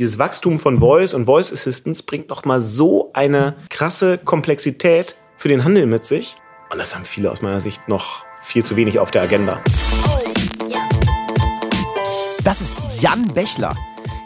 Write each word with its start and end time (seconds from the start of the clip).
dieses 0.00 0.18
Wachstum 0.18 0.58
von 0.58 0.80
Voice 0.80 1.12
und 1.12 1.26
Voice 1.26 1.52
Assistance 1.52 2.02
bringt 2.02 2.30
noch 2.30 2.46
mal 2.46 2.62
so 2.62 3.10
eine 3.12 3.54
krasse 3.68 4.16
Komplexität 4.16 5.14
für 5.36 5.48
den 5.48 5.62
Handel 5.62 5.84
mit 5.84 6.06
sich. 6.06 6.36
Und 6.70 6.78
das 6.78 6.94
haben 6.94 7.04
viele 7.04 7.30
aus 7.30 7.42
meiner 7.42 7.60
Sicht 7.60 7.86
noch 7.86 8.24
viel 8.40 8.64
zu 8.64 8.76
wenig 8.76 8.98
auf 8.98 9.10
der 9.10 9.20
Agenda. 9.20 9.62
Das 12.42 12.62
ist 12.62 13.02
Jan 13.02 13.28
Bechler. 13.34 13.76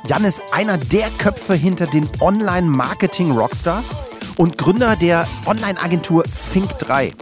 Jan 0.06 0.24
ist 0.24 0.42
einer 0.52 0.78
der 0.78 1.08
Köpfe 1.18 1.54
hinter 1.54 1.88
den 1.88 2.08
Online-Marketing-Rockstars 2.20 3.96
und 4.36 4.56
Gründer 4.56 4.94
der 4.94 5.26
Online-Agentur 5.44 6.22
Think3. 6.52 7.12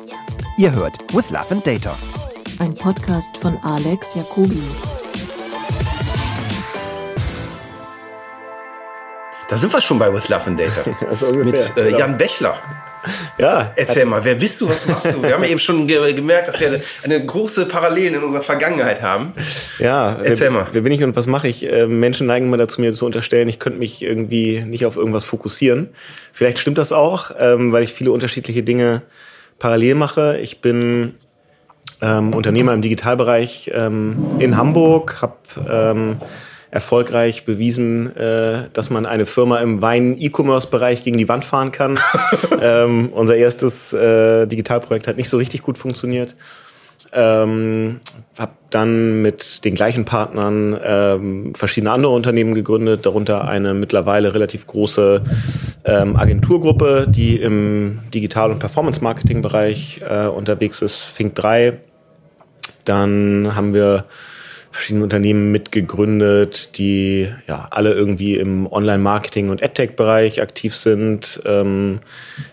Ihr 0.58 0.72
hört 0.72 0.98
With 1.14 1.30
Love 1.30 1.52
and 1.52 1.66
Data. 1.66 1.96
Ein 2.58 2.74
Podcast 2.74 3.38
von 3.38 3.56
Alex 3.62 4.14
Jacobi. 4.14 4.62
Da 9.52 9.58
sind 9.58 9.70
wir 9.70 9.82
schon 9.82 9.98
bei 9.98 10.10
With 10.10 10.30
Love 10.30 10.46
and 10.46 10.58
Data. 10.58 10.82
Also 11.10 11.30
Mit 11.30 11.76
äh, 11.76 11.90
Jan 11.90 12.16
Bechler. 12.16 12.58
Ja, 13.36 13.70
Erzähl 13.76 14.06
mal, 14.06 14.24
wer 14.24 14.36
bist 14.36 14.58
du, 14.62 14.66
was 14.70 14.86
machst 14.86 15.12
du? 15.12 15.22
Wir 15.22 15.34
haben 15.34 15.44
eben 15.44 15.60
schon 15.60 15.86
ge 15.86 16.14
gemerkt, 16.14 16.48
dass 16.48 16.58
wir 16.58 16.80
eine 17.02 17.22
große 17.22 17.66
Parallelen 17.66 18.14
in 18.14 18.22
unserer 18.22 18.40
Vergangenheit 18.40 19.02
haben. 19.02 19.34
Ja, 19.78 20.16
Erzähl 20.24 20.46
wer, 20.46 20.50
mal. 20.52 20.66
Wer 20.72 20.80
bin 20.80 20.90
ich 20.90 21.04
und 21.04 21.16
was 21.16 21.26
mache 21.26 21.48
ich? 21.48 21.70
Äh, 21.70 21.86
Menschen 21.86 22.26
neigen 22.28 22.46
immer 22.46 22.56
dazu, 22.56 22.80
mir 22.80 22.94
zu 22.94 23.04
unterstellen, 23.04 23.46
ich 23.46 23.58
könnte 23.58 23.78
mich 23.78 24.02
irgendwie 24.02 24.60
nicht 24.60 24.86
auf 24.86 24.96
irgendwas 24.96 25.26
fokussieren. 25.26 25.90
Vielleicht 26.32 26.58
stimmt 26.58 26.78
das 26.78 26.90
auch, 26.90 27.32
ähm, 27.38 27.72
weil 27.72 27.82
ich 27.84 27.92
viele 27.92 28.10
unterschiedliche 28.10 28.62
Dinge 28.62 29.02
parallel 29.58 29.96
mache. 29.96 30.38
Ich 30.40 30.62
bin 30.62 31.16
ähm, 32.00 32.32
Unternehmer 32.32 32.72
im 32.72 32.80
Digitalbereich 32.80 33.70
ähm, 33.74 34.16
in 34.38 34.56
Hamburg, 34.56 35.20
habe 35.20 35.36
ähm, 35.70 36.16
erfolgreich 36.72 37.44
bewiesen, 37.44 38.16
äh, 38.16 38.70
dass 38.72 38.88
man 38.88 39.04
eine 39.04 39.26
Firma 39.26 39.58
im 39.58 39.82
Wein-E-Commerce-Bereich 39.82 41.04
gegen 41.04 41.18
die 41.18 41.28
Wand 41.28 41.44
fahren 41.44 41.70
kann. 41.70 42.00
ähm, 42.60 43.10
unser 43.12 43.36
erstes 43.36 43.92
äh, 43.92 44.46
Digitalprojekt 44.46 45.06
hat 45.06 45.18
nicht 45.18 45.28
so 45.28 45.36
richtig 45.36 45.62
gut 45.62 45.76
funktioniert. 45.76 46.34
Ähm, 47.12 48.00
habe 48.38 48.52
dann 48.70 49.20
mit 49.20 49.66
den 49.66 49.74
gleichen 49.74 50.06
Partnern 50.06 50.74
ähm, 50.82 51.54
verschiedene 51.54 51.92
andere 51.92 52.14
Unternehmen 52.14 52.54
gegründet, 52.54 53.04
darunter 53.04 53.46
eine 53.46 53.74
mittlerweile 53.74 54.32
relativ 54.32 54.66
große 54.66 55.22
ähm, 55.84 56.16
Agenturgruppe, 56.16 57.06
die 57.06 57.36
im 57.36 57.98
Digital- 58.14 58.50
und 58.50 58.60
Performance-Marketing-Bereich 58.60 60.00
äh, 60.08 60.26
unterwegs 60.26 60.80
ist, 60.80 61.14
Fink3. 61.14 61.74
Dann 62.86 63.52
haben 63.54 63.74
wir 63.74 64.06
verschiedene 64.72 65.04
Unternehmen 65.04 65.52
mitgegründet, 65.52 66.78
die 66.78 67.28
ja 67.46 67.68
alle 67.70 67.92
irgendwie 67.92 68.36
im 68.36 68.66
Online-Marketing 68.66 69.50
und 69.50 69.62
AdTech-Bereich 69.62 70.40
aktiv 70.40 70.74
sind. 70.74 71.42
Ähm, 71.44 72.00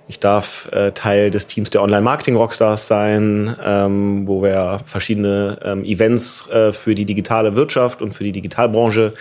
ich 0.07 0.19
darf 0.19 0.69
äh, 0.71 0.91
Teil 0.91 1.31
des 1.31 1.47
Teams 1.47 1.69
der 1.69 1.81
Online-Marketing-Rockstars 1.81 2.87
sein, 2.87 3.55
ähm, 3.63 4.27
wo 4.27 4.43
wir 4.43 4.81
verschiedene 4.85 5.59
ähm, 5.63 5.83
Events 5.85 6.47
äh, 6.49 6.73
für 6.73 6.93
die 6.93 7.05
digitale 7.05 7.55
Wirtschaft 7.55 8.01
und 8.01 8.13
für 8.13 8.25
die 8.25 8.33
Digitalbranche 8.33 9.13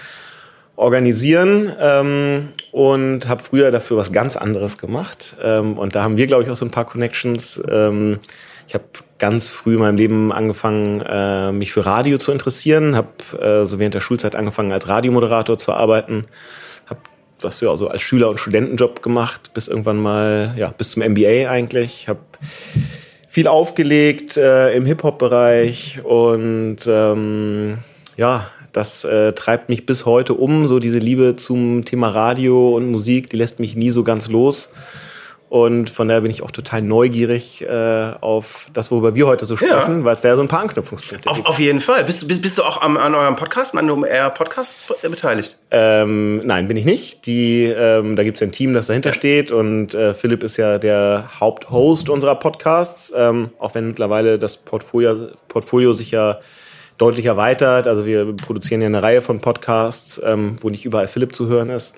organisieren 0.74 1.72
ähm, 1.80 2.50
und 2.72 3.28
habe 3.28 3.42
früher 3.42 3.70
dafür 3.70 3.96
was 3.96 4.12
ganz 4.12 4.36
anderes 4.36 4.78
gemacht. 4.78 5.36
Ähm, 5.42 5.78
und 5.78 5.94
da 5.94 6.02
haben 6.02 6.16
wir, 6.16 6.27
glaube 6.27 6.42
ich, 6.44 6.50
auch 6.50 6.56
so 6.56 6.64
ein 6.64 6.70
paar 6.70 6.86
Connections. 6.86 7.60
Ähm, 7.68 8.18
ich 8.66 8.74
habe 8.74 8.84
ganz 9.19 9.48
früh 9.48 9.74
in 9.74 9.80
meinem 9.80 9.97
Leben 9.97 10.33
angefangen, 10.33 11.00
äh, 11.02 11.52
mich 11.52 11.72
für 11.72 11.84
Radio 11.84 12.19
zu 12.19 12.33
interessieren, 12.33 12.97
habe 12.97 13.08
äh, 13.41 13.66
so 13.66 13.78
während 13.78 13.94
der 13.94 14.00
Schulzeit 14.00 14.36
angefangen, 14.36 14.72
als 14.72 14.88
Radiomoderator 14.88 15.58
zu 15.58 15.72
arbeiten, 15.72 16.27
habe 16.86 17.00
was 17.41 17.61
ja 17.61 17.77
so 17.77 17.89
als 17.89 18.02
Schüler- 18.02 18.30
und 18.30 18.39
Studentenjob 18.39 19.02
gemacht, 19.02 19.52
bis 19.55 19.69
irgendwann 19.69 20.00
mal, 20.00 20.55
ja, 20.56 20.69
bis 20.70 20.92
zum 20.92 21.02
MBA 21.02 21.50
eigentlich, 21.50 22.08
habe 22.08 22.20
viel 23.28 23.48
aufgelegt 23.48 24.36
äh, 24.36 24.73
im 24.73 24.86
Hip-Hop-Bereich 24.86 26.00
und 26.05 26.79
ähm, 26.86 27.79
ja, 28.17 28.48
das 28.73 29.05
äh, 29.05 29.33
treibt 29.33 29.68
mich 29.68 29.86
bis 29.86 30.06
heute 30.06 30.35
um, 30.35 30.67
so 30.67 30.79
diese 30.79 30.98
Liebe 30.98 31.36
zum 31.36 31.85
Thema 31.85 32.08
Radio 32.08 32.77
und 32.77 32.90
Musik, 32.90 33.30
die 33.30 33.36
lässt 33.36 33.61
mich 33.61 33.77
nie 33.77 33.90
so 33.90 34.05
ganz 34.05 34.29
los. 34.29 34.70
Und 35.48 35.89
von 35.89 36.09
daher 36.09 36.20
bin 36.20 36.31
ich 36.31 36.42
auch 36.42 36.51
total 36.51 36.83
neugierig 36.83 37.63
äh, 37.63 38.13
auf 38.20 38.67
das, 38.75 38.91
worüber 38.91 39.14
wir 39.14 39.27
heute 39.27 39.47
so 39.47 39.57
sprechen, 39.57 40.01
Ja. 40.01 40.05
weil 40.05 40.14
es 40.14 40.20
da 40.20 40.29
ja 40.29 40.36
so 40.36 40.42
ein 40.42 40.48
paar 40.48 40.61
Anknüpfungspunkte 40.61 41.29
Auf, 41.31 41.36
gibt. 41.36 41.48
auf 41.48 41.59
jeden 41.59 41.81
Fall. 41.81 42.05
Bist, 42.05 42.29
bist, 42.29 42.42
bist 42.42 42.59
du 42.59 42.63
auch 42.64 42.83
am, 42.83 42.98
an 42.98 43.14
eurem 43.14 43.35
Podcast, 43.36 43.75
an 43.77 43.89
OMR 43.89 44.29
Podcasts 44.31 44.85
beteiligt? 45.01 45.57
Ähm, 45.70 46.47
nein, 46.47 46.69
bin 46.69 46.77
ich 46.77 46.85
nicht. 46.85 47.25
Die, 47.25 47.64
ähm, 47.64 48.14
da 48.14 48.25
gibt 48.25 48.36
es 48.36 48.41
ja 48.41 48.47
ein 48.47 48.53
Team, 48.53 48.75
das 48.75 48.89
dahinter 48.89 49.13
steht 49.14 49.51
und 49.51 49.95
äh, 49.95 50.13
Philipp 50.13 50.42
ist 50.42 50.59
ja 50.59 50.77
der 50.79 51.31
Haupthost 51.41 52.11
unserer 52.11 52.35
Podcasts, 52.35 53.11
ähm, 53.17 53.48
auch 53.59 53.75
wenn 53.75 53.89
mittlerweile 53.89 54.39
das 54.39 54.59
Portfolio, 54.59 55.29
Portfolio 55.48 55.95
sich 55.95 56.11
ja 56.11 56.41
deutlich 56.98 57.25
erweitert. 57.25 57.86
Also 57.86 58.05
wir 58.05 58.35
produzieren 58.36 58.80
ja 58.83 58.86
eine 58.89 59.03
Reihe 59.03 59.23
von 59.23 59.41
Podcasts, 59.41 60.20
ähm, 60.23 60.57
wo 60.61 60.69
nicht 60.69 60.85
überall 60.85 61.09
Philipp 61.09 61.35
zu 61.35 61.47
hören 61.47 61.70
ist. 61.70 61.95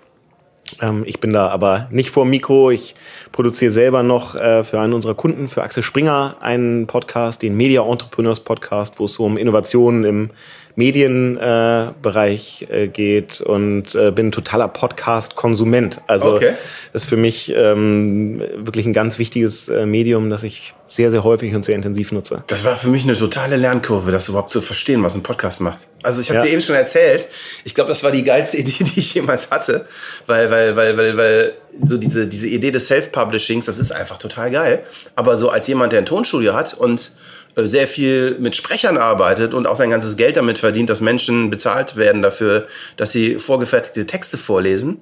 Ähm, 0.81 1.05
ich 1.07 1.21
bin 1.21 1.33
da 1.33 1.49
aber 1.49 1.89
nicht 1.91 2.11
vor 2.11 2.25
Mikro. 2.25 2.71
Ich 2.71 2.95
produziere 3.33 3.71
selber 3.71 4.03
noch 4.03 4.35
äh, 4.35 4.65
für 4.65 4.81
einen 4.81 4.93
unserer 4.93 5.15
Kunden, 5.15 5.49
für 5.49 5.63
Axel 5.63 5.83
Springer, 5.83 6.37
einen 6.43 6.87
Podcast, 6.87 7.43
den 7.43 7.57
Media 7.57 7.83
Entrepreneurs 7.83 8.41
Podcast, 8.41 8.99
wo 8.99 9.05
es 9.07 9.15
so 9.15 9.25
um 9.25 9.37
Innovationen 9.37 10.05
im 10.05 10.31
Medienbereich 10.77 12.67
äh, 12.71 12.89
geht 12.89 13.41
und 13.41 13.95
äh, 13.95 14.11
bin 14.11 14.33
totaler 14.33 14.69
Podcast-Konsument. 14.69 16.01
Also 16.07 16.35
Okay. 16.35 16.55
ist 16.93 17.09
für 17.09 17.17
mich 17.17 17.53
ähm, 17.55 18.41
wirklich 18.57 18.87
ein 18.87 18.93
ganz 18.93 19.19
wichtiges 19.19 19.69
äh, 19.69 19.87
Medium, 19.87 20.31
das 20.31 20.43
ich 20.43 20.75
sehr, 20.89 21.11
sehr 21.11 21.23
häufig 21.23 21.55
und 21.55 21.65
sehr 21.65 21.77
intensiv 21.77 22.11
nutze. 22.13 22.43
Das 22.49 22.65
war 22.65 22.77
für 22.77 22.89
mich 22.89 23.05
eine 23.05 23.17
totale 23.17 23.57
Lernkurve, 23.57 24.11
das 24.11 24.29
überhaupt 24.29 24.51
zu 24.51 24.61
verstehen, 24.61 25.03
was 25.05 25.15
ein 25.15 25.23
Podcast 25.23 25.61
macht. 25.61 25.79
Also 26.03 26.21
ich 26.21 26.31
habe 26.31 26.39
Ja. 26.41 26.45
dir 26.47 26.53
eben 26.53 26.61
schon 26.63 26.75
erzählt, 26.75 27.29
ich 27.65 27.75
glaube, 27.75 27.89
das 27.89 28.03
war 28.03 28.11
die 28.11 28.25
geilste 28.25 28.57
Idee, 28.59 28.73
die 28.85 28.99
ich 29.01 29.15
jemals 29.15 29.51
hatte, 29.51 29.87
weil, 30.27 30.51
weil, 30.51 30.75
weil, 30.77 30.97
weil, 30.97 31.17
weil 31.17 31.53
so 31.83 31.97
diese, 31.97 32.27
diese 32.27 32.49
Idee 32.49 32.71
des 32.73 32.87
Self-Publishings, 32.89 33.67
das 33.67 33.79
ist 33.79 33.93
einfach 33.93 34.19
total 34.19 34.51
geil. 34.51 34.83
Aber 35.15 35.37
so 35.37 35.51
als 35.51 35.67
jemand, 35.69 35.93
der 35.93 36.01
ein 36.01 36.07
Tonstudio 36.07 36.55
hat 36.55 36.75
und 36.75 37.01
äh, 37.03 37.30
sehr 37.57 37.89
viel 37.89 38.37
mit 38.39 38.57
Sprechern 38.57 38.97
arbeitet 38.97 39.55
und 39.55 39.67
auch 39.67 39.77
sein 39.77 39.91
ganzes 39.91 40.17
Geld 40.17 40.37
damit 40.37 40.59
verdient, 40.59 40.91
dass 40.91 41.01
Menschen 41.01 41.51
bezahlt 41.51 41.97
werden 41.97 42.23
dafür, 42.23 42.69
dass 42.97 43.13
sie 43.13 43.39
vorgefertigte 43.39 44.07
Texte 44.07 44.39
vorlesen, 44.39 45.01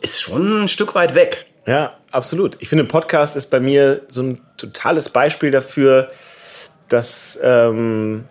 ist 0.00 0.20
schon 0.20 0.64
ein 0.64 0.68
Stück 0.68 0.94
weit 0.94 1.14
weg. 1.14 1.46
Ja, 1.66 1.96
absolut. 2.10 2.56
Ich 2.60 2.68
finde, 2.68 2.84
Podcast 2.84 3.36
ist 3.36 3.50
bei 3.50 3.60
mir 3.60 4.02
so 4.08 4.22
ein 4.22 4.40
totales 4.56 5.08
Beispiel 5.08 5.50
dafür, 5.50 6.10
dass 6.88 7.38
ähm, 7.42 8.24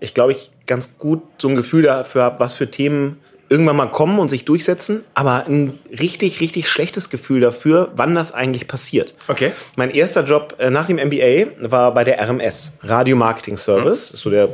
ich 0.00 0.14
glaube, 0.14 0.32
ich 0.32 0.50
ganz 0.66 0.96
gut 0.98 1.22
so 1.38 1.48
ein 1.48 1.56
Gefühl 1.56 1.82
dafür 1.82 2.22
habe, 2.22 2.40
was 2.40 2.54
für 2.54 2.70
Themen 2.70 3.20
irgendwann 3.48 3.76
mal 3.76 3.90
kommen 3.90 4.18
und 4.18 4.28
sich 4.28 4.44
durchsetzen, 4.44 5.04
aber 5.14 5.46
ein 5.46 5.78
richtig, 5.90 6.40
richtig 6.40 6.68
schlechtes 6.68 7.10
Gefühl 7.10 7.40
dafür, 7.40 7.90
wann 7.96 8.14
das 8.14 8.32
eigentlich 8.32 8.68
passiert. 8.68 9.14
Okay. 9.28 9.52
Mein 9.76 9.90
erster 9.90 10.24
Job 10.24 10.56
äh, 10.58 10.70
nach 10.70 10.86
dem 10.86 10.96
MBA 10.96 11.70
war 11.70 11.94
bei 11.94 12.04
der 12.04 12.20
RMS, 12.20 12.72
Radio 12.82 13.16
Marketing 13.16 13.56
Service. 13.56 14.10
Ist 14.10 14.22
so 14.22 14.30
der 14.30 14.50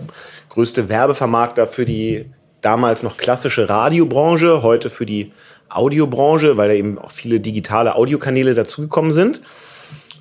größte 0.49 0.89
Werbevermarkter 0.89 1.67
für 1.67 1.85
die 1.85 2.27
damals 2.61 3.03
noch 3.03 3.17
klassische 3.17 3.69
Radiobranche, 3.69 4.63
heute 4.63 4.91
für 4.91 5.07
die 5.07 5.33
Audiobranche, 5.69 6.57
weil 6.57 6.69
da 6.69 6.75
eben 6.75 6.99
auch 6.99 7.11
viele 7.11 7.41
digitale 7.41 7.97
Audiokanäle 7.97 8.55
dazugekommen 8.55 9.13
sind. 9.13 9.41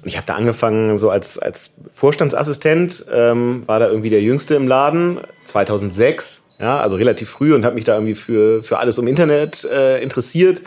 Und 0.02 0.10
ich 0.10 0.18
habe 0.18 0.26
da 0.26 0.36
angefangen 0.36 0.98
so 0.98 1.10
als, 1.10 1.40
als 1.40 1.72
Vorstandsassistent, 1.90 3.06
ähm, 3.12 3.64
war 3.68 3.80
da 3.80 3.88
irgendwie 3.88 4.10
der 4.10 4.22
Jüngste 4.22 4.56
im 4.56 4.68
Laden, 4.68 5.22
2006, 5.46 6.43
ja, 6.64 6.80
also 6.80 6.96
relativ 6.96 7.30
früh 7.30 7.54
und 7.54 7.66
habe 7.66 7.76
mich 7.76 7.84
da 7.84 7.96
irgendwie 7.96 8.16
für, 8.16 8.64
für 8.64 8.80
alles 8.80 8.98
um 8.98 9.06
Internet 9.06 9.66
äh, 9.66 10.02
interessiert. 10.02 10.62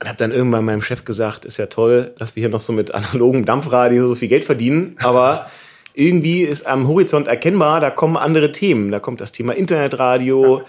Und 0.00 0.08
habe 0.08 0.18
dann 0.18 0.32
irgendwann 0.32 0.66
meinem 0.66 0.82
Chef 0.82 1.04
gesagt, 1.06 1.46
ist 1.46 1.56
ja 1.56 1.66
toll, 1.66 2.12
dass 2.18 2.36
wir 2.36 2.42
hier 2.42 2.50
noch 2.50 2.60
so 2.60 2.74
mit 2.74 2.92
analogem 2.94 3.46
Dampfradio 3.46 4.06
so 4.06 4.16
viel 4.16 4.28
Geld 4.28 4.44
verdienen, 4.44 4.96
aber 4.98 5.46
irgendwie 5.94 6.42
ist 6.42 6.66
am 6.66 6.86
Horizont 6.88 7.26
erkennbar, 7.26 7.80
da 7.80 7.88
kommen 7.88 8.18
andere 8.18 8.52
Themen. 8.52 8.90
Da 8.90 8.98
kommt 8.98 9.22
das 9.22 9.32
Thema 9.32 9.56
Internetradio, 9.56 10.62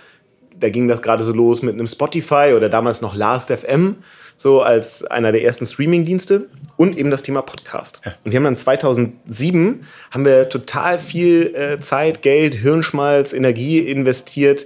da 0.57 0.69
ging 0.69 0.87
das 0.87 1.01
gerade 1.01 1.23
so 1.23 1.33
los 1.33 1.61
mit 1.61 1.73
einem 1.73 1.87
Spotify 1.87 2.53
oder 2.55 2.69
damals 2.69 3.01
noch 3.01 3.13
Last.fm, 3.13 3.95
so 4.37 4.61
als 4.61 5.03
einer 5.05 5.31
der 5.31 5.43
ersten 5.43 5.65
Streaming-Dienste 5.65 6.47
und 6.77 6.97
eben 6.97 7.09
das 7.09 7.23
Thema 7.23 7.41
Podcast. 7.41 8.01
Und 8.23 8.31
wir 8.31 8.37
haben 8.37 8.43
dann 8.43 8.57
2007 8.57 9.85
haben 10.11 10.25
wir 10.25 10.49
total 10.49 10.99
viel 10.99 11.55
äh, 11.55 11.79
Zeit, 11.79 12.21
Geld, 12.21 12.55
Hirnschmalz, 12.55 13.33
Energie 13.33 13.79
investiert, 13.79 14.65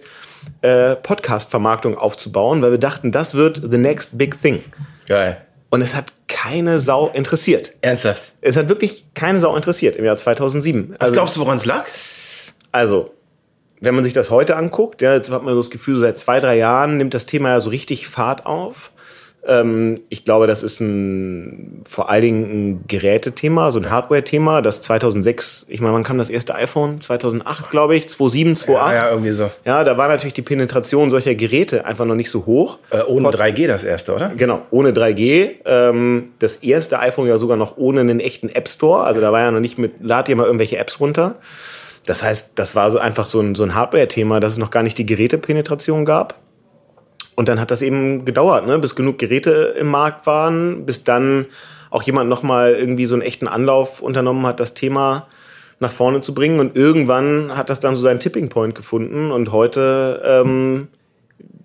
äh, 0.62 0.96
Podcast-Vermarktung 0.96 1.98
aufzubauen, 1.98 2.62
weil 2.62 2.72
wir 2.72 2.78
dachten, 2.80 3.12
das 3.12 3.36
wird 3.36 3.62
the 3.70 3.78
next 3.78 4.18
big 4.18 4.40
thing. 4.42 4.64
Geil. 5.08 5.42
Und 5.70 5.82
es 5.82 5.96
hat 5.96 6.14
keine 6.28 6.80
Sau 6.80 7.10
interessiert. 7.10 7.74
Ernsthaft. 7.82 8.32
Es 8.42 8.58
hat 8.58 8.70
wirklich 8.70 9.06
keine 9.14 9.40
Sau 9.40 9.56
interessiert 9.56 9.96
im 9.96 10.06
Jahr 10.06 10.16
2007. 10.16 10.96
Was 11.00 11.12
glaubst 11.12 11.36
du, 11.36 11.42
woran 11.42 11.58
es 11.58 11.66
lag? 11.66 11.86
Also, 12.72 13.12
wenn 13.80 13.96
man 13.96 14.04
sich 14.04 14.14
das 14.14 14.32
heute 14.32 14.56
anguckt, 14.56 15.02
ja, 15.02 15.14
jetzt 15.14 15.30
hat 15.30 15.44
man 15.44 15.54
so 15.54 15.60
das 15.60 15.70
Gefühl, 15.70 15.96
so 15.96 16.02
seit 16.02 16.18
zwei, 16.18 16.40
drei 16.40 16.58
Jahren 16.58 16.98
nimmt 16.98 17.14
das 17.14 17.26
Thema 17.28 17.50
ja 17.50 17.60
so 17.60 17.70
richtig 17.70 18.08
Fahrt 18.08 18.46
auf. 18.46 18.92
Ähm, 19.48 20.02
ich 20.10 20.26
glaube, 20.26 20.48
das 20.48 20.64
ist 20.64 20.80
ein, 20.80 21.82
vor 21.88 22.10
allen 22.10 22.22
Dingen 22.22 22.44
ein 22.44 22.84
Gerätethema, 22.88 23.72
so 23.72 23.80
ein 23.80 23.90
Hardware-Thema, 23.90 24.62
das 24.62 24.82
2006, 24.82 25.66
ich 25.70 25.82
meine, 25.82 25.94
wann 25.94 26.04
kam 26.04 26.18
das 26.18 26.30
erste 26.30 26.56
iPhone? 26.56 27.00
2008, 27.00 27.70
glaube 27.70 27.96
ich, 27.96 28.10
2007, 28.10 28.56
2008. 28.56 28.94
Ja, 28.94 29.06
ja, 29.06 29.10
irgendwie 29.12 29.32
so. 29.32 29.50
Ja, 29.66 29.84
da 29.84 29.98
war 29.98 30.08
natürlich 30.08 30.34
die 30.34 30.42
Penetration 30.42 31.10
solcher 31.10 31.36
Geräte 31.36 31.86
einfach 31.86 32.06
noch 32.06 32.16
nicht 32.16 32.30
so 32.30 32.46
hoch. 32.46 32.80
Äh, 32.92 33.04
ohne 33.04 33.30
3G 33.30 33.68
das 33.68 33.84
erste, 33.84 34.14
oder? 34.14 34.30
Genau, 34.36 34.62
ohne 34.72 34.92
3G. 34.92 35.56
Ähm, 35.66 36.30
das 36.40 36.58
erste 36.58 37.00
iPhone 37.00 37.28
ja 37.28 37.38
sogar 37.38 37.58
noch 37.58 37.78
ohne 37.78 38.02
einen 38.02 38.20
echten 38.20 38.50
App 38.50 38.68
Store. 38.68 39.04
Also 39.04 39.22
da 39.22 39.32
war 39.32 39.40
ja 39.40 39.52
noch 39.52 39.62
nicht 39.62 39.78
mit, 39.78 39.94
lad 40.02 40.28
dir 40.28 40.36
mal 40.36 40.46
irgendwelche 40.46 40.78
Apps 40.78 41.00
runter. 41.00 41.36
Das 42.06 42.24
heißt, 42.24 42.54
das 42.56 42.76
war 42.76 42.92
so 42.92 42.98
einfach 42.98 43.26
so 43.26 43.40
ein, 43.40 43.56
so 43.56 43.64
ein 43.64 43.76
Hardware-Thema, 43.76 44.40
dass 44.40 44.54
es 44.54 44.58
noch 44.58 44.72
gar 44.72 44.84
nicht 44.84 44.98
die 44.98 45.06
Gerätepenetration 45.06 46.06
gab. 46.06 46.36
Und 47.40 47.48
dann 47.48 47.58
hat 47.58 47.72
das 47.72 47.82
eben 47.82 48.26
gedauert, 48.26 48.68
ne, 48.68 48.78
bis 48.80 48.98
genug 48.98 49.18
Geräte 49.18 49.74
im 49.80 49.88
Markt 49.88 50.28
waren, 50.28 50.86
bis 50.86 51.06
dann 51.06 51.46
auch 51.90 52.04
jemand 52.04 52.30
nochmal 52.30 52.74
irgendwie 52.74 53.06
so 53.06 53.14
einen 53.14 53.22
echten 53.22 53.48
Anlauf 53.48 54.02
unternommen 54.02 54.46
hat, 54.46 54.60
das 54.60 54.74
Thema 54.74 55.26
nach 55.80 55.90
vorne 55.90 56.20
zu 56.20 56.34
bringen. 56.34 56.60
Und 56.60 56.76
irgendwann 56.76 57.56
hat 57.56 57.70
das 57.70 57.80
dann 57.80 57.96
so 57.96 58.02
seinen 58.02 58.20
Tipping 58.20 58.50
Point 58.50 58.76
gefunden. 58.76 59.32
Und 59.32 59.54
heute 59.54 60.22
ähm, 60.26 60.90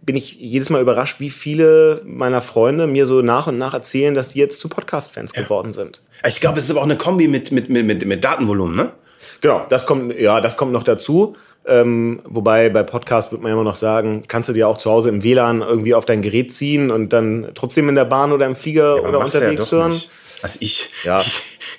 bin 0.07 0.15
ich 0.15 0.35
jedes 0.35 0.71
Mal 0.71 0.81
überrascht, 0.81 1.19
wie 1.19 1.31
viele 1.31 2.03
meiner 2.05 2.41
Freunde 2.41 2.87
mir 2.87 3.07
so 3.07 3.23
nach 3.23 3.49
und 3.49 3.59
nach 3.59 3.75
erzählen, 3.75 4.15
dass 4.15 4.29
die 4.29 4.39
jetzt 4.39 4.61
zu 4.61 4.69
Podcast-Fans 4.69 5.33
ja. 5.35 5.43
geworden 5.43 5.73
sind. 5.73 6.03
Ich 6.25 6.41
glaube, 6.41 6.59
es 6.59 6.67
ist 6.67 6.71
aber 6.71 6.83
auch 6.83 6.85
eine 6.85 6.97
Kombi 6.97 7.27
mit, 7.27 7.51
mit, 7.51 7.69
mit, 7.69 7.85
mit, 7.85 8.07
mit 8.07 8.23
Datenvolumen, 8.23 8.77
ne? 8.77 8.93
Genau, 9.41 9.67
das 9.69 9.87
kommt, 9.87 10.17
ja, 10.21 10.41
das 10.41 10.57
kommt 10.57 10.71
noch 10.71 10.85
dazu. 10.85 11.35
Ähm, 11.67 12.21
wobei 12.25 12.69
bei 12.69 12.83
Podcast 12.83 13.33
wird 13.33 13.43
man 13.43 13.51
immer 13.51 13.65
noch 13.65 13.75
sagen, 13.75 14.25
kannst 14.29 14.51
du 14.51 14.53
dir 14.53 14.69
auch 14.69 14.77
zu 14.77 14.91
Hause 14.91 15.09
im 15.09 15.23
WLAN 15.23 15.63
irgendwie 15.63 15.95
auf 15.95 16.05
dein 16.05 16.21
Gerät 16.21 16.53
ziehen 16.53 16.91
und 16.91 17.13
dann 17.13 17.53
trotzdem 17.55 17.89
in 17.89 17.95
der 17.95 18.05
Bahn 18.05 18.33
oder 18.33 18.45
im 18.45 18.55
Flieger 18.55 18.97
ja, 18.97 19.03
oder 19.03 19.21
unterwegs 19.21 19.71
ja 19.71 19.79
hören. 19.79 19.93
Nicht. 19.93 20.11
Also 20.43 20.59
ich, 20.61 20.91
ja, 21.05 21.25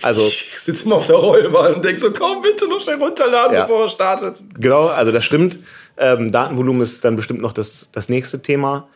also 0.01 0.21
ich 0.21 0.47
sitze 0.57 0.85
immer 0.85 0.95
auf 0.95 1.05
der 1.05 1.17
Rollbahn 1.17 1.75
und 1.75 1.85
denke 1.85 2.01
so, 2.01 2.11
komm 2.11 2.41
bitte 2.41 2.67
noch 2.67 2.79
schnell 2.79 2.95
runterladen, 2.95 3.53
ja. 3.53 3.61
bevor 3.61 3.83
er 3.83 3.89
startet. 3.89 4.43
Genau, 4.57 4.87
also 4.87 5.11
das 5.11 5.23
stimmt. 5.23 5.59
Ähm, 5.97 6.31
Datenvolumen 6.31 6.81
ist 6.81 7.05
dann 7.05 7.15
bestimmt 7.15 7.41
noch 7.41 7.53
das, 7.53 7.89
das 7.91 8.09
nächste 8.09 8.41
Thema. 8.41 8.87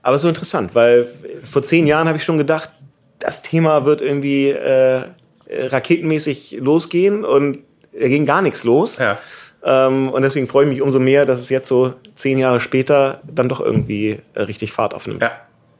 Aber 0.00 0.14
es 0.14 0.20
ist 0.20 0.22
so 0.22 0.28
interessant, 0.28 0.74
weil 0.74 1.08
vor 1.44 1.60
zehn 1.60 1.86
Jahren 1.86 2.08
habe 2.08 2.16
ich 2.16 2.24
schon 2.24 2.38
gedacht, 2.38 2.70
das 3.18 3.42
Thema 3.42 3.84
wird 3.84 4.00
irgendwie 4.00 4.48
äh, 4.48 5.02
raketenmäßig 5.50 6.56
losgehen 6.60 7.26
und 7.26 7.64
da 7.92 8.08
ging 8.08 8.24
gar 8.24 8.40
nichts 8.40 8.64
los. 8.64 8.96
Ja. 8.96 9.18
Ähm, 9.64 10.10
und 10.10 10.22
deswegen 10.22 10.46
freue 10.46 10.64
ich 10.64 10.70
mich 10.70 10.82
umso 10.82 11.00
mehr, 11.00 11.26
dass 11.26 11.40
es 11.40 11.48
jetzt 11.48 11.68
so 11.68 11.94
zehn 12.14 12.38
Jahre 12.38 12.60
später 12.60 13.20
dann 13.24 13.48
doch 13.48 13.60
irgendwie 13.60 14.20
äh, 14.34 14.42
richtig 14.42 14.72
Fahrt 14.72 14.94
aufnimmt. 14.94 15.22
Ja. 15.22 15.32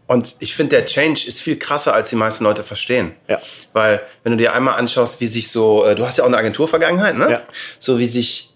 Und 0.09 0.37
ich 0.39 0.57
finde, 0.57 0.77
der 0.77 0.87
Change 0.87 1.27
ist 1.27 1.43
viel 1.43 1.59
krasser, 1.59 1.95
als 1.95 2.09
die 2.09 2.17
meisten 2.17 2.43
Leute 2.43 2.65
verstehen. 2.65 3.13
Ja. 3.29 3.41
Weil, 3.75 4.01
wenn 4.23 4.33
du 4.33 4.39
dir 4.39 4.55
einmal 4.55 4.75
anschaust, 4.79 5.21
wie 5.21 5.27
sich 5.27 5.51
so, 5.51 5.85
äh, 5.85 5.95
du 5.95 6.07
hast 6.07 6.17
ja 6.17 6.25
auch 6.25 6.29
eine 6.29 6.39
Agenturvergangenheit, 6.39 7.17
ne? 7.17 7.31
Ja. 7.31 7.43
So 7.79 7.99
wie 7.99 8.07
sich 8.07 8.55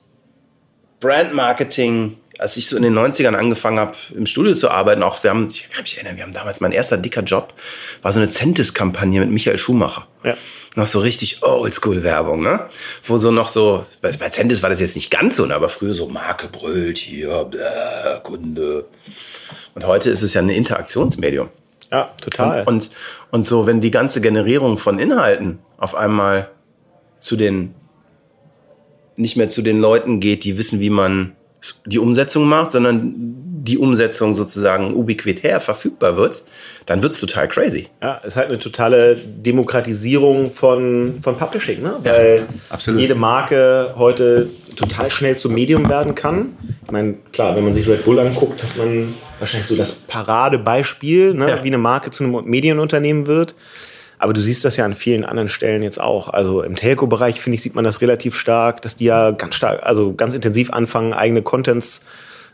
Brandmarketing 1.00 2.16
als 2.42 2.56
ich 2.56 2.66
so 2.66 2.76
in 2.76 2.82
den 2.82 2.98
90ern 2.98 3.34
angefangen 3.34 3.78
habe, 3.78 3.94
im 4.14 4.26
Studio 4.26 4.52
zu 4.52 4.68
arbeiten, 4.68 5.02
auch 5.02 5.22
wir 5.22 5.30
haben, 5.30 5.48
ich 5.50 5.70
kann 5.70 5.82
mich 5.82 5.96
erinnern, 5.96 6.16
wir 6.16 6.24
haben 6.24 6.32
damals 6.32 6.60
mein 6.60 6.72
erster 6.72 6.98
dicker 6.98 7.22
Job, 7.22 7.54
war 8.02 8.12
so 8.12 8.18
eine 8.18 8.28
Centis-Kampagne 8.28 9.20
mit 9.20 9.30
Michael 9.30 9.58
Schumacher. 9.58 10.08
Ja. 10.24 10.34
Noch 10.74 10.88
so 10.88 10.98
richtig 10.98 11.42
Oldschool-Werbung, 11.42 12.42
ne? 12.42 12.66
Wo 13.04 13.16
so 13.16 13.30
noch 13.30 13.48
so, 13.48 13.86
bei, 14.00 14.10
bei 14.12 14.28
Centis 14.28 14.62
war 14.62 14.70
das 14.70 14.80
jetzt 14.80 14.96
nicht 14.96 15.10
ganz 15.10 15.36
so, 15.36 15.46
ne? 15.46 15.54
aber 15.54 15.68
früher 15.68 15.94
so 15.94 16.08
Marke 16.08 16.48
brüllt 16.48 16.98
hier, 16.98 17.44
bläh, 17.44 18.20
Kunde. 18.24 18.86
Und 19.74 19.86
heute 19.86 20.10
ist 20.10 20.22
es 20.22 20.34
ja 20.34 20.42
ein 20.42 20.48
Interaktionsmedium. 20.48 21.48
Ja, 21.92 22.12
total. 22.20 22.60
Und, 22.60 22.66
und, 22.66 22.90
und 23.30 23.46
so, 23.46 23.66
wenn 23.66 23.80
die 23.80 23.90
ganze 23.92 24.20
Generierung 24.20 24.78
von 24.78 24.98
Inhalten 24.98 25.60
auf 25.76 25.94
einmal 25.94 26.50
zu 27.20 27.36
den, 27.36 27.74
nicht 29.14 29.36
mehr 29.36 29.48
zu 29.48 29.62
den 29.62 29.78
Leuten 29.78 30.18
geht, 30.18 30.42
die 30.42 30.58
wissen, 30.58 30.80
wie 30.80 30.90
man 30.90 31.36
die 31.86 31.98
Umsetzung 31.98 32.48
macht, 32.48 32.72
sondern 32.72 33.14
die 33.64 33.78
Umsetzung 33.78 34.34
sozusagen 34.34 34.94
ubiquitär 34.94 35.60
verfügbar 35.60 36.16
wird, 36.16 36.42
dann 36.86 37.00
wird's 37.00 37.20
total 37.20 37.48
crazy. 37.48 37.88
Ja, 38.02 38.18
es 38.22 38.28
ist 38.28 38.36
halt 38.36 38.48
eine 38.48 38.58
totale 38.58 39.16
Demokratisierung 39.16 40.50
von, 40.50 41.20
von 41.20 41.36
Publishing, 41.36 41.80
ne? 41.80 41.94
weil 42.02 42.48
absolut. 42.70 43.00
jede 43.00 43.14
Marke 43.14 43.94
heute 43.96 44.50
total 44.74 45.10
schnell 45.10 45.36
zum 45.36 45.54
Medium 45.54 45.88
werden 45.88 46.14
kann. 46.16 46.56
Ich 46.84 46.90
meine, 46.90 47.14
klar, 47.32 47.54
wenn 47.54 47.62
man 47.62 47.72
sich 47.72 47.86
Red 47.86 48.04
Bull 48.04 48.18
anguckt, 48.18 48.64
hat 48.64 48.76
man 48.76 49.14
wahrscheinlich 49.38 49.68
so 49.68 49.76
das 49.76 49.92
Paradebeispiel, 49.92 51.34
ne? 51.34 51.48
Ja. 51.48 51.64
wie 51.64 51.68
eine 51.68 51.78
Marke 51.78 52.10
zu 52.10 52.24
einem 52.24 52.44
Medienunternehmen 52.44 53.26
wird. 53.26 53.54
Aber 54.22 54.34
du 54.34 54.40
siehst 54.40 54.64
das 54.64 54.76
ja 54.76 54.84
an 54.84 54.94
vielen 54.94 55.24
anderen 55.24 55.48
Stellen 55.48 55.82
jetzt 55.82 56.00
auch. 56.00 56.28
Also 56.28 56.62
im 56.62 56.76
Telco-Bereich, 56.76 57.40
finde 57.40 57.56
ich, 57.56 57.62
sieht 57.62 57.74
man 57.74 57.82
das 57.82 58.00
relativ 58.00 58.36
stark, 58.36 58.80
dass 58.80 58.94
die 58.94 59.06
ja 59.06 59.32
ganz 59.32 59.56
stark, 59.56 59.82
also 59.82 60.14
ganz 60.14 60.32
intensiv 60.32 60.72
anfangen, 60.72 61.12
eigene 61.12 61.42
Contents 61.42 62.02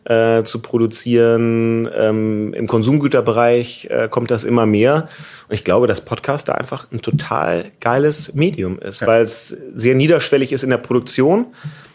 äh, 0.06 0.44
zu 0.44 0.60
produzieren. 0.60 1.86
Ähm, 1.94 2.54
Im 2.54 2.66
Konsumgüterbereich 2.68 3.88
äh, 3.90 4.08
kommt 4.08 4.30
das 4.30 4.44
immer 4.44 4.64
mehr. 4.64 5.10
Und 5.46 5.56
ich 5.56 5.62
glaube, 5.62 5.86
dass 5.86 6.00
Podcast 6.00 6.48
da 6.48 6.54
einfach 6.54 6.86
ein 6.90 7.02
total 7.02 7.66
geiles 7.80 8.32
Medium 8.32 8.78
ist, 8.78 9.02
ja. 9.02 9.06
weil 9.06 9.22
es 9.24 9.54
sehr 9.74 9.94
niederschwellig 9.94 10.52
ist 10.52 10.64
in 10.64 10.70
der 10.70 10.78
Produktion. 10.78 11.48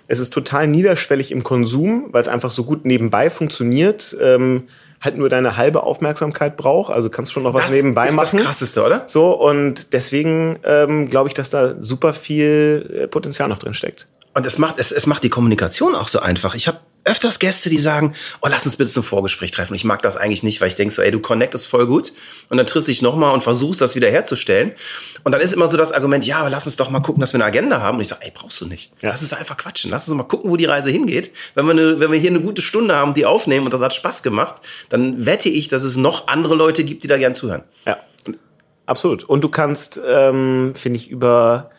Es 0.08 0.20
ist 0.20 0.32
total 0.32 0.68
niederschwellig 0.68 1.32
im 1.32 1.44
Konsum, 1.44 2.10
weil 2.12 2.22
es 2.22 2.28
einfach 2.28 2.52
so 2.52 2.64
gut 2.64 2.86
nebenbei 2.86 3.32
funktioniert. 3.32 4.16
Ähm, 4.22 4.66
halt 5.04 5.18
nur 5.18 5.30
deine 5.30 5.58
halbe 5.58 5.84
Aufmerksamkeit 5.84 6.58
braucht. 6.58 6.92
Also 6.92 7.10
kannst 7.10 7.32
schon 7.32 7.44
noch 7.44 7.54
was 7.54 7.66
das 7.66 7.74
nebenbei 7.74 8.08
ist 8.08 8.14
machen. 8.14 8.38
Das 8.38 8.46
krasseste, 8.46 8.84
oder? 8.84 9.04
So, 9.08 9.32
und 9.32 9.94
deswegen 9.94 10.60
ähm, 10.64 11.10
glaube 11.10 11.28
ich, 11.28 11.34
dass 11.34 11.50
da 11.50 11.76
super 11.80 12.14
viel 12.14 13.04
äh, 13.04 13.08
Potenzial 13.08 13.50
noch 13.50 13.60
drin 13.60 13.74
steckt. 13.74 14.08
Und 14.34 14.46
es 14.46 14.58
macht, 14.58 14.80
es, 14.80 14.92
es 14.92 15.06
macht 15.06 15.24
die 15.24 15.30
Kommunikation 15.30 15.96
auch 15.96 16.08
so 16.08 16.20
einfach. 16.20 16.56
Ich 16.56 16.68
habe 16.68 16.80
öfters 17.06 17.40
Gäste, 17.40 17.70
die 17.70 17.80
sagen, 17.80 18.16
oh, 18.42 18.48
lass 18.50 18.66
uns 18.66 18.78
bitte 18.78 18.90
zum 18.90 19.04
Vorgespräch 19.04 19.52
treffen. 19.52 19.74
Ich 19.76 19.84
mag 19.84 20.02
das 20.02 20.16
eigentlich 20.16 20.44
nicht, 20.44 20.62
weil 20.62 20.70
ich 20.70 20.76
denke 20.76 20.94
so, 20.94 21.02
ey, 21.02 21.12
du 21.12 21.20
connectest 21.20 21.68
voll 21.68 21.86
gut. 21.86 22.14
Und 22.50 22.58
dann 22.58 22.66
triffst 22.66 22.88
du 22.88 22.92
dich 22.92 23.02
nochmal 23.02 23.34
und 23.34 23.44
versuchst, 23.44 23.82
das 23.82 23.96
wieder 23.96 24.10
herzustellen. 24.10 24.74
Und 25.24 25.34
dann 25.34 25.42
ist 25.42 25.54
immer 25.54 25.68
so 25.68 25.76
das 25.76 25.92
Argument, 25.92 26.26
ja, 26.26 26.38
aber 26.38 26.50
lass 26.50 26.66
uns 26.66 26.78
doch 26.78 26.90
mal 26.90 27.02
gucken, 27.02 27.22
dass 27.22 27.34
wir 27.34 27.40
eine 27.40 27.46
Agenda 27.46 27.82
haben. 27.82 27.98
Und 27.98 28.02
ich 28.02 28.08
sage, 28.08 28.22
ey, 28.24 28.32
brauchst 28.34 28.60
du 28.62 28.66
nicht. 28.66 28.92
Ja. 29.02 29.10
Lass 29.10 29.22
uns 29.22 29.34
einfach 29.34 29.58
quatschen. 29.58 29.92
Lass 29.92 30.08
uns 30.08 30.16
mal 30.16 30.24
gucken, 30.24 30.50
wo 30.50 30.56
die 30.56 30.66
Reise 30.66 30.90
hingeht. 30.90 31.32
Wenn 31.56 31.66
wir, 31.66 31.72
eine, 31.72 32.00
wenn 32.00 32.12
wir 32.12 32.20
hier 32.20 32.30
eine 32.30 32.42
gute 32.42 32.62
Stunde 32.62 32.96
haben, 32.96 33.14
die 33.14 33.26
aufnehmen 33.26 33.66
und 33.66 33.74
das 33.74 33.82
hat 33.82 33.94
Spaß 33.94 34.24
gemacht, 34.24 34.56
dann 34.90 35.26
wette 35.26 35.50
ich, 35.50 35.68
dass 35.68 35.84
es 35.84 35.98
noch 35.98 36.28
andere 36.28 36.56
Leute 36.56 36.84
gibt, 36.84 37.04
die 37.04 37.08
da 37.08 37.18
gern 37.18 37.36
zuhören. 37.36 37.64
Ja, 37.86 37.98
absolut. 38.86 39.26
Und 39.26 39.44
du 39.44 39.50
kannst, 39.50 40.00
ähm, 40.08 40.74
finde 40.76 40.98
ich, 40.98 41.10
über, 41.10 41.70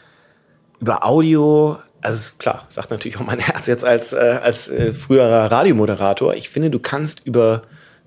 über 0.80 1.06
Audio 1.06 1.78
also 2.04 2.32
klar, 2.38 2.66
sagt 2.68 2.90
natürlich 2.90 3.16
auch 3.18 3.26
mein 3.26 3.38
Herz 3.40 3.66
jetzt 3.66 3.84
als, 3.84 4.12
äh, 4.12 4.38
als 4.42 4.68
äh, 4.68 4.92
früherer 4.94 5.50
Radiomoderator. 5.50 6.34
Ich 6.34 6.48
finde, 6.50 6.70
du 6.70 6.78
kannst 6.78 7.26
über 7.26 7.62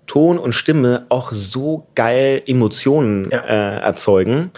Ton 0.06 0.38
und 0.40 0.54
Stimme 0.54 1.06
auch 1.10 1.32
so 1.34 1.88
geil 1.96 2.42
Emotionen 2.46 3.30
Ja. 3.32 3.40
äh, 3.40 3.80
erzeugen. 3.82 4.52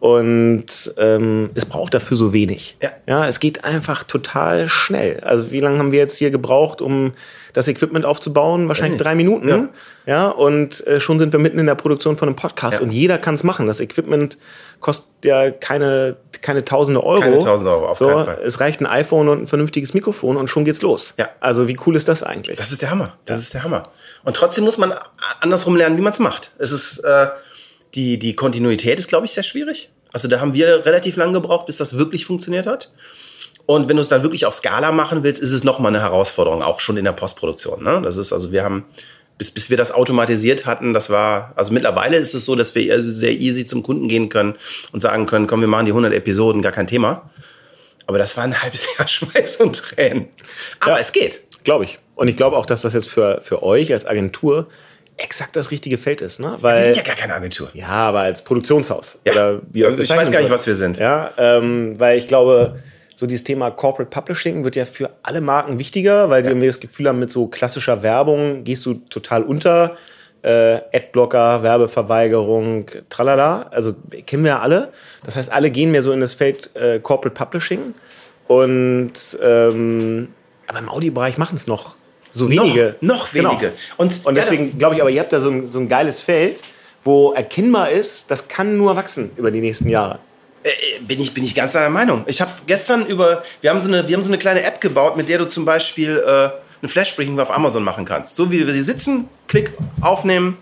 Und 0.00 0.66
ähm, 0.98 1.48
es 1.54 1.64
braucht 1.64 1.94
dafür 1.94 2.18
so 2.18 2.34
wenig. 2.34 2.76
Ja. 2.82 2.90
ja, 3.06 3.26
es 3.26 3.40
geht 3.40 3.64
einfach 3.64 4.02
total 4.04 4.68
schnell. 4.68 5.20
Also 5.20 5.50
wie 5.50 5.60
lange 5.60 5.78
haben 5.78 5.92
wir 5.92 5.98
jetzt 5.98 6.18
hier 6.18 6.30
gebraucht, 6.30 6.82
um 6.82 7.12
das 7.54 7.68
Equipment 7.68 8.04
aufzubauen? 8.04 8.68
Wahrscheinlich 8.68 9.00
drei 9.00 9.14
Minuten. 9.14 9.48
Ja. 9.48 9.68
Ja, 10.04 10.28
und 10.28 10.86
äh, 10.86 11.00
schon 11.00 11.18
sind 11.18 11.32
wir 11.32 11.40
mitten 11.40 11.58
in 11.58 11.64
der 11.64 11.74
Produktion 11.74 12.18
von 12.18 12.28
einem 12.28 12.36
Podcast 12.36 12.78
Ja. 12.80 12.82
und 12.84 12.90
jeder 12.90 13.16
kann 13.16 13.34
es 13.34 13.44
machen. 13.44 13.66
Das 13.66 13.80
Equipment 13.80 14.36
kostet 14.80 15.08
ja 15.24 15.50
keine, 15.50 16.16
keine 16.44 16.64
tausende 16.64 17.02
Euro. 17.02 17.20
Keine 17.20 17.42
tausend 17.42 17.68
Euro, 17.68 17.88
auf 17.88 17.96
so, 17.96 18.06
keinen 18.06 18.24
Fall. 18.26 18.40
Es 18.44 18.60
reicht 18.60 18.80
ein 18.80 18.86
iPhone 18.86 19.28
und 19.28 19.42
ein 19.42 19.46
vernünftiges 19.46 19.94
Mikrofon 19.94 20.36
und 20.36 20.48
schon 20.48 20.64
geht's 20.64 20.82
los. 20.82 21.14
Ja. 21.18 21.30
Also 21.40 21.68
wie 21.68 21.76
cool 21.86 21.96
ist 21.96 22.06
das 22.06 22.22
eigentlich? 22.22 22.58
Das 22.58 22.70
ist 22.70 22.82
der 22.82 22.90
Hammer. 22.90 23.14
Das 23.24 23.40
ist 23.40 23.54
der 23.54 23.64
Hammer. 23.64 23.84
Und 24.24 24.36
trotzdem 24.36 24.64
muss 24.64 24.76
man 24.76 24.94
andersrum 25.40 25.74
lernen, 25.74 25.96
wie 25.96 26.02
man 26.02 26.12
es 26.12 26.18
macht. 26.18 26.52
Es 26.58 26.70
ist 26.70 26.98
äh, 26.98 27.28
die 27.94 28.18
die 28.18 28.36
Kontinuität 28.36 28.98
ist, 28.98 29.08
glaube 29.08 29.24
ich, 29.24 29.32
sehr 29.32 29.42
schwierig. 29.42 29.90
Also 30.12 30.28
da 30.28 30.38
haben 30.40 30.52
wir 30.52 30.84
relativ 30.84 31.16
lange 31.16 31.32
gebraucht, 31.32 31.66
bis 31.66 31.78
das 31.78 31.96
wirklich 31.96 32.26
funktioniert 32.26 32.66
hat. 32.66 32.90
Und 33.66 33.88
wenn 33.88 33.96
du 33.96 34.02
es 34.02 34.10
dann 34.10 34.22
wirklich 34.22 34.44
auf 34.44 34.54
Skala 34.54 34.92
machen 34.92 35.22
willst, 35.22 35.40
ist 35.40 35.52
es 35.52 35.64
nochmal 35.64 35.90
eine 35.90 36.02
Herausforderung, 36.02 36.62
auch 36.62 36.80
schon 36.80 36.98
in 36.98 37.06
der 37.06 37.12
Postproduktion. 37.12 37.82
Ne? 37.82 38.02
Das 38.02 38.18
ist 38.18 38.32
also, 38.32 38.52
wir 38.52 38.62
haben, 38.62 38.84
bis, 39.38 39.50
bis 39.50 39.70
wir 39.70 39.76
das 39.76 39.90
automatisiert 39.92 40.64
hatten, 40.66 40.94
das 40.94 41.10
war, 41.10 41.52
also 41.56 41.72
mittlerweile 41.72 42.16
ist 42.16 42.34
es 42.34 42.44
so, 42.44 42.54
dass 42.54 42.74
wir 42.74 43.02
sehr 43.02 43.32
easy 43.32 43.64
zum 43.64 43.82
Kunden 43.82 44.08
gehen 44.08 44.28
können 44.28 44.54
und 44.92 45.00
sagen 45.00 45.26
können, 45.26 45.46
komm, 45.46 45.60
wir 45.60 45.68
machen 45.68 45.86
die 45.86 45.92
100 45.92 46.12
Episoden, 46.12 46.62
gar 46.62 46.72
kein 46.72 46.86
Thema. 46.86 47.30
Aber 48.06 48.18
das 48.18 48.36
war 48.36 48.44
ein 48.44 48.62
halbes 48.62 48.86
Jahr 48.98 49.08
Schweiß 49.08 49.56
und 49.56 49.76
Tränen. 49.76 50.28
Aber 50.80 50.92
Ja. 50.92 50.98
es 50.98 51.12
geht. 51.12 51.42
Glaube 51.64 51.84
ich. 51.84 51.98
Und 52.14 52.28
ich 52.28 52.36
glaube 52.36 52.56
auch, 52.56 52.66
dass 52.66 52.82
das 52.82 52.92
jetzt 52.94 53.08
für, 53.08 53.40
für 53.42 53.62
euch 53.62 53.92
als 53.92 54.06
Agentur 54.06 54.68
exakt 55.16 55.56
das 55.56 55.70
richtige 55.70 55.96
Feld 55.98 56.20
ist. 56.20 56.38
Ne? 56.40 56.58
Weil, 56.60 56.76
Wir 56.78 56.82
sind 56.84 56.96
ja 56.98 57.02
gar 57.02 57.16
keine 57.16 57.34
Agentur. 57.34 57.70
Ja, 57.72 57.88
aber 57.88 58.20
als 58.20 58.42
Produktionshaus. 58.44 59.18
Ja. 59.24 59.32
Oder 59.32 59.60
wie 59.70 59.84
Ich 59.84 60.10
weiß 60.10 60.30
gar 60.30 60.40
nicht, 60.42 60.50
was 60.50 60.66
wir 60.66 60.74
sind. 60.74 60.98
Ja, 60.98 61.32
ähm, 61.38 61.94
weil 61.98 62.18
ich 62.18 62.28
glaube, 62.28 62.82
so 63.14 63.26
dieses 63.26 63.44
Thema 63.44 63.70
Corporate 63.70 64.10
Publishing 64.10 64.64
wird 64.64 64.76
ja 64.76 64.84
für 64.84 65.10
alle 65.22 65.40
Marken 65.40 65.78
wichtiger, 65.78 66.30
weil 66.30 66.42
die 66.42 66.48
irgendwie 66.48 66.66
das 66.66 66.80
Gefühl 66.80 67.08
haben, 67.08 67.18
mit 67.18 67.30
so 67.30 67.46
klassischer 67.46 68.02
Werbung 68.02 68.64
gehst 68.64 68.84
du 68.86 68.94
total 68.94 69.42
unter. 69.42 69.96
Äh, 70.42 70.80
Adblocker, 70.92 71.62
Werbeverweigerung, 71.62 72.86
tralala. 73.08 73.62
Also 73.70 73.94
kennen 74.26 74.44
wir 74.44 74.50
ja 74.50 74.60
alle. 74.60 74.92
Das 75.24 75.36
heißt, 75.36 75.50
alle 75.50 75.70
gehen 75.70 75.90
mehr 75.90 76.02
so 76.02 76.12
in 76.12 76.20
das 76.20 76.34
Feld 76.34 76.70
äh, 76.76 76.98
Corporate 77.00 77.34
Publishing. 77.34 77.94
Und 78.46 79.12
ähm, 79.42 80.28
aber 80.66 80.78
im 80.78 80.88
Audiobereich 80.88 81.38
machen 81.38 81.56
es 81.56 81.66
noch 81.66 81.96
so 82.30 82.50
wenige. 82.50 82.96
Noch, 83.00 83.16
noch 83.18 83.32
Genau. 83.32 83.50
wenige. 83.52 83.72
Und, 83.96 84.20
Und 84.24 84.36
ja, 84.36 84.42
deswegen 84.42 84.76
glaube 84.78 84.96
ich, 84.96 85.00
aber 85.00 85.10
ihr 85.10 85.20
habt 85.20 85.32
da 85.32 85.40
so 85.40 85.50
ein, 85.50 85.66
so 85.68 85.78
ein 85.78 85.88
geiles 85.88 86.20
Feld, 86.20 86.62
wo 87.04 87.32
erkennbar 87.32 87.90
ist, 87.90 88.30
das 88.30 88.48
kann 88.48 88.76
nur 88.76 88.96
wachsen 88.96 89.30
über 89.36 89.50
die 89.50 89.60
nächsten 89.60 89.88
Jahre. 89.88 90.18
Äh, 90.64 90.98
bin 91.00 91.20
ich, 91.20 91.34
bin 91.34 91.44
ich 91.44 91.54
ganz 91.54 91.72
deiner 91.72 91.90
Meinung. 91.90 92.24
Ich 92.26 92.40
habe 92.40 92.50
gestern 92.66 93.06
über, 93.06 93.44
wir 93.60 93.70
haben, 93.70 93.80
so 93.80 93.88
eine, 93.88 94.08
wir 94.08 94.16
haben 94.16 94.22
so 94.22 94.30
eine 94.30 94.38
kleine 94.38 94.62
App 94.62 94.80
gebaut, 94.80 95.16
mit 95.16 95.28
der 95.28 95.38
du 95.38 95.46
zum 95.46 95.66
Beispiel 95.66 96.22
äh, 96.26 96.50
ein 96.82 96.88
Flashbriefing 96.88 97.38
auf 97.38 97.50
Amazon 97.50 97.84
machen 97.84 98.06
kannst. 98.06 98.34
So 98.34 98.50
wie 98.50 98.66
wir 98.66 98.72
sie 98.72 98.82
sitzen, 98.82 99.28
klick, 99.46 99.72
aufnehmen, 100.00 100.56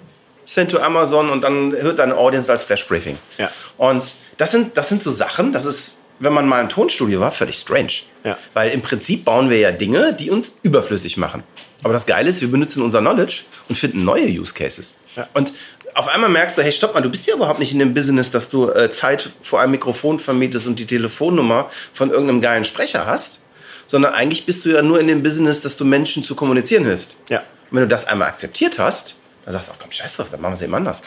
send 0.45 0.73
to 0.73 0.81
Amazon 0.81 1.31
und 1.31 1.43
dann 1.43 1.73
hört 1.73 2.01
deine 2.01 2.17
Audience 2.17 2.51
als 2.51 2.65
Flashbriefing. 2.65 3.17
Ja. 3.39 3.51
Und 3.79 4.15
das 4.39 4.51
sind, 4.51 4.77
das 4.77 4.89
sind 4.89 5.01
so 5.01 5.13
Sachen, 5.13 5.53
das 5.53 5.67
ist, 5.67 5.99
wenn 6.23 6.33
man 6.33 6.47
mal 6.47 6.61
im 6.61 6.69
Tonstudio 6.69 7.21
war, 7.21 7.33
völlig 7.33 7.57
strange. 7.57 7.93
Ja. 8.25 8.39
Weil 8.55 8.71
im 8.71 8.81
Prinzip 8.81 9.25
bauen 9.25 9.51
wir 9.51 9.59
ja 9.59 9.73
Dinge, 9.73 10.15
die 10.15 10.31
uns 10.31 10.59
überflüssig 10.63 11.17
machen. 11.17 11.43
Aber 11.83 11.93
das 11.93 12.07
Geile 12.07 12.29
ist, 12.31 12.41
wir 12.41 12.49
benutzen 12.49 12.83
unser 12.83 13.01
Knowledge 13.01 13.43
und 13.69 13.77
finden 13.77 14.05
neue 14.05 14.27
Use 14.27 14.55
Cases. 14.55 14.95
Ja. 15.17 15.29
Und 15.35 15.53
auf 15.95 16.09
einmal 16.09 16.31
merkst 16.31 16.57
du, 16.57 16.63
hey, 16.63 16.73
stopp 16.73 16.95
mal, 16.95 17.01
du 17.01 17.11
bist 17.11 17.27
ja 17.27 17.35
überhaupt 17.35 17.59
nicht 17.59 17.73
in 17.73 17.81
dem 17.81 17.93
Business, 17.93 18.31
dass 18.31 18.49
du 18.49 18.71
äh, 18.71 18.91
Zeit 18.91 19.31
vor 19.43 19.61
einem 19.61 19.73
Mikrofon 19.73 20.21
vermietest 20.21 20.69
und 20.69 20.79
die 20.79 20.87
Telefonnummer 20.87 21.71
von 21.93 22.11
irgendeinem 22.11 22.41
geilen 22.41 22.65
Sprecher 22.65 23.07
hast, 23.07 23.41
sondern 23.89 24.15
eigentlich 24.15 24.47
bist 24.47 24.65
du 24.65 24.71
ja 24.71 24.81
nur 24.81 25.01
in 25.01 25.09
dem 25.09 25.25
Business, 25.25 25.61
dass 25.61 25.77
du 25.77 25.85
Menschen 25.85 26.23
zu 26.23 26.37
kommunizieren 26.37 26.85
hilfst. 26.85 27.17
Ja. 27.29 27.41
Und 27.41 27.79
wenn 27.79 27.83
du 27.83 27.89
das 27.89 28.07
einmal 28.07 28.29
akzeptiert 28.29 28.79
hast, 28.79 29.17
dann 29.45 29.53
sagst 29.53 29.69
du, 29.69 29.73
ach 29.75 29.79
komm, 29.81 29.91
scheiß 29.91 30.17
drauf, 30.17 30.29
dann 30.31 30.41
machen 30.41 30.53
wir 30.53 30.55
es 30.55 30.63
eben 30.63 30.75
anders. 30.75 31.03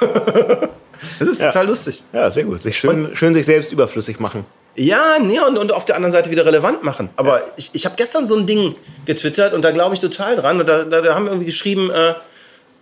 das 1.18 1.28
ist 1.28 1.40
Ja. 1.40 1.48
total 1.48 1.66
lustig. 1.66 2.02
Ja, 2.12 2.30
sehr 2.30 2.44
gut. 2.44 2.62
Sich 2.62 2.78
schön, 2.78 3.14
schön 3.14 3.34
sich 3.34 3.46
selbst 3.46 3.72
überflüssig 3.72 4.18
machen. 4.20 4.44
Ja, 4.74 5.18
nee, 5.20 5.40
und, 5.40 5.56
und 5.56 5.72
auf 5.72 5.84
der 5.86 5.96
anderen 5.96 6.12
Seite 6.12 6.30
wieder 6.30 6.44
relevant 6.44 6.82
machen. 6.82 7.08
Aber 7.16 7.42
ich, 7.56 7.70
ich 7.72 7.86
habe 7.86 7.96
gestern 7.96 8.26
so 8.26 8.36
ein 8.36 8.46
Ding 8.46 8.74
getwittert 9.06 9.54
und 9.54 9.62
da 9.62 9.70
glaube 9.70 9.94
ich 9.94 10.00
total 10.00 10.36
dran. 10.36 10.60
Und 10.60 10.66
da, 10.68 10.84
da, 10.84 11.00
da 11.00 11.14
haben 11.14 11.24
wir 11.24 11.32
irgendwie 11.32 11.46
geschrieben, 11.46 11.90
äh, 11.90 12.10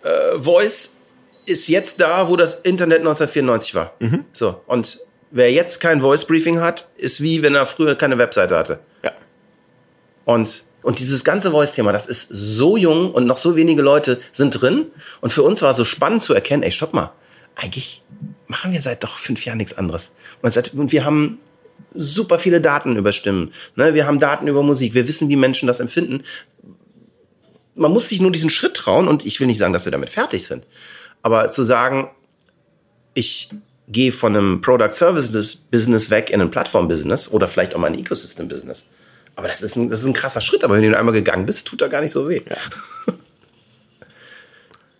äh, 0.02 0.38
Voice 0.40 0.96
ist 1.46 1.68
jetzt 1.68 2.00
da, 2.00 2.28
wo 2.28 2.36
das 2.36 2.54
Internet 2.54 2.98
1994 3.00 3.74
war. 3.74 3.92
So, 4.32 4.60
und 4.66 4.98
wer 5.30 5.52
jetzt 5.52 5.80
kein 5.80 6.00
Voice 6.00 6.24
Briefing 6.24 6.60
hat, 6.60 6.88
ist 6.96 7.20
wie 7.20 7.42
wenn 7.42 7.54
er 7.54 7.66
früher 7.66 7.94
keine 7.94 8.18
Webseite 8.18 8.56
hatte. 8.56 8.78
Ja. 9.02 9.12
Und, 10.24 10.64
und 10.82 10.98
dieses 10.98 11.22
ganze 11.24 11.50
Voice-Thema, 11.50 11.92
das 11.92 12.06
ist 12.06 12.28
so 12.30 12.76
jung 12.76 13.12
und 13.12 13.26
noch 13.26 13.36
so 13.38 13.56
wenige 13.56 13.82
Leute 13.82 14.20
sind 14.32 14.50
drin. 14.60 14.86
Und 15.20 15.32
für 15.32 15.42
uns 15.42 15.60
war 15.62 15.74
so 15.74 15.84
spannend 15.84 16.22
zu 16.22 16.34
erkennen, 16.34 16.62
ey, 16.62 16.72
stopp 16.72 16.94
mal, 16.94 17.12
eigentlich 17.56 18.02
machen 18.46 18.72
wir 18.72 18.82
seit 18.82 19.02
doch 19.02 19.18
fünf 19.18 19.44
Jahren 19.44 19.58
nichts 19.58 19.76
anderes. 19.76 20.12
Und, 20.42 20.52
seit, 20.52 20.74
und 20.74 20.92
wir 20.92 21.04
haben 21.04 21.38
super 21.94 22.38
viele 22.38 22.60
Daten 22.60 22.96
über 22.96 23.12
Stimmen. 23.12 23.52
Ne? 23.76 23.94
Wir 23.94 24.06
haben 24.06 24.20
Daten 24.20 24.46
über 24.46 24.62
Musik. 24.62 24.94
Wir 24.94 25.08
wissen, 25.08 25.28
wie 25.28 25.36
Menschen 25.36 25.66
das 25.66 25.80
empfinden. 25.80 26.24
Man 27.74 27.92
muss 27.92 28.08
sich 28.08 28.20
nur 28.20 28.30
diesen 28.30 28.50
Schritt 28.50 28.76
trauen 28.76 29.08
und 29.08 29.26
ich 29.26 29.40
will 29.40 29.46
nicht 29.46 29.58
sagen, 29.58 29.72
dass 29.72 29.84
wir 29.84 29.92
damit 29.92 30.10
fertig 30.10 30.44
sind. 30.44 30.64
Aber 31.22 31.48
zu 31.48 31.64
sagen, 31.64 32.10
ich 33.14 33.48
gehe 33.88 34.12
von 34.12 34.36
einem 34.36 34.60
Product 34.60 34.92
Services 34.92 35.56
Business 35.56 36.10
weg 36.10 36.30
in 36.30 36.40
ein 36.40 36.50
Plattform 36.50 36.88
Business 36.88 37.28
oder 37.28 37.48
vielleicht 37.48 37.74
auch 37.74 37.78
mal 37.78 37.88
ein 37.88 37.98
Ecosystem 37.98 38.48
Business. 38.48 38.86
Aber 39.36 39.48
das 39.48 39.62
ist 39.62 39.76
ein, 39.76 39.90
das 39.90 40.00
ist 40.00 40.06
ein 40.06 40.12
krasser 40.12 40.40
Schritt. 40.40 40.62
Aber 40.64 40.74
wenn 40.76 40.90
du 40.90 40.96
einmal 40.96 41.14
gegangen 41.14 41.46
bist, 41.46 41.66
tut 41.66 41.80
er 41.82 41.88
gar 41.88 42.00
nicht 42.00 42.12
so 42.12 42.28
weh. 42.28 42.42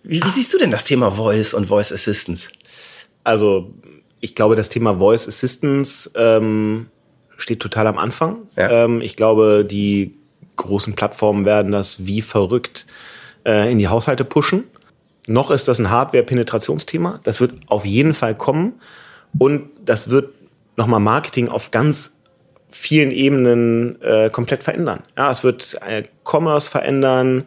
Wie, 0.07 0.23
wie 0.23 0.29
siehst 0.29 0.53
du 0.53 0.59
denn 0.59 0.71
das 0.71 0.85
Thema 0.85 1.11
Voice 1.13 1.55
und 1.55 1.65
Voice 1.65 1.91
Assistance? 1.91 2.51
Also, 3.25 3.75
ich 4.21 4.35
glaube, 4.35 4.54
das 4.54 4.69
Thema 4.69 4.99
Voice 4.99 5.26
Assistance 5.26 6.11
ähm, 6.14 6.87
steht 7.37 7.61
total 7.61 7.87
am 7.87 7.99
Anfang. 7.99 8.47
Ja. 8.57 8.85
Ähm, 8.85 9.00
ich 9.00 9.16
glaube, 9.16 9.66
die 9.69 10.14
großen 10.57 10.95
Plattformen 10.95 11.45
werden 11.45 11.73
das 11.73 12.07
wie 12.07 12.23
verrückt 12.23 12.87
äh, 13.45 13.71
in 13.71 13.78
die 13.78 13.88
Haushalte 13.88 14.25
pushen. 14.25 14.64
Noch 15.26 15.50
ist 15.50 15.69
das 15.69 15.78
ein 15.78 15.90
Hardware-Penetrationsthema. 15.90 17.21
Das 17.23 17.40
wird 17.40 17.54
auf 17.66 17.85
jeden 17.85 18.14
Fall 18.14 18.35
kommen. 18.35 18.75
Und 19.38 19.71
das 19.85 20.11
wird 20.11 20.31
nochmal 20.76 21.00
Marketing 21.00 21.49
auf 21.49 21.71
ganz 21.71 22.14
vielen 22.71 23.11
Ebenen 23.11 24.00
äh, 24.02 24.31
komplett 24.31 24.64
verändern. 24.64 25.02
Ja, 25.16 25.31
es 25.31 25.45
wird 25.45 25.78
äh, 25.87 26.02
Commerce 26.25 26.69
verändern, 26.69 27.45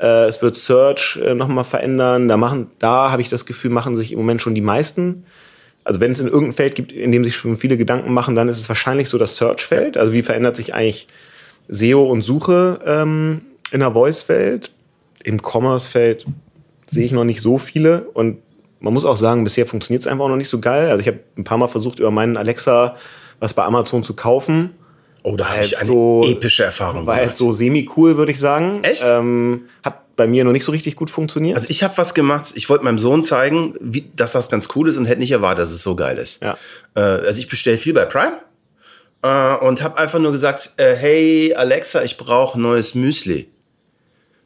äh, 0.00 0.26
es 0.26 0.42
wird 0.42 0.56
Search 0.56 1.18
äh, 1.22 1.34
nochmal 1.34 1.64
verändern. 1.64 2.28
Da 2.28 2.36
machen, 2.36 2.68
da 2.78 3.10
habe 3.10 3.22
ich 3.22 3.28
das 3.28 3.46
Gefühl, 3.46 3.70
machen 3.70 3.96
sich 3.96 4.12
im 4.12 4.18
Moment 4.18 4.42
schon 4.42 4.54
die 4.54 4.60
meisten. 4.60 5.24
Also 5.84 6.00
wenn 6.00 6.10
es 6.10 6.20
in 6.20 6.26
irgendein 6.26 6.52
Feld 6.52 6.74
gibt, 6.74 6.92
in 6.92 7.12
dem 7.12 7.24
sich 7.24 7.36
schon 7.36 7.56
viele 7.56 7.76
Gedanken 7.76 8.12
machen, 8.12 8.34
dann 8.34 8.48
ist 8.48 8.58
es 8.58 8.68
wahrscheinlich 8.68 9.08
so 9.08 9.18
das 9.18 9.36
Search-Feld. 9.36 9.96
Also 9.96 10.12
wie 10.12 10.22
verändert 10.22 10.56
sich 10.56 10.74
eigentlich 10.74 11.06
SEO 11.68 12.04
und 12.04 12.22
Suche 12.22 12.80
ähm, 12.84 13.42
in 13.70 13.80
der 13.80 13.92
Voice-Welt? 13.92 14.72
Im 15.22 15.40
Commerce-Feld 15.40 16.26
sehe 16.86 17.04
ich 17.04 17.12
noch 17.12 17.24
nicht 17.24 17.40
so 17.40 17.58
viele 17.58 18.02
und 18.14 18.38
man 18.80 18.92
muss 18.92 19.04
auch 19.04 19.16
sagen, 19.16 19.42
bisher 19.42 19.66
funktioniert 19.66 20.02
es 20.02 20.06
einfach 20.06 20.26
auch 20.26 20.28
noch 20.28 20.36
nicht 20.36 20.48
so 20.48 20.60
geil. 20.60 20.90
Also 20.90 21.00
ich 21.00 21.08
habe 21.08 21.20
ein 21.36 21.44
paar 21.44 21.58
Mal 21.58 21.68
versucht, 21.68 21.98
über 21.98 22.10
meinen 22.10 22.36
Alexa 22.36 22.96
was 23.40 23.54
bei 23.54 23.64
Amazon 23.64 24.02
zu 24.02 24.14
kaufen. 24.14 24.70
Oh, 25.28 25.34
da 25.36 25.48
habe 25.48 25.64
ich 25.64 25.76
eine 25.76 25.86
so- 25.86 26.22
epische 26.24 26.62
Erfahrung 26.62 27.04
War 27.04 27.16
gemacht. 27.16 27.30
jetzt 27.30 27.38
so 27.38 27.50
semi-cool, 27.50 28.16
würde 28.16 28.30
ich 28.30 28.38
sagen. 28.38 28.84
Echt? 28.84 29.02
Ähm, 29.04 29.62
hat 29.82 30.14
bei 30.14 30.28
mir 30.28 30.44
noch 30.44 30.52
nicht 30.52 30.62
so 30.64 30.70
richtig 30.70 30.94
gut 30.94 31.10
funktioniert. 31.10 31.56
Also 31.56 31.66
ich 31.68 31.82
habe 31.82 31.98
was 31.98 32.14
gemacht, 32.14 32.52
ich 32.54 32.68
wollte 32.68 32.84
meinem 32.84 33.00
Sohn 33.00 33.24
zeigen, 33.24 33.74
wie, 33.80 34.08
dass 34.14 34.32
das 34.32 34.48
ganz 34.48 34.68
cool 34.76 34.88
ist 34.88 34.96
und 34.98 35.06
hätte 35.06 35.18
nicht 35.20 35.32
erwartet, 35.32 35.62
dass 35.62 35.72
es 35.72 35.82
so 35.82 35.96
geil 35.96 36.16
ist. 36.18 36.40
Ja. 36.42 36.56
Äh, 36.94 37.00
also 37.00 37.40
ich 37.40 37.48
bestelle 37.48 37.76
viel 37.76 37.92
bei 37.92 38.04
Prime 38.04 38.38
äh, 39.22 39.56
und 39.56 39.82
habe 39.82 39.98
einfach 39.98 40.20
nur 40.20 40.30
gesagt, 40.30 40.74
äh, 40.76 40.94
hey 40.94 41.54
Alexa, 41.56 42.04
ich 42.04 42.16
brauche 42.16 42.60
neues 42.60 42.94
Müsli. 42.94 43.48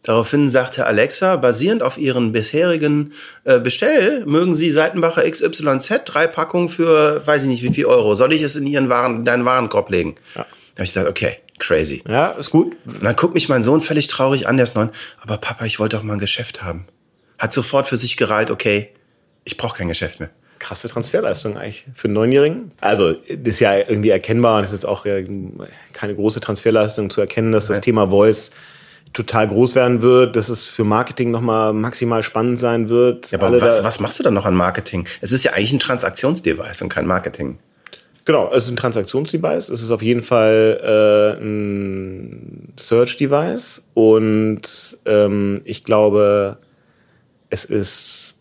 Daraufhin 0.02 0.48
sagte 0.48 0.86
Alexa, 0.86 1.36
basierend 1.36 1.82
auf 1.82 1.98
ihren 1.98 2.32
bisherigen 2.32 3.12
äh, 3.44 3.60
Bestell, 3.60 4.24
mögen 4.24 4.54
Sie 4.54 4.70
Seitenbacher 4.70 5.30
XYZ, 5.30 6.00
drei 6.06 6.26
Packungen 6.26 6.70
für, 6.70 7.20
weiß 7.26 7.42
ich 7.42 7.48
nicht 7.48 7.62
wie 7.62 7.74
viel 7.74 7.84
Euro. 7.84 8.14
Soll 8.14 8.32
ich 8.32 8.40
es 8.40 8.56
in 8.56 8.66
Ihren 8.66 8.88
Waren, 8.88 9.16
in 9.16 9.24
deinen 9.26 9.44
Warenkorb 9.44 9.90
legen? 9.90 10.16
Ja. 10.34 10.46
Da 10.74 10.80
habe 10.80 10.84
ich 10.84 10.90
gesagt, 10.90 11.08
okay, 11.08 11.38
crazy. 11.58 12.02
ja, 12.08 12.28
ist 12.30 12.50
gut. 12.50 12.76
Und 12.86 13.04
dann 13.04 13.16
guckt 13.16 13.34
mich 13.34 13.48
mein 13.48 13.62
Sohn 13.62 13.80
völlig 13.80 14.06
traurig 14.06 14.48
an, 14.48 14.56
der 14.56 14.64
ist 14.64 14.76
neun. 14.76 14.90
Aber 15.20 15.36
Papa, 15.36 15.64
ich 15.66 15.78
wollte 15.78 15.96
doch 15.96 16.02
mal 16.02 16.14
ein 16.14 16.18
Geschäft 16.18 16.62
haben. 16.62 16.86
Hat 17.38 17.52
sofort 17.52 17.86
für 17.86 17.96
sich 17.96 18.16
gereilt, 18.16 18.50
okay, 18.50 18.90
ich 19.44 19.56
brauche 19.56 19.78
kein 19.78 19.88
Geschäft 19.88 20.20
mehr. 20.20 20.30
Krasse 20.58 20.88
Transferleistung 20.88 21.56
eigentlich 21.56 21.86
für 21.94 22.06
einen 22.06 22.14
Neunjährigen. 22.14 22.72
Also 22.80 23.14
das 23.14 23.54
ist 23.54 23.60
ja 23.60 23.76
irgendwie 23.76 24.10
erkennbar 24.10 24.58
und 24.58 24.64
ist 24.64 24.72
jetzt 24.72 24.86
auch 24.86 25.06
äh, 25.06 25.24
keine 25.94 26.14
große 26.14 26.40
Transferleistung 26.40 27.08
zu 27.08 27.20
erkennen, 27.20 27.50
dass 27.52 27.66
das 27.66 27.76
Nein. 27.76 27.82
Thema 27.82 28.10
Voice 28.10 28.50
total 29.12 29.48
groß 29.48 29.74
werden 29.74 30.02
wird, 30.02 30.36
dass 30.36 30.48
es 30.48 30.64
für 30.64 30.84
Marketing 30.84 31.30
nochmal 31.30 31.72
maximal 31.72 32.22
spannend 32.22 32.58
sein 32.58 32.88
wird. 32.88 33.30
Ja, 33.30 33.38
aber 33.38 33.48
Alle 33.48 33.60
was, 33.60 33.82
was 33.82 34.00
machst 34.00 34.18
du 34.18 34.22
dann 34.22 34.34
noch 34.34 34.44
an 34.44 34.54
Marketing? 34.54 35.06
Es 35.20 35.32
ist 35.32 35.42
ja 35.44 35.52
eigentlich 35.52 35.72
ein 35.72 35.80
Transaktionsdevice 35.80 36.82
und 36.82 36.90
kein 36.90 37.06
Marketing. 37.06 37.58
Genau, 38.30 38.48
es 38.52 38.66
ist 38.66 38.70
ein 38.70 38.76
Transaktionsdevice. 38.76 39.70
Es 39.70 39.82
ist 39.82 39.90
auf 39.90 40.02
jeden 40.02 40.22
Fall 40.22 40.80
äh, 40.84 41.42
ein 41.42 42.72
Search-Device. 42.78 43.82
Und 43.94 44.98
ähm, 45.04 45.60
ich 45.64 45.82
glaube, 45.82 46.58
es 47.48 47.64
ist 47.64 48.38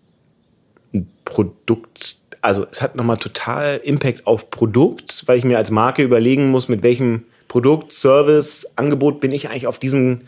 ein 0.93 1.10
Produkt, 1.25 2.17
also 2.41 2.67
es 2.69 2.84
hat 2.84 2.98
nochmal 2.98 3.17
total 3.17 3.77
Impact 3.77 4.27
auf 4.27 4.51
Produkt, 4.51 5.24
weil 5.25 5.39
ich 5.39 5.43
mir 5.43 5.58
als 5.58 5.72
Marke 5.72 6.03
überlegen 6.03 6.51
muss, 6.51 6.67
mit 6.67 6.84
welchem 6.84 7.24
Produkt, 7.48 7.91
Service, 7.91 8.67
Angebot 8.75 9.19
bin 9.19 9.31
ich 9.31 9.50
eigentlich 9.50 9.65
auf 9.65 9.79
diesen 9.79 10.25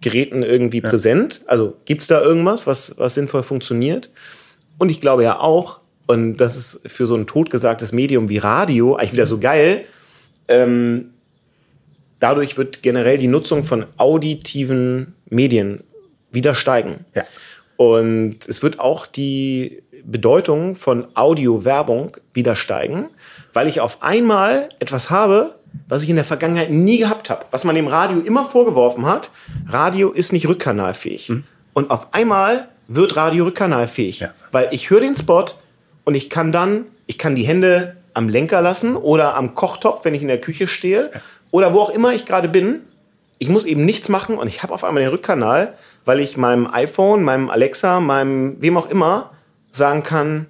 Geräten 0.00 0.42
irgendwie 0.42 0.80
präsent. 0.80 1.42
Also 1.48 1.76
gibt's 1.84 2.06
da 2.06 2.22
irgendwas, 2.22 2.66
was, 2.66 2.94
was 2.96 3.14
sinnvoll 3.14 3.42
funktioniert? 3.42 4.08
Und 4.78 4.90
ich 4.90 5.02
glaube 5.02 5.22
ja 5.22 5.38
auch, 5.38 5.81
und 6.06 6.36
das 6.36 6.56
ist 6.56 6.80
für 6.86 7.06
so 7.06 7.14
ein 7.14 7.26
totgesagtes 7.26 7.92
Medium 7.92 8.28
wie 8.28 8.38
Radio 8.38 8.96
eigentlich 8.96 9.12
wieder 9.12 9.26
so 9.26 9.38
geil, 9.38 9.84
ähm, 10.48 11.10
dadurch 12.20 12.56
wird 12.56 12.82
generell 12.82 13.18
die 13.18 13.28
Nutzung 13.28 13.64
von 13.64 13.86
auditiven 13.96 15.14
Medien 15.28 15.82
wieder 16.30 16.54
steigen. 16.54 17.04
Ja. 17.14 17.24
Und 17.76 18.46
es 18.48 18.62
wird 18.62 18.80
auch 18.80 19.06
die 19.06 19.82
Bedeutung 20.04 20.74
von 20.74 21.06
Audio-Werbung 21.14 22.16
wieder 22.34 22.56
steigen, 22.56 23.10
weil 23.52 23.68
ich 23.68 23.80
auf 23.80 24.02
einmal 24.02 24.68
etwas 24.78 25.10
habe, 25.10 25.54
was 25.88 26.02
ich 26.02 26.10
in 26.10 26.16
der 26.16 26.24
Vergangenheit 26.24 26.70
nie 26.70 26.98
gehabt 26.98 27.30
habe. 27.30 27.46
Was 27.50 27.64
man 27.64 27.74
dem 27.74 27.86
Radio 27.88 28.18
immer 28.20 28.44
vorgeworfen 28.44 29.06
hat, 29.06 29.30
Radio 29.68 30.10
ist 30.10 30.32
nicht 30.32 30.48
rückkanalfähig. 30.48 31.32
Und 31.72 31.90
auf 31.90 32.12
einmal 32.12 32.68
wird 32.88 33.16
Radio 33.16 33.44
rückkanalfähig, 33.44 34.20
Ja. 34.20 34.34
weil 34.50 34.68
ich 34.72 34.90
höre 34.90 35.00
den 35.00 35.16
Spot 35.16 35.46
und 36.04 36.14
ich 36.14 36.30
kann 36.30 36.52
dann, 36.52 36.86
ich 37.06 37.18
kann 37.18 37.34
die 37.34 37.44
Hände 37.44 37.96
am 38.14 38.28
Lenker 38.28 38.60
lassen 38.60 38.96
oder 38.96 39.36
am 39.36 39.54
Kochtopf, 39.54 40.04
wenn 40.04 40.14
ich 40.14 40.22
in 40.22 40.28
der 40.28 40.40
Küche 40.40 40.66
stehe 40.66 41.10
oder 41.50 41.72
wo 41.74 41.80
auch 41.80 41.90
immer 41.90 42.12
ich 42.12 42.26
gerade 42.26 42.48
bin. 42.48 42.80
Ich 43.38 43.48
muss 43.48 43.64
eben 43.64 43.84
nichts 43.84 44.08
machen 44.08 44.36
und 44.38 44.46
ich 44.48 44.62
habe 44.62 44.72
auf 44.74 44.84
einmal 44.84 45.02
den 45.02 45.10
Rückkanal, 45.10 45.74
weil 46.04 46.20
ich 46.20 46.36
meinem 46.36 46.66
iPhone, 46.72 47.22
meinem 47.24 47.50
Alexa, 47.50 48.00
meinem 48.00 48.60
wem 48.60 48.76
auch 48.76 48.88
immer 48.90 49.30
sagen 49.72 50.02
kann, 50.02 50.46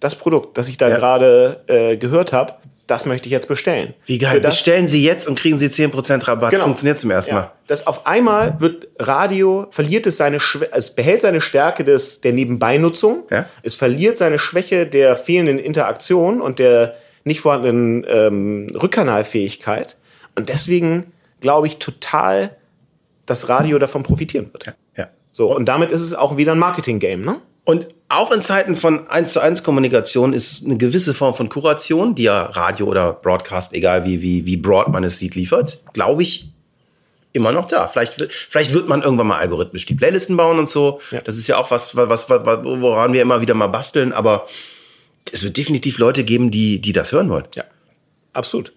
das 0.00 0.16
Produkt, 0.16 0.58
das 0.58 0.68
ich 0.68 0.78
da 0.78 0.88
Ja. 0.88 0.96
gerade 0.96 1.62
äh, 1.68 1.96
gehört 1.96 2.32
habe, 2.32 2.54
das 2.86 3.06
möchte 3.06 3.26
ich 3.28 3.32
jetzt 3.32 3.48
bestellen. 3.48 3.94
Wie 4.06 4.18
geil. 4.18 4.40
Das, 4.40 4.56
Bestellen 4.56 4.88
Sie 4.88 5.02
jetzt 5.04 5.26
und 5.28 5.38
kriegen 5.38 5.56
Sie 5.58 5.66
10% 5.68 6.26
Rabatt. 6.26 6.50
Genau. 6.50 6.64
Funktioniert 6.64 6.98
zum 6.98 7.10
ersten 7.10 7.34
Mal. 7.34 7.40
ja, 7.42 7.52
das 7.66 7.86
auf 7.86 8.06
einmal 8.06 8.60
wird 8.60 8.88
Radio, 8.98 9.66
verliert 9.70 10.06
es 10.06 10.16
seine, 10.16 10.38
Schwä- 10.38 10.68
es 10.72 10.90
behält 10.94 11.20
seine 11.20 11.40
Stärke 11.40 11.84
des, 11.84 12.20
der 12.20 12.32
Nebenbeinutzung. 12.32 13.24
Ja. 13.30 13.46
Es 13.62 13.74
verliert 13.74 14.18
seine 14.18 14.38
Schwäche 14.38 14.86
der 14.86 15.16
fehlenden 15.16 15.58
Interaktion 15.58 16.40
und 16.40 16.58
der 16.58 16.94
nicht 17.24 17.40
vorhandenen 17.40 18.04
ähm, 18.08 18.66
Rückkanalfähigkeit. 19.16 19.96
Und 20.36 20.48
deswegen 20.48 21.12
glaube 21.40 21.66
ich 21.68 21.78
total, 21.78 22.56
dass 23.26 23.48
Radio 23.48 23.78
davon 23.78 24.02
profitieren 24.02 24.48
wird. 24.52 24.74
Ja. 24.96 25.08
So, 25.30 25.54
und 25.54 25.66
damit 25.66 25.90
ist 25.92 26.02
es 26.02 26.14
auch 26.14 26.36
wieder 26.36 26.52
ein 26.52 26.58
Marketing-Game, 26.58 27.22
ne? 27.22 27.36
Und 27.64 27.88
auch 28.08 28.32
in 28.32 28.42
Zeiten 28.42 28.76
von 28.76 29.08
1 29.08 29.32
zu 29.32 29.40
1 29.40 29.62
Kommunikation 29.62 30.32
ist 30.32 30.64
eine 30.64 30.76
gewisse 30.76 31.14
Form 31.14 31.34
von 31.34 31.48
Kuration, 31.48 32.14
die 32.14 32.24
ja 32.24 32.42
Radio 32.42 32.86
oder 32.86 33.12
Broadcast, 33.12 33.72
egal 33.72 34.04
wie, 34.04 34.20
wie, 34.20 34.44
wie 34.44 34.56
broad 34.56 34.88
man 34.88 35.04
es 35.04 35.18
sieht, 35.18 35.34
liefert, 35.34 35.80
glaube 35.92 36.22
ich, 36.22 36.50
immer 37.32 37.52
noch 37.52 37.66
da. 37.66 37.88
Vielleicht 37.88 38.18
wird, 38.18 38.32
vielleicht 38.32 38.74
wird 38.74 38.88
man 38.88 39.02
irgendwann 39.02 39.28
mal 39.28 39.38
algorithmisch 39.38 39.86
die 39.86 39.94
Playlisten 39.94 40.36
bauen 40.36 40.58
und 40.58 40.68
so. 40.68 41.00
Ja. 41.10 41.20
Das 41.20 41.36
ist 41.36 41.46
ja 41.46 41.56
auch 41.56 41.70
was, 41.70 41.96
was, 41.96 42.28
was, 42.28 42.64
woran 42.64 43.12
wir 43.12 43.22
immer 43.22 43.40
wieder 43.40 43.54
mal 43.54 43.68
basteln, 43.68 44.12
aber 44.12 44.46
es 45.30 45.44
wird 45.44 45.56
definitiv 45.56 45.98
Leute 45.98 46.24
geben, 46.24 46.50
die, 46.50 46.80
die 46.80 46.92
das 46.92 47.12
hören 47.12 47.30
wollen. 47.30 47.46
Ja. 47.54 47.64
Absolut. 48.32 48.72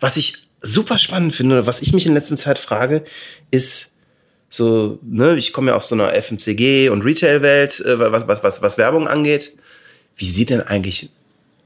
Was 0.00 0.16
ich 0.16 0.48
super 0.60 0.98
spannend 0.98 1.34
finde, 1.34 1.56
oder 1.56 1.66
was 1.66 1.82
ich 1.82 1.92
mich 1.92 2.06
in 2.06 2.14
letzter 2.14 2.36
Zeit 2.36 2.58
frage, 2.58 3.04
ist 3.50 3.92
so, 4.48 4.98
ne, 5.02 5.36
ich 5.36 5.52
komme 5.52 5.70
ja 5.70 5.76
aus 5.76 5.88
so 5.88 5.94
einer 5.94 6.14
FMCG 6.14 6.88
und 6.88 7.02
Retail-Welt, 7.02 7.80
äh, 7.80 7.98
was, 7.98 8.28
was, 8.28 8.42
was, 8.42 8.62
was 8.62 8.78
Werbung 8.78 9.08
angeht. 9.08 9.52
Wie 10.16 10.28
sieht 10.28 10.50
denn 10.50 10.62
eigentlich 10.62 11.10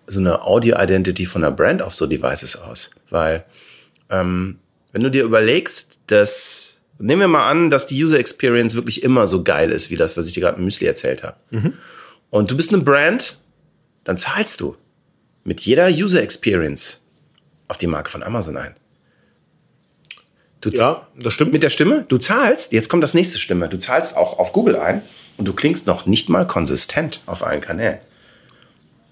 so 0.06 0.18
eine 0.18 0.42
Audio-Identity 0.42 1.26
von 1.26 1.44
einer 1.44 1.54
Brand 1.54 1.82
auf 1.82 1.94
so 1.94 2.06
Devices 2.06 2.56
aus? 2.56 2.90
Weil, 3.10 3.44
ähm, 4.08 4.58
wenn 4.92 5.02
du 5.02 5.10
dir 5.10 5.24
überlegst, 5.24 6.00
dass, 6.06 6.80
nehmen 6.98 7.20
wir 7.20 7.28
mal 7.28 7.48
an, 7.48 7.70
dass 7.70 7.86
die 7.86 8.02
User 8.02 8.18
Experience 8.18 8.74
wirklich 8.74 9.02
immer 9.02 9.28
so 9.28 9.44
geil 9.44 9.70
ist, 9.70 9.90
wie 9.90 9.96
das, 9.96 10.16
was 10.16 10.26
ich 10.26 10.32
dir 10.32 10.40
gerade 10.40 10.58
im 10.58 10.64
Müsli 10.64 10.86
erzählt 10.86 11.22
habe. 11.22 11.36
Und 12.30 12.50
du 12.50 12.56
bist 12.56 12.72
eine 12.72 12.82
Brand, 12.82 13.38
dann 14.04 14.16
zahlst 14.16 14.60
du 14.60 14.76
mit 15.44 15.60
jeder 15.60 15.88
User 15.88 16.22
Experience 16.22 17.00
auf 17.68 17.78
die 17.78 17.86
Marke 17.86 18.10
von 18.10 18.22
Amazon 18.22 18.56
ein. 18.56 18.74
Du 20.60 20.70
Ja, 20.70 21.06
das 21.16 21.34
stimmt. 21.34 21.52
mit 21.52 21.62
der 21.62 21.70
Stimme, 21.70 22.04
du 22.08 22.18
zahlst, 22.18 22.72
jetzt 22.72 22.88
kommt 22.88 23.02
das 23.02 23.14
nächste 23.14 23.38
Stimme, 23.38 23.68
du 23.68 23.78
zahlst 23.78 24.16
auch 24.16 24.38
auf 24.38 24.52
Google 24.52 24.76
ein 24.76 25.02
und 25.38 25.46
du 25.46 25.54
klingst 25.54 25.86
noch 25.86 26.06
nicht 26.06 26.28
mal 26.28 26.46
konsistent 26.46 27.22
auf 27.26 27.42
allen 27.42 27.60
Kanälen. 27.60 27.98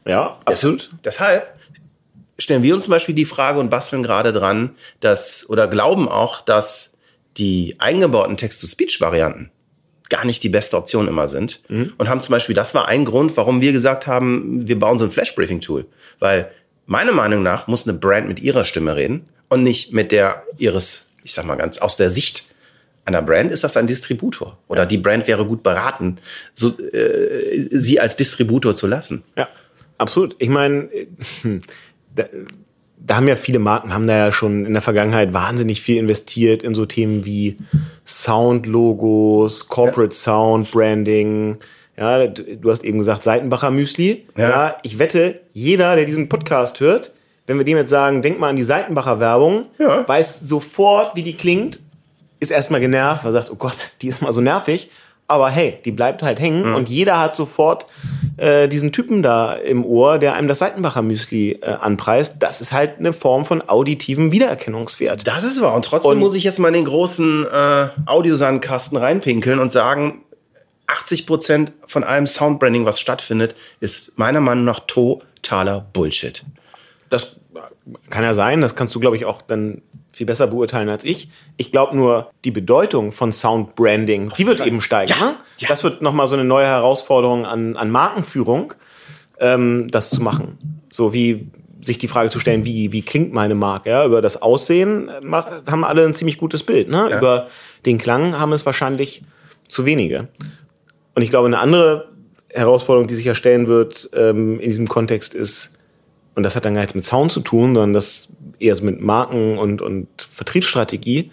ja, 0.05 0.39
absolut. 0.45 0.91
Deshalb 1.05 1.55
stellen 2.39 2.63
wir 2.63 2.75
uns 2.75 2.85
zum 2.85 2.93
Beispiel 2.93 3.15
die 3.15 3.25
Frage 3.25 3.59
und 3.61 3.71
basteln 3.71 4.03
gerade 4.03 4.33
dran, 4.33 4.77
dass, 5.01 5.49
oder 5.49 5.67
glauben 5.69 6.09
auch, 6.09 6.41
dass 6.41 6.97
die 7.37 7.77
eingebauten 7.79 8.37
Text-to-Speech-Varianten 8.37 9.51
gar 10.09 10.25
nicht 10.25 10.43
die 10.43 10.49
beste 10.49 10.77
Option 10.77 11.09
immer 11.09 11.29
sind. 11.29 11.61
Und 11.99 12.09
haben 12.09 12.21
zum 12.23 12.33
Beispiel, 12.33 12.55
das 12.55 12.75
war 12.75 12.89
ein 12.89 13.05
Grund, 13.05 13.37
warum 13.37 13.61
wir 13.61 13.73
gesagt 13.73 14.07
haben, 14.07 14.67
wir 14.67 14.79
bauen 14.79 14.99
so 14.99 15.05
ein 15.05 15.11
Flash-Briefing-Tool. 15.11 15.87
Weil 16.19 16.51
meiner 16.87 17.13
Meinung 17.13 17.43
nach 17.43 17.67
muss 17.67 17.87
eine 17.87 17.97
Brand 17.97 18.27
mit 18.27 18.41
ihrer 18.41 18.65
Stimme 18.65 18.97
reden 18.97 19.27
und 19.49 19.63
nicht 19.63 19.93
mit 19.93 20.11
der 20.11 20.45
ihres, 20.57 21.07
ich 21.25 21.35
sag 21.35 21.45
mal 21.45 21.57
ganz, 21.57 21.79
aus 21.79 21.97
der 21.97 22.11
Sicht 22.11 22.45
einer 23.09 23.23
Brand 23.23 23.51
ist 23.51 23.65
das 23.65 23.77
ein 23.77 23.87
Distributor. 23.87 24.59
Oder 24.69 24.85
die 24.85 24.99
Brand 24.99 25.27
wäre 25.27 25.47
gut 25.47 25.63
beraten, 25.63 26.19
so, 26.55 26.79
äh, 26.79 27.67
sie 27.71 27.99
als 27.99 28.17
Distributor 28.17 28.75
zu 28.75 28.87
lassen. 28.87 29.25
Ja, 29.37 29.49
absolut. 29.97 30.37
Ich 30.39 30.51
meine, 30.51 30.91
äh, 30.93 31.07
da, 32.15 32.25
da 32.99 33.17
haben 33.17 33.29
ja 33.29 33.37
viele 33.37 33.59
Marken, 33.59 33.95
haben 33.95 34.07
da 34.07 34.17
ja 34.17 34.33
schon 34.33 34.67
in 34.67 34.75
der 34.75 34.83
Vergangenheit 34.83 35.33
wahnsinnig 35.33 35.81
viel 35.81 35.97
investiert 35.97 36.63
in 36.63 36.75
so 36.75 36.85
Themen 36.85 37.25
wie 37.25 37.57
Sound-Logos, 38.05 39.69
Corporate 39.69 40.15
Sound, 40.15 40.71
Branding. 40.71 41.59
Ja, 41.97 42.27
du, 42.27 42.57
du 42.57 42.71
hast 42.71 42.85
eben 42.85 42.99
gesagt, 42.99 43.23
Seitenbacher 43.23 43.71
Müsli. 43.71 44.27
Ja. 44.37 44.51
Ja. 44.51 44.77
ich 44.83 44.99
wette, 44.99 45.41
jeder, 45.55 45.97
der 45.97 46.05
diesen 46.05 46.29
Podcast 46.29 46.81
hört, 46.81 47.13
wenn 47.49 47.59
wir 47.59 47.65
dem 47.65 47.77
jetzt 47.77 47.91
sagen, 47.91 48.23
denk 48.23 48.39
mal 48.39 48.51
an 48.51 48.57
die 48.57 48.63
Seitenbacher 48.63 49.19
Werbung, 49.19 49.67
Ja. 49.79 50.07
weiß 50.09 50.41
sofort, 50.41 51.17
wie 51.17 51.25
die 51.25 51.35
klingt, 51.35 51.81
ist 52.39 52.53
erstmal 52.53 52.81
genervt, 52.81 53.25
weil 53.25 53.31
er 53.31 53.33
sagt, 53.33 53.51
oh 53.51 53.57
Gott, 53.57 53.91
die 54.03 54.07
ist 54.09 54.23
mal 54.23 54.33
so 54.33 54.41
nervig. 54.41 54.89
Aber 55.31 55.51
hey, 55.51 55.79
die 55.85 55.91
bleibt 55.91 56.23
halt 56.23 56.41
hängen 56.41 56.73
und 56.75 56.89
jeder 56.89 57.21
hat 57.21 57.35
sofort 57.37 57.85
äh, 58.39 58.67
diesen 58.67 58.93
Typen 58.93 59.23
da 59.23 59.53
im 59.53 59.85
Ohr, 59.85 60.19
der 60.19 60.33
einem 60.33 60.49
das 60.49 60.61
Seitenbacher 60.61 61.03
Müsli 61.03 61.59
äh, 61.61 61.67
anpreist. 61.67 62.37
Das 62.39 62.63
ist 62.63 62.73
halt 62.73 62.99
eine 62.99 63.13
Form 63.13 63.45
von 63.45 63.69
auditivem 63.69 64.33
Wiedererkennungswert. 64.33 65.27
Das 65.27 65.45
ist 65.45 65.61
wahr. 65.61 65.75
Und 65.75 65.85
trotzdem 65.85 66.13
Und- 66.13 66.19
muss 66.21 66.33
ich 66.35 66.45
jetzt 66.45 66.59
mal 66.59 66.69
in 66.69 66.75
den 66.75 66.85
großen 66.87 67.45
äh, 67.45 67.89
Audiosandkasten 68.07 68.97
reinpinkeln 68.97 69.59
und 69.59 69.71
sagen, 69.71 70.23
80 70.87 71.27
Prozent 71.27 71.73
von 71.87 72.05
allem 72.05 72.27
Soundbranding, 72.27 72.87
was 72.87 72.99
stattfindet, 72.99 73.55
ist 73.81 74.13
meiner 74.17 74.41
Meinung 74.41 74.65
nach 74.65 74.81
totaler 74.87 75.87
Bullshit. 75.93 76.43
Das 77.11 77.37
kann 78.11 78.25
ja 78.25 78.35
sein, 78.35 78.61
das 78.61 78.75
kannst 78.75 78.95
du, 78.95 79.01
glaube 79.01 79.17
ich, 79.17 79.25
auch 79.25 79.43
dann 79.43 79.83
viel 80.13 80.27
besser 80.27 80.47
beurteilen 80.47 80.89
als 80.89 81.05
ich. 81.05 81.29
Ich 81.57 81.71
glaube 81.71 81.97
nur, 81.97 82.31
die 82.45 82.51
Bedeutung 82.51 83.13
von 83.13 83.33
Soundbranding, 83.33 84.33
die 84.37 84.47
wird 84.47 84.65
eben 84.65 84.81
steigen. 84.81 85.13
Ja, 85.13 85.27
ne? 85.27 85.35
ja. 85.59 85.69
Das 85.69 85.85
wird 85.85 86.03
nochmal 86.03 86.27
so 86.27 86.35
eine 86.35 86.45
neue 86.45 86.67
Herausforderung 86.67 87.47
an, 87.47 87.77
an 87.77 87.91
Markenführung, 87.91 88.75
ähm, 89.39 89.89
das 89.91 90.11
zu 90.11 90.23
machen. 90.23 90.59
So 90.91 91.13
wie 91.13 91.51
sich 91.81 91.99
die 91.99 92.09
Frage 92.09 92.31
zu 92.31 92.41
stellen, 92.41 92.65
wie, 92.65 92.93
wie 92.93 93.03
klingt 93.03 93.33
meine 93.33 93.55
Marke? 93.55 93.91
Ja? 93.91 94.05
Über 94.05 94.21
das 94.21 94.43
Aussehen 94.43 95.09
äh, 95.09 95.31
haben 95.31 95.85
alle 95.85 96.05
ein 96.05 96.15
ziemlich 96.15 96.39
gutes 96.39 96.65
Bild. 96.65 96.89
Ne? 96.89 97.09
Ja. 97.11 97.19
Über 97.19 97.47
den 97.87 97.99
Klang 97.99 98.39
haben 98.39 98.53
es 98.53 98.67
wahrscheinlich 98.67 99.23
zu 99.69 99.85
wenige. 99.85 100.29
Und 101.15 101.23
ich 101.23 101.31
glaube, 101.31 101.47
eine 101.47 101.59
andere 101.59 102.09
Herausforderung, 102.51 103.07
die 103.09 103.15
sich 103.15 103.25
ja 103.25 103.35
stellen 103.35 103.69
wird 103.69 104.11
ähm, 104.15 104.59
in 104.59 104.71
diesem 104.71 104.89
Kontext 104.89 105.35
ist, 105.35 105.73
und 106.39 106.45
das 106.45 106.55
hat 106.55 106.65
dann 106.65 106.75
gar 106.75 106.83
nichts 106.83 106.95
mit 106.95 107.05
Sound 107.05 107.33
zu 107.33 107.41
tun, 107.41 107.75
sondern 107.75 107.95
das 107.95 108.29
eher 108.61 108.73
so 108.77 108.85
mit 108.85 109.01
Marken 109.01 109.59
und, 109.59 109.83
und 109.83 110.07
Vertriebsstrategie. 110.19 111.33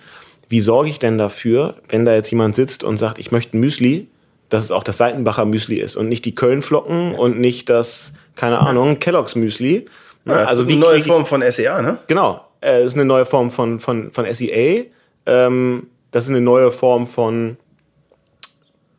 Wie 0.50 0.60
sorge 0.60 0.89
ich 0.89 0.98
denn 0.98 1.20
dafür, 1.20 1.76
wenn 1.89 2.06
da 2.06 2.15
jetzt 2.15 2.32
jemand 2.32 2.56
sitzt 2.56 2.84
und 2.84 2.98
sagt, 2.98 3.20
ich 3.20 3.32
möchte 3.32 3.56
ein 3.56 3.60
Müsli, 3.60 4.08
dass 4.50 4.63
es 4.63 4.72
auch 4.72 4.84
das 4.84 4.98
Seitenbacher 4.98 5.46
Müsli 5.46 5.76
ist 5.76 5.96
und 5.96 6.10
nicht 6.10 6.26
die 6.26 6.34
Kölnflocken 6.34 7.13
und 7.13 7.39
nicht 7.39 7.70
das, 7.70 8.13
keine 8.36 8.62
Ahnung, 8.62 8.98
Kellogg's 8.98 9.36
Müsli. 9.36 9.86
Ne? 10.24 10.34
Ja, 10.34 10.39
also 10.39 10.50
also 10.50 10.68
wie 10.70 10.72
eine 10.72 10.82
neue 10.82 11.04
Form 11.04 11.28
von 11.28 11.44
SEA, 11.52 11.84
ne? 11.84 12.00
Genau, 12.08 12.41
äh, 12.62 12.80
das 12.80 12.94
ist 12.94 12.96
eine 12.96 13.06
neue 13.06 13.28
Form 13.28 13.52
von, 13.52 13.80
von, 13.80 14.12
von 14.12 14.26
SEA. 14.34 14.86
Ähm, 15.28 15.86
das 16.10 16.24
ist 16.24 16.32
eine 16.32 16.41
neue 16.41 16.72
Form 16.72 17.06
von 17.06 17.58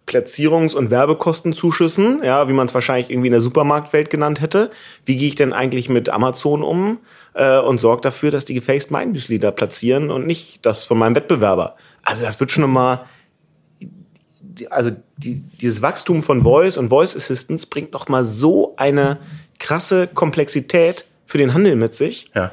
Platzierungs- 0.06 0.74
und 0.74 0.90
Werbekostenzuschüssen, 0.90 2.22
ja, 2.22 2.48
wie 2.48 2.52
man 2.52 2.66
es 2.66 2.74
wahrscheinlich 2.74 3.10
irgendwie 3.10 3.26
in 3.26 3.32
der 3.32 3.40
Supermarktwelt 3.40 4.08
genannt 4.08 4.40
hätte. 4.40 4.70
Wie 5.04 5.16
gehe 5.16 5.28
ich 5.28 5.34
denn 5.34 5.52
eigentlich 5.52 5.88
mit 5.88 6.08
Amazon 6.08 6.62
um 6.62 6.98
äh, 7.34 7.58
und 7.58 7.78
sorge 7.78 8.02
dafür, 8.02 8.30
dass 8.30 8.44
die 8.44 8.54
gefälligst 8.54 8.92
mein 8.92 9.10
Müsli 9.10 9.38
da 9.38 9.50
platzieren 9.50 10.10
und 10.10 10.26
nicht 10.26 10.64
das 10.64 10.84
von 10.84 10.98
meinem 10.98 11.16
Wettbewerber? 11.16 11.74
Also 12.04 12.24
das 12.24 12.38
wird 12.38 12.52
schon 12.52 12.70
mal, 12.70 13.06
also 14.70 14.92
die, 15.16 15.42
dieses 15.60 15.82
Wachstum 15.82 16.22
von 16.22 16.44
Voice 16.44 16.76
und 16.76 16.88
Voice 16.88 17.16
Assistance 17.16 17.66
bringt 17.66 17.92
noch 17.92 18.08
mal 18.08 18.24
so 18.24 18.74
eine 18.76 19.18
krasse 19.58 20.06
Komplexität 20.06 21.06
für 21.24 21.38
den 21.38 21.52
Handel 21.52 21.74
mit 21.74 21.94
sich. 21.94 22.30
Ja. 22.32 22.52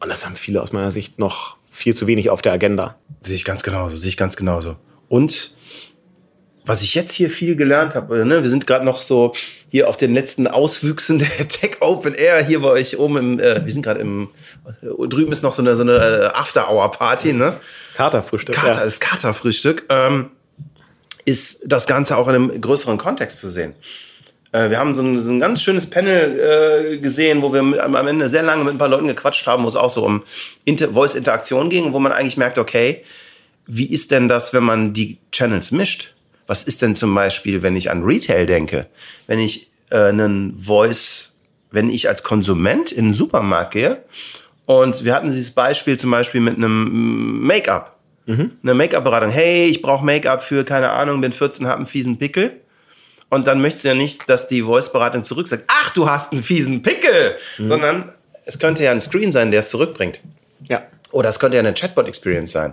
Und 0.00 0.08
das 0.08 0.24
haben 0.24 0.36
viele 0.36 0.62
aus 0.62 0.72
meiner 0.72 0.90
Sicht 0.90 1.18
noch 1.18 1.58
viel 1.68 1.94
zu 1.94 2.06
wenig 2.06 2.30
auf 2.30 2.40
der 2.40 2.52
Agenda. 2.52 2.96
Sehe 3.22 3.34
ich 3.34 3.44
ganz 3.44 3.62
genauso, 3.62 3.96
sehe 3.96 4.08
ich 4.08 4.16
ganz 4.16 4.36
genauso. 4.36 4.76
Und 5.08 5.54
was 6.66 6.82
ich 6.82 6.94
jetzt 6.94 7.12
hier 7.12 7.30
viel 7.30 7.56
gelernt 7.56 7.94
habe, 7.94 8.24
ne, 8.24 8.42
wir 8.42 8.48
sind 8.48 8.66
gerade 8.66 8.84
noch 8.84 9.02
so 9.02 9.32
hier 9.70 9.88
auf 9.88 9.96
den 9.96 10.14
letzten 10.14 10.46
Auswüchsen 10.46 11.18
der 11.18 11.28
Tech 11.48 11.76
Open 11.80 12.14
Air 12.14 12.44
hier 12.44 12.60
bei 12.60 12.68
euch 12.68 12.98
oben 12.98 13.16
im, 13.16 13.40
äh, 13.40 13.64
wir 13.64 13.72
sind 13.72 13.82
gerade 13.82 14.00
im, 14.00 14.28
äh, 14.82 15.08
drüben 15.08 15.32
ist 15.32 15.42
noch 15.42 15.52
so 15.52 15.62
eine, 15.62 15.76
so 15.76 15.82
eine 15.82 15.96
äh, 15.96 16.26
After-Hour-Party, 16.34 17.34
ne? 17.34 17.54
Katerfrühstück. 17.94 18.54
Kater, 18.54 18.78
ja. 18.78 18.84
das 18.84 19.00
Katerfrühstück, 19.00 19.84
ähm, 19.90 20.30
ist 21.24 21.62
das 21.66 21.86
Ganze 21.86 22.16
auch 22.16 22.28
in 22.28 22.34
einem 22.34 22.60
größeren 22.60 22.98
Kontext 22.98 23.38
zu 23.38 23.48
sehen. 23.48 23.74
Äh, 24.52 24.70
wir 24.70 24.78
haben 24.78 24.94
so 24.94 25.02
ein, 25.02 25.20
so 25.20 25.30
ein 25.30 25.40
ganz 25.40 25.62
schönes 25.62 25.90
Panel 25.90 26.94
äh, 26.94 26.98
gesehen, 26.98 27.42
wo 27.42 27.52
wir 27.52 27.62
mit, 27.62 27.80
am 27.80 27.94
am 27.94 28.06
Ende 28.06 28.28
sehr 28.28 28.42
lange 28.42 28.64
mit 28.64 28.74
ein 28.74 28.78
paar 28.78 28.88
Leuten 28.88 29.08
gequatscht 29.08 29.46
haben, 29.46 29.64
wo 29.64 29.68
es 29.68 29.76
auch 29.76 29.90
so 29.90 30.04
um 30.04 30.22
Inter 30.64 30.92
Voice-Interaktion 30.94 31.68
ging, 31.68 31.92
wo 31.92 31.98
man 31.98 32.12
eigentlich 32.12 32.36
merkt, 32.36 32.56
okay, 32.56 33.04
wie 33.66 33.86
ist 33.86 34.10
denn 34.10 34.28
das, 34.28 34.52
wenn 34.52 34.62
man 34.62 34.92
die 34.92 35.18
Channels 35.32 35.70
mischt? 35.70 36.13
Was 36.46 36.62
ist 36.62 36.82
denn 36.82 36.94
zum 36.94 37.14
Beispiel, 37.14 37.62
wenn 37.62 37.76
ich 37.76 37.90
an 37.90 38.02
Retail 38.02 38.46
denke, 38.46 38.86
wenn 39.26 39.38
ich 39.38 39.70
äh, 39.90 40.08
einen 40.08 40.58
Voice 40.60 41.34
wenn 41.74 41.90
ich 41.90 42.08
als 42.08 42.22
Konsument 42.22 42.92
in 42.92 43.06
den 43.06 43.14
Supermarkt 43.14 43.72
gehe 43.72 44.04
und 44.64 45.04
wir 45.04 45.14
hatten 45.14 45.30
dieses 45.30 45.50
Beispiel 45.50 45.98
zum 45.98 46.10
Beispiel 46.10 46.40
mit 46.40 46.56
einem 46.56 47.40
Make-up. 47.40 47.98
Eine 48.62 48.74
Make-up-Beratung. 48.74 49.30
Hey, 49.30 49.66
ich 49.66 49.82
brauche 49.82 50.04
Make-up 50.04 50.42
für, 50.42 50.64
keine 50.64 50.90
Ahnung, 50.90 51.20
bin 51.20 51.32
14, 51.32 51.66
habe 51.66 51.78
einen 51.78 51.86
fiesen 51.86 52.18
Pickel. 52.18 52.60
Und 53.28 53.46
dann 53.46 53.60
möchtest 53.60 53.84
du 53.84 53.88
ja 53.88 53.94
nicht, 53.94 54.30
dass 54.30 54.48
die 54.48 54.62
Voice-Beratung 54.62 55.24
zurück 55.24 55.48
sagt, 55.48 55.64
ach, 55.66 55.90
du 55.90 56.08
hast 56.08 56.32
einen 56.32 56.44
fiesen 56.44 56.82
Pickel, 56.82 57.36
sondern 57.58 58.12
es 58.46 58.58
könnte 58.58 58.84
ja 58.84 58.92
ein 58.92 59.00
Screen 59.00 59.32
sein, 59.32 59.50
der 59.50 59.60
es 59.60 59.70
zurückbringt. 59.70 60.20
Ja. 60.68 60.82
Oder 61.10 61.28
es 61.28 61.38
könnte 61.38 61.56
ja 61.56 61.60
eine 61.60 61.74
Chatbot-Experience 61.74 62.52
sein, 62.52 62.72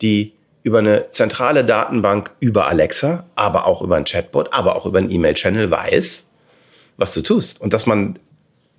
die 0.00 0.32
über 0.62 0.78
eine 0.78 1.10
zentrale 1.10 1.64
Datenbank 1.64 2.30
über 2.40 2.68
Alexa, 2.68 3.24
aber 3.34 3.66
auch 3.66 3.82
über 3.82 3.96
ein 3.96 4.04
Chatbot, 4.04 4.52
aber 4.52 4.76
auch 4.76 4.86
über 4.86 4.98
einen 4.98 5.10
E-Mail-Channel 5.10 5.70
weiß, 5.70 6.24
was 6.96 7.14
du 7.14 7.22
tust. 7.22 7.60
Und 7.60 7.72
dass 7.72 7.86
man 7.86 8.18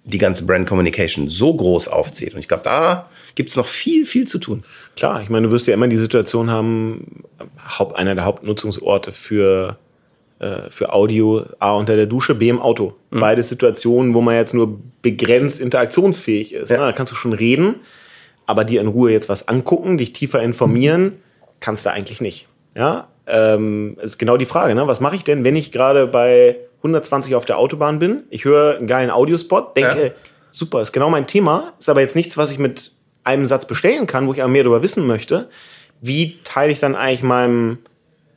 die 0.05 0.17
ganze 0.17 0.45
Brand 0.45 0.67
Communication 0.67 1.29
so 1.29 1.53
groß 1.53 1.87
aufzieht. 1.87 2.33
Und 2.33 2.39
ich 2.39 2.47
glaube, 2.47 2.63
da 2.63 3.09
gibt 3.35 3.49
es 3.49 3.55
noch 3.55 3.65
viel, 3.65 4.05
viel 4.05 4.27
zu 4.27 4.37
tun. 4.37 4.63
Klar, 4.95 5.21
ich 5.21 5.29
meine, 5.29 5.47
du 5.47 5.53
wirst 5.53 5.67
ja 5.67 5.73
immer 5.73 5.87
die 5.87 5.95
Situation 5.95 6.51
haben, 6.51 7.23
Haupt, 7.79 7.97
einer 7.97 8.13
der 8.13 8.25
Hauptnutzungsorte 8.25 9.13
für, 9.13 9.77
äh, 10.39 10.69
für 10.69 10.91
Audio, 10.91 11.45
A 11.59 11.71
unter 11.71 11.95
der 11.95 12.05
Dusche, 12.05 12.35
B 12.35 12.49
im 12.49 12.61
Auto. 12.61 12.95
Beide 13.11 13.43
Situationen, 13.43 14.13
wo 14.13 14.21
man 14.21 14.35
jetzt 14.35 14.53
nur 14.53 14.77
begrenzt 15.01 15.61
interaktionsfähig 15.61 16.53
ist. 16.53 16.69
Ja. 16.69 16.77
Ne? 16.77 16.83
Da 16.83 16.91
kannst 16.91 17.13
du 17.13 17.15
schon 17.15 17.33
reden, 17.33 17.75
aber 18.45 18.65
dir 18.65 18.81
in 18.81 18.87
Ruhe 18.87 19.11
jetzt 19.11 19.29
was 19.29 19.47
angucken, 19.47 19.97
dich 19.97 20.11
tiefer 20.11 20.43
informieren, 20.43 21.13
kannst 21.63 21.85
du 21.85 21.91
eigentlich 21.91 22.19
nicht. 22.21 22.47
Ja, 22.75 23.07
ähm, 23.25 23.97
ist 24.01 24.19
genau 24.19 24.35
die 24.35 24.45
Frage, 24.45 24.75
ne? 24.75 24.85
Was 24.85 24.99
mache 24.99 25.15
ich 25.15 25.23
denn, 25.23 25.43
wenn 25.45 25.55
ich 25.55 25.71
gerade 25.71 26.07
bei 26.07 26.57
120 26.79 27.35
auf 27.35 27.45
der 27.45 27.57
Autobahn 27.57 27.99
bin? 27.99 28.23
Ich 28.29 28.43
höre 28.43 28.75
einen 28.77 28.87
geilen 28.87 29.09
Audiospot, 29.09 29.77
denke, 29.77 30.05
Ja. 30.07 30.11
super, 30.51 30.81
ist 30.81 30.91
genau 30.91 31.09
mein 31.09 31.25
Thema, 31.25 31.71
ist 31.79 31.87
aber 31.87 32.01
jetzt 32.01 32.15
nichts, 32.17 32.35
was 32.35 32.51
ich 32.51 32.59
mit 32.59 32.91
einem 33.23 33.45
Satz 33.45 33.65
bestellen 33.65 34.07
kann, 34.07 34.27
wo 34.27 34.33
ich 34.33 34.41
aber 34.41 34.51
mehr 34.51 34.63
darüber 34.63 34.83
wissen 34.83 35.07
möchte. 35.07 35.47
Wie 36.01 36.39
teile 36.43 36.73
ich 36.73 36.79
dann 36.79 36.95
eigentlich 36.95 37.23
meinem 37.23 37.77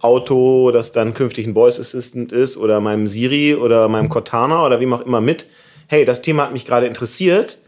Auto, 0.00 0.70
das 0.70 0.92
dann 0.92 1.12
künftig 1.14 1.48
ein 1.48 1.54
Voice 1.54 1.80
Assistant 1.80 2.30
ist, 2.30 2.56
oder 2.56 2.80
meinem 2.80 3.08
Siri 3.08 3.56
oder 3.56 3.88
meinem 3.88 4.08
Cortana 4.08 4.64
oder 4.64 4.78
wem 4.78 4.92
auch 4.92 5.04
immer 5.04 5.20
mit, 5.20 5.48
hey, 5.88 6.04
das 6.04 6.22
Thema 6.22 6.44
hat 6.44 6.52
mich 6.52 6.64
gerade 6.64 6.86
interessiert, 6.86 7.58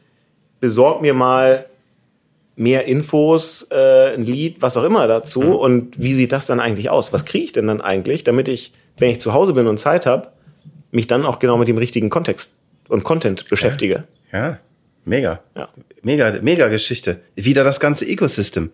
besorg 0.61 1.03
mir 1.03 1.15
mal 1.15 1.67
mehr 2.59 2.87
Infos, 2.87 3.69
äh, 3.71 4.15
ein 4.15 4.25
Lied, 4.25 4.61
was 4.61 4.77
auch 4.77 4.85
immer 4.85 5.07
dazu. 5.07 5.41
Und 5.41 5.99
wie 5.99 6.13
sieht 6.13 6.33
das 6.33 6.47
dann 6.47 6.61
eigentlich 6.61 6.91
aus? 6.91 7.13
Was 7.13 7.25
kriege 7.25 7.45
ich 7.45 7.53
denn 7.53 7.69
dann 7.69 7.81
eigentlich, 7.81 8.25
damit 8.25 8.49
ich, 8.49 8.73
wenn 8.99 9.11
ich 9.11 9.21
zu 9.21 9.33
Hause 9.33 9.53
bin 9.53 9.67
und 9.67 9.79
Zeit 9.79 10.07
habe, 10.07 10.29
mich 10.91 11.07
dann 11.07 11.25
auch 11.25 11.39
genau 11.39 11.57
mit 11.57 11.69
dem 11.69 11.79
richtigen 11.79 12.11
Kontext 12.11 12.55
und 12.89 13.05
Content 13.05 13.49
beschäftige? 13.49 14.05
Ja, 14.33 14.59
mega. 15.05 15.41
Ja. 15.57 15.69
Mega, 16.03 16.39
mega 16.43 16.69
Geschichte. 16.69 17.21
Wieder 17.37 17.65
das 17.65 17.81
ganze 17.81 18.07
Ecosystem. 18.07 18.71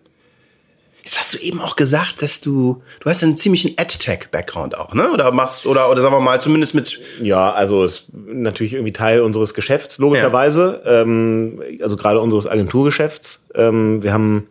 Jetzt 1.05 1.19
hast 1.19 1.35
du 1.35 1.37
eben 1.37 1.61
auch 1.61 1.75
gesagt, 1.75 2.23
dass 2.23 2.41
du, 2.41 2.81
du 2.99 3.09
hast 3.09 3.21
einen 3.21 3.37
ziemlichen 3.37 3.75
AdTech-Background 3.77 4.75
auch, 4.75 4.95
ne? 4.95 5.11
Oder 5.11 5.31
machst, 5.31 5.67
oder, 5.67 5.91
oder 5.91 6.01
sagen 6.01 6.15
wir 6.15 6.19
mal, 6.19 6.41
zumindest 6.41 6.73
mit, 6.73 6.99
Ja, 7.21 7.53
also 7.53 7.83
ist 7.83 8.07
natürlich 8.11 8.73
irgendwie 8.73 8.91
Teil 8.91 9.21
unseres 9.21 9.53
Geschäfts, 9.53 9.99
logischerweise. 9.99 10.81
Ähm, 10.83 11.61
also 11.79 11.95
gerade 11.95 12.19
unseres 12.19 12.47
Agenturgeschäfts. 12.47 13.39
Ähm, 13.53 14.01
wir 14.01 14.13
haben 14.13 14.47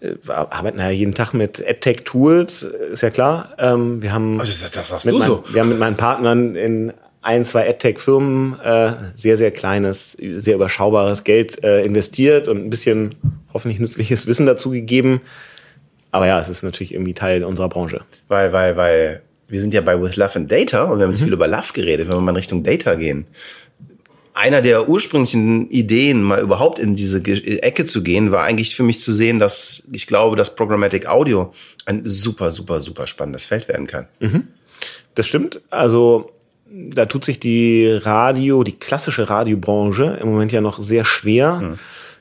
äh, 0.00 0.14
arbeiten 0.30 0.78
ja 0.78 0.88
jeden 0.88 1.12
Tag 1.14 1.34
mit 1.34 1.62
AdTech-Tools, 1.62 2.62
ist 2.62 3.02
ja 3.02 3.10
klar. 3.10 3.52
Ähm, 3.58 4.00
wir 4.00 4.14
haben 4.14 4.40
Also 4.40 4.50
das, 4.58 4.70
das 4.70 4.88
sagst 4.88 5.04
mit 5.04 5.16
du 5.16 5.18
mein, 5.18 5.28
so. 5.28 5.44
wir 5.52 5.60
haben 5.60 5.68
mit 5.68 5.78
meinen 5.78 5.96
Partnern 5.96 6.56
in 6.56 6.94
ein, 7.20 7.44
zwei 7.44 7.68
AdTech-Firmen 7.68 8.58
äh, 8.60 8.92
sehr, 9.16 9.36
sehr 9.36 9.50
kleines, 9.50 10.12
sehr 10.12 10.54
überschaubares 10.54 11.24
Geld 11.24 11.62
äh, 11.62 11.82
investiert 11.82 12.48
und 12.48 12.56
ein 12.56 12.70
bisschen 12.70 13.16
hoffentlich 13.52 13.80
nützliches 13.80 14.26
Wissen 14.26 14.46
dazu 14.46 14.70
gegeben. 14.70 15.20
Aber 16.10 16.26
ja, 16.26 16.40
es 16.40 16.48
ist 16.48 16.62
natürlich 16.62 16.94
irgendwie 16.94 17.14
Teil 17.14 17.44
unserer 17.44 17.68
Branche. 17.68 18.02
Weil, 18.28 18.52
weil, 18.52 18.76
weil, 18.76 19.22
wir 19.48 19.60
sind 19.60 19.72
ja 19.74 19.80
bei 19.80 20.00
With 20.00 20.16
Love 20.16 20.36
and 20.36 20.52
Data 20.52 20.84
und 20.84 20.98
wir 20.98 21.04
haben 21.04 21.10
jetzt 21.10 21.22
viel 21.22 21.32
über 21.32 21.48
Love 21.48 21.72
geredet, 21.72 22.08
wenn 22.08 22.16
wir 22.16 22.20
mal 22.20 22.30
in 22.30 22.36
Richtung 22.36 22.62
Data 22.62 22.94
gehen. 22.94 23.26
Einer 24.34 24.62
der 24.62 24.88
ursprünglichen 24.88 25.68
Ideen, 25.70 26.22
mal 26.22 26.40
überhaupt 26.40 26.78
in 26.78 26.94
diese 26.94 27.18
Ecke 27.24 27.84
zu 27.84 28.02
gehen, 28.02 28.30
war 28.30 28.44
eigentlich 28.44 28.76
für 28.76 28.84
mich 28.84 29.00
zu 29.00 29.12
sehen, 29.12 29.38
dass 29.40 29.82
ich 29.90 30.06
glaube, 30.06 30.36
dass 30.36 30.54
Programmatic 30.54 31.06
Audio 31.06 31.52
ein 31.86 32.02
super, 32.04 32.50
super, 32.50 32.80
super 32.80 33.06
spannendes 33.06 33.46
Feld 33.46 33.66
werden 33.66 33.86
kann. 33.88 34.06
Das 35.14 35.26
stimmt. 35.26 35.60
Also 35.70 36.30
da 36.70 37.06
tut 37.06 37.24
sich 37.24 37.40
die 37.40 37.88
Radio, 37.90 38.62
die 38.62 38.78
klassische 38.78 39.28
Radiobranche 39.28 40.18
im 40.20 40.28
Moment 40.30 40.52
ja 40.52 40.60
noch 40.60 40.78
sehr 40.78 41.04
schwer, 41.04 41.58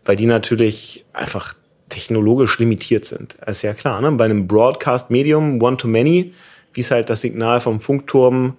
weil 0.05 0.15
die 0.15 0.25
natürlich 0.25 1.05
einfach 1.13 1.53
technologisch 1.97 2.59
limitiert 2.59 3.05
sind. 3.05 3.35
Das 3.45 3.57
ist 3.57 3.61
ja 3.63 3.73
klar, 3.73 4.01
ne? 4.01 4.11
Bei 4.11 4.25
einem 4.25 4.47
Broadcast-Medium, 4.47 5.61
One-to-Many, 5.61 6.33
wie 6.73 6.81
es 6.81 6.91
halt 6.91 7.09
das 7.09 7.21
Signal 7.21 7.59
vom 7.59 7.79
Funkturm 7.79 8.55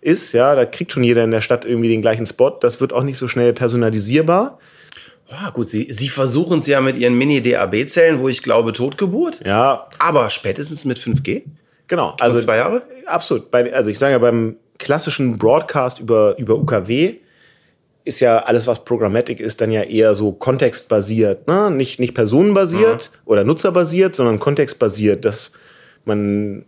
ist, 0.00 0.32
ja, 0.32 0.56
da 0.56 0.64
kriegt 0.64 0.90
schon 0.92 1.04
jeder 1.04 1.22
in 1.22 1.30
der 1.30 1.40
Stadt 1.40 1.64
irgendwie 1.64 1.88
den 1.88 2.02
gleichen 2.02 2.26
Spot. 2.26 2.50
Das 2.50 2.80
wird 2.80 2.92
auch 2.92 3.04
nicht 3.04 3.18
so 3.18 3.28
schnell 3.28 3.52
personalisierbar. 3.52 4.58
Ja, 5.30 5.50
gut, 5.50 5.68
Sie, 5.68 5.86
Sie 5.92 6.08
versuchen 6.08 6.58
es 6.58 6.66
ja 6.66 6.80
mit 6.80 6.96
Ihren 6.96 7.14
Mini-DAB-Zellen, 7.14 8.18
wo 8.20 8.28
ich 8.28 8.42
glaube, 8.42 8.72
Totgeburt. 8.72 9.40
Ja, 9.46 9.86
Aber 9.98 10.28
spätestens 10.30 10.84
mit 10.84 10.98
5G? 10.98 11.42
genau. 11.86 12.16
Also 12.18 12.34
Also 12.34 12.44
zwei 12.44 12.56
Jahre? 12.56 12.82
Absolut. 13.06 13.50
Bei, 13.50 13.72
also 13.72 13.90
ich 13.90 13.98
sage 13.98 14.12
ja, 14.12 14.18
beim 14.18 14.56
klassischen 14.78 15.38
Broadcast 15.38 16.00
über, 16.00 16.36
über 16.38 16.56
UKW 16.56 17.14
ist 18.04 18.20
ja 18.20 18.38
alles, 18.38 18.66
was 18.66 18.84
Programmatic 18.84 19.40
ist, 19.40 19.60
dann 19.60 19.70
ja 19.70 19.82
eher 19.82 20.14
so 20.14 20.32
kontextbasiert. 20.32 21.46
Ne? 21.46 21.70
Nicht, 21.70 22.00
nicht 22.00 22.14
personenbasiert 22.14 23.10
oder 23.24 23.44
nutzerbasiert, 23.44 24.14
sondern 24.14 24.40
kontextbasiert, 24.40 25.24
dass 25.24 25.52
man 26.04 26.64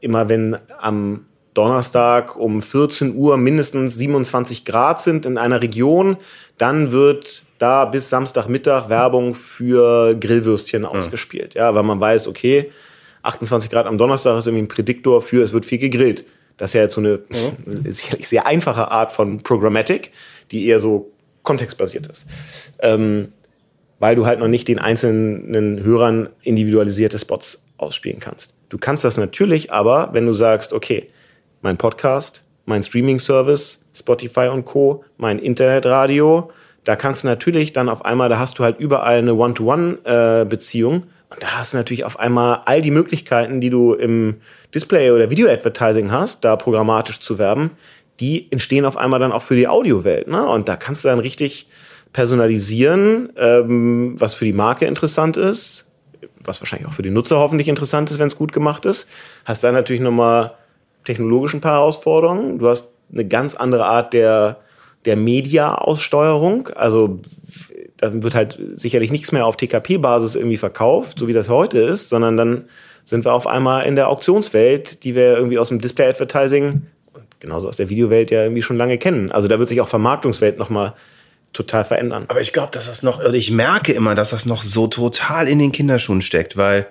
immer, 0.00 0.28
wenn 0.28 0.56
am 0.78 1.26
Donnerstag 1.54 2.36
um 2.36 2.62
14 2.62 3.16
Uhr 3.16 3.36
mindestens 3.36 3.96
27 3.96 4.64
Grad 4.64 5.00
sind 5.00 5.26
in 5.26 5.38
einer 5.38 5.60
Region, 5.60 6.16
dann 6.56 6.92
wird 6.92 7.42
da 7.58 7.84
bis 7.84 8.10
Samstagmittag 8.10 8.88
Werbung 8.88 9.34
für 9.34 10.14
Grillwürstchen 10.14 10.84
ausgespielt. 10.84 11.54
Ja, 11.54 11.74
weil 11.74 11.82
man 11.82 12.00
weiß, 12.00 12.28
okay, 12.28 12.70
28 13.22 13.70
Grad 13.70 13.86
am 13.86 13.98
Donnerstag 13.98 14.38
ist 14.38 14.46
irgendwie 14.46 14.64
ein 14.64 14.68
Prädiktor 14.68 15.20
für, 15.20 15.42
es 15.42 15.52
wird 15.52 15.66
viel 15.66 15.78
gegrillt. 15.78 16.24
Das 16.56 16.70
ist 16.70 16.74
ja 16.74 16.82
jetzt 16.82 16.94
so 16.94 17.00
eine 17.00 17.20
sicherlich 17.92 18.28
sehr 18.28 18.46
einfache 18.46 18.90
Art 18.90 19.12
von 19.12 19.42
Programmatic, 19.42 20.12
die 20.50 20.66
eher 20.66 20.80
so 20.80 21.10
kontextbasiert 21.42 22.06
ist. 22.06 22.26
Ähm, 22.80 23.32
weil 23.98 24.14
du 24.14 24.26
halt 24.26 24.38
noch 24.38 24.48
nicht 24.48 24.68
den 24.68 24.78
einzelnen 24.78 25.82
Hörern 25.82 26.28
individualisierte 26.42 27.18
Spots 27.18 27.60
ausspielen 27.78 28.20
kannst. 28.20 28.54
Du 28.68 28.78
kannst 28.78 29.04
das 29.04 29.16
natürlich 29.16 29.72
aber, 29.72 30.10
wenn 30.12 30.26
du 30.26 30.32
sagst, 30.32 30.72
okay, 30.72 31.08
mein 31.62 31.76
Podcast, 31.76 32.44
mein 32.66 32.84
Streaming-Service, 32.84 33.80
Spotify 33.94 34.48
und 34.48 34.64
Co., 34.64 35.04
mein 35.16 35.38
Internetradio, 35.38 36.50
da 36.84 36.96
kannst 36.96 37.24
du 37.24 37.28
natürlich 37.28 37.72
dann 37.72 37.88
auf 37.88 38.04
einmal, 38.04 38.28
da 38.28 38.38
hast 38.38 38.58
du 38.58 38.64
halt 38.64 38.78
überall 38.78 39.18
eine 39.18 39.34
One-to-One-Beziehung 39.34 41.04
und 41.30 41.42
da 41.42 41.58
hast 41.58 41.72
du 41.72 41.76
natürlich 41.76 42.04
auf 42.04 42.18
einmal 42.18 42.62
all 42.64 42.80
die 42.80 42.90
Möglichkeiten, 42.90 43.60
die 43.60 43.70
du 43.70 43.94
im 43.94 44.36
Display- 44.74 45.10
oder 45.10 45.30
Video-Advertising 45.30 46.10
hast, 46.10 46.44
da 46.44 46.56
programmatisch 46.56 47.20
zu 47.20 47.38
werben, 47.38 47.72
die 48.20 48.50
entstehen 48.50 48.84
auf 48.84 48.96
einmal 48.96 49.20
dann 49.20 49.32
auch 49.32 49.42
für 49.42 49.56
die 49.56 49.68
Audiowelt. 49.68 50.28
Ne? 50.28 50.44
Und 50.44 50.68
da 50.68 50.76
kannst 50.76 51.04
du 51.04 51.08
dann 51.08 51.18
richtig 51.18 51.68
personalisieren, 52.12 53.32
ähm, 53.36 54.14
was 54.18 54.34
für 54.34 54.44
die 54.44 54.52
Marke 54.52 54.86
interessant 54.86 55.36
ist, 55.36 55.86
was 56.44 56.60
wahrscheinlich 56.60 56.88
auch 56.88 56.92
für 56.92 57.02
die 57.02 57.10
Nutzer 57.10 57.38
hoffentlich 57.38 57.68
interessant 57.68 58.10
ist, 58.10 58.18
wenn 58.18 58.28
es 58.28 58.36
gut 58.36 58.52
gemacht 58.52 58.86
ist. 58.86 59.06
Hast 59.44 59.62
dann 59.62 59.74
natürlich 59.74 60.02
nochmal 60.02 60.54
technologisch 61.04 61.54
ein 61.54 61.60
paar 61.60 61.74
Herausforderungen. 61.74 62.58
Du 62.58 62.68
hast 62.68 62.90
eine 63.12 63.26
ganz 63.26 63.54
andere 63.54 63.86
Art 63.86 64.12
der, 64.12 64.58
der 65.04 65.16
Media-Aussteuerung. 65.16 66.68
Also 66.68 67.20
dann 67.98 68.22
wird 68.22 68.34
halt 68.34 68.58
sicherlich 68.74 69.10
nichts 69.10 69.32
mehr 69.32 69.46
auf 69.46 69.56
TKP-Basis 69.56 70.34
irgendwie 70.34 70.56
verkauft, 70.56 71.18
so 71.18 71.28
wie 71.28 71.32
das 71.32 71.48
heute 71.48 71.80
ist, 71.80 72.08
sondern 72.08 72.36
dann 72.36 72.64
sind 73.04 73.24
wir 73.24 73.32
auf 73.32 73.46
einmal 73.46 73.86
in 73.86 73.96
der 73.96 74.08
Auktionswelt, 74.08 75.02
die 75.04 75.14
wir 75.14 75.36
irgendwie 75.36 75.58
aus 75.58 75.68
dem 75.68 75.80
Display-Advertising 75.80 76.82
genauso 77.40 77.68
aus 77.68 77.76
der 77.76 77.88
Videowelt 77.88 78.30
ja 78.30 78.42
irgendwie 78.42 78.62
schon 78.62 78.76
lange 78.76 78.98
kennen. 78.98 79.30
Also 79.32 79.48
da 79.48 79.58
wird 79.58 79.68
sich 79.68 79.80
auch 79.80 79.88
Vermarktungswelt 79.88 80.58
nochmal 80.58 80.94
total 81.52 81.84
verändern. 81.84 82.24
Aber 82.28 82.40
ich 82.40 82.52
glaube, 82.52 82.70
dass 82.72 82.86
das 82.86 83.02
noch, 83.02 83.18
oder 83.20 83.34
ich 83.34 83.50
merke 83.50 83.92
immer, 83.92 84.14
dass 84.14 84.30
das 84.30 84.46
noch 84.46 84.62
so 84.62 84.86
total 84.86 85.48
in 85.48 85.58
den 85.58 85.72
Kinderschuhen 85.72 86.22
steckt, 86.22 86.56
weil 86.56 86.86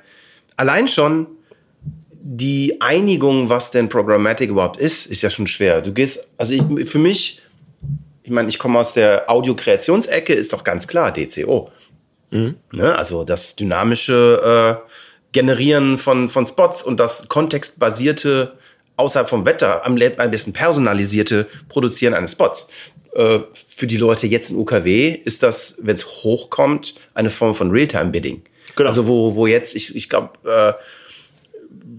allein 0.56 0.88
schon 0.88 1.28
die 2.12 2.82
Einigung, 2.82 3.50
was 3.50 3.72
denn 3.72 3.88
Programmatic 3.88 4.50
überhaupt 4.50 4.78
ist, 4.78 5.06
ist 5.06 5.22
ja 5.22 5.30
schon 5.30 5.48
schwer. 5.48 5.82
Du 5.82 5.94
gehst, 5.94 6.28
also 6.38 6.54
ich, 6.54 6.90
für 6.90 7.00
mich, 7.00 7.42
ich 8.24 8.32
meine, 8.32 8.50
ich 8.50 8.60
komme 8.60 8.80
aus 8.80 8.94
der 8.94 9.30
Audiokreationsecke, 9.30 10.34
ist 10.34 10.52
doch 10.52 10.64
ganz 10.64 10.88
klar 10.88 11.14
DCO. 11.14 11.72
Ne? 12.72 12.98
Also 12.98 13.24
das 13.24 13.56
dynamische 13.56 14.82
äh, 14.84 14.88
Generieren 15.34 15.98
von, 15.98 16.30
von 16.30 16.48
Spots 16.48 16.82
und 16.82 17.00
das 17.00 17.28
kontextbasierte, 17.28 18.58
außerhalb 18.98 19.30
vom 19.30 19.46
Wetter, 19.46 19.86
am, 19.86 19.96
besten 19.96 20.54
personalisierte 20.54 21.48
Produzieren 21.70 22.14
eines 22.14 22.34
Spots. 22.34 22.68
äh, 23.16 23.40
für 23.68 23.88
die 23.88 23.98
Leute 23.98 24.28
jetzt 24.28 24.50
in 24.50 24.58
UKW 24.58 25.10
ist 25.10 25.42
das, 25.44 25.78
wenn 25.82 25.96
es 25.96 26.06
hochkommt, 26.06 26.96
eine 27.14 27.30
Form 27.30 27.56
von 27.56 27.72
Realtime-Bidding. 27.72 28.44
Genau. 28.76 28.90
Also 28.90 29.08
wo, 29.08 29.36
wo 29.36 29.48
jetzt, 29.48 29.76
ich, 29.76 29.96
ich 29.96 30.10
glaube, 30.10 30.32
äh, 30.46 30.74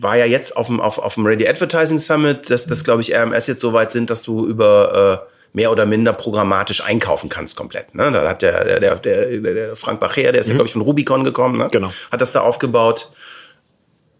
war 0.00 0.16
ja 0.16 0.26
jetzt 0.26 0.56
auf 0.56 0.66
dem, 0.66 0.80
auf, 0.80 0.98
auf 0.98 1.14
dem 1.14 1.26
Radio 1.26 1.48
Advertising 1.48 1.98
Summit, 1.98 2.50
dass 2.50 2.66
das, 2.66 2.84
glaube 2.84 3.02
ich, 3.02 3.14
RMS 3.14 3.46
jetzt 3.46 3.61
so 3.61 3.72
weit 3.72 3.90
sind, 3.90 4.11
dass 4.11 4.22
du 4.22 4.46
über 4.46 5.24
äh, 5.26 5.28
mehr 5.52 5.72
oder 5.72 5.87
minder 5.87 6.12
programmatisch 6.12 6.82
einkaufen 6.84 7.28
kannst 7.28 7.56
komplett. 7.56 7.94
Ne? 7.94 8.12
Da 8.12 8.28
hat 8.28 8.42
der, 8.42 8.80
der, 8.80 8.96
der, 8.96 9.40
der 9.40 9.76
Frank 9.76 9.98
Bacher, 9.98 10.32
der 10.32 10.40
ist 10.40 10.48
ja, 10.48 10.54
glaube 10.54 10.66
ich, 10.66 10.72
von 10.72 10.82
Rubicon 10.82 11.24
gekommen, 11.24 11.58
ne? 11.58 11.68
Genau. 11.72 11.92
hat 12.12 12.20
das 12.20 12.32
da 12.32 12.42
aufgebaut. 12.42 13.11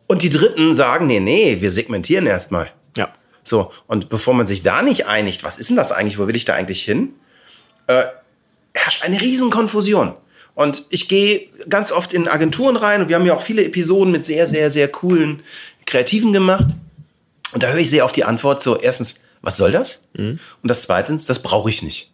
Und 0.09 0.23
die 0.23 0.31
Dritten 0.31 0.75
sagen, 0.75 1.07
nee, 1.07 1.21
nee, 1.21 1.61
wir 1.61 1.71
segmentieren 1.71 2.27
erstmal. 2.27 2.73
Ja. 2.97 3.13
So, 3.45 3.71
und 3.87 4.09
bevor 4.09 4.35
man 4.35 4.49
sich 4.49 4.65
da 4.65 4.83
nicht 4.83 5.07
einigt, 5.07 5.45
was 5.45 5.59
ist 5.59 5.69
denn 5.69 5.77
das 5.77 5.93
eigentlich, 5.93 6.19
wo 6.19 6.27
will 6.27 6.35
ich 6.35 6.45
da 6.45 6.55
eigentlich 6.55 6.83
hin, 6.83 7.11
äh, 7.87 8.05
herrscht 8.75 9.05
eine 9.05 9.21
riesen 9.21 9.51
Konfusion. 9.51 10.15
Und 10.55 10.87
ich 10.89 11.09
gehe 11.09 11.49
ganz 11.69 11.93
oft 11.93 12.13
in 12.13 12.27
Agenturen 12.27 12.77
rein 12.77 13.03
und 13.03 13.09
wir 13.09 13.17
haben 13.17 13.27
ja 13.27 13.37
auch 13.37 13.43
viele 13.43 13.65
Episoden 13.65 14.11
mit 14.11 14.25
sehr, 14.25 14.49
sehr, 14.49 14.73
sehr 14.73 14.89
coolen 14.89 15.43
Kreativen 15.87 16.33
gemacht. 16.33 16.67
Und 17.53 17.63
da 17.63 17.69
höre 17.69 17.79
ich 17.79 17.91
sehr 17.91 18.05
auf 18.05 18.13
die 18.13 18.25
Antwort 18.25 18.63
so, 18.63 18.77
erstens, 18.77 19.21
was 19.41 19.57
soll 19.57 19.71
das? 19.71 20.03
Und 20.63 20.69
das 20.69 20.83
zweitens, 20.83 21.27
das 21.27 21.43
brauche 21.43 21.71
ich 21.71 21.83
nicht. 21.83 22.11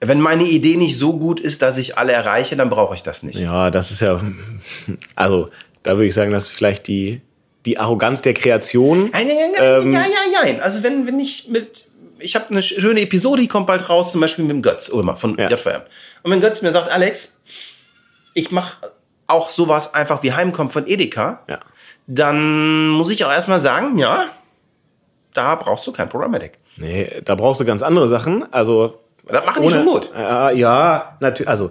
Wenn 0.00 0.20
meine 0.20 0.44
Idee 0.44 0.76
nicht 0.76 0.96
so 0.96 1.18
gut 1.18 1.40
ist, 1.40 1.60
dass 1.60 1.76
ich 1.76 1.98
alle 1.98 2.12
erreiche, 2.12 2.56
dann 2.56 2.70
brauche 2.70 2.94
ich 2.94 3.02
das 3.02 3.22
nicht. 3.22 3.38
Ja, 3.38 3.70
das 3.70 3.90
ist 3.90 4.00
ja, 4.00 4.20
also 5.16 5.50
da 5.82 5.92
würde 5.96 6.06
ich 6.06 6.14
sagen, 6.14 6.30
das 6.32 6.44
ist 6.44 6.50
vielleicht 6.50 6.86
die, 6.88 7.20
die 7.66 7.78
Arroganz 7.78 8.22
der 8.22 8.34
Kreation. 8.34 9.10
Nein, 9.12 9.26
nein, 9.26 9.36
nein, 9.56 9.82
Ähm, 9.82 9.92
ja, 9.92 10.00
ja, 10.42 10.46
ja. 10.48 10.58
Also 10.60 10.82
wenn, 10.82 11.06
wenn 11.06 11.18
ich 11.20 11.48
mit, 11.48 11.88
ich 12.18 12.34
habe 12.34 12.46
eine 12.50 12.62
schöne 12.62 13.00
Episode, 13.00 13.42
die 13.42 13.48
kommt 13.48 13.66
bald 13.66 13.88
raus, 13.88 14.12
zum 14.12 14.20
Beispiel 14.20 14.44
mit 14.44 14.52
dem 14.52 14.62
Götz 14.62 14.88
Ulmer 14.88 15.16
von 15.16 15.36
Ja. 15.38 15.48
JVM. 15.50 15.82
Und 16.22 16.30
wenn 16.30 16.40
Götz 16.40 16.62
mir 16.62 16.72
sagt, 16.72 16.90
Alex, 16.90 17.40
ich 18.34 18.50
mache 18.50 18.92
auch 19.26 19.50
sowas 19.50 19.94
einfach 19.94 20.22
wie 20.22 20.32
Heimkommen 20.32 20.70
von 20.70 20.86
Edeka, 20.86 21.42
Ja. 21.48 21.60
dann 22.06 22.88
muss 22.88 23.10
ich 23.10 23.24
auch 23.24 23.30
erstmal 23.32 23.60
sagen, 23.60 23.98
ja, 23.98 24.26
da 25.34 25.54
brauchst 25.54 25.86
du 25.86 25.92
kein 25.92 26.08
Programmatic. 26.08 26.52
Nee, 26.76 27.20
da 27.24 27.34
brauchst 27.34 27.60
du 27.60 27.64
ganz 27.64 27.82
andere 27.82 28.08
Sachen. 28.08 28.50
Also 28.52 29.00
Das 29.26 29.44
machen 29.44 29.62
die 29.62 29.70
schon 29.70 29.84
gut. 29.84 30.10
Ja, 30.14 30.50
ja 30.50 31.16
natürlich. 31.20 31.48
Also 31.48 31.70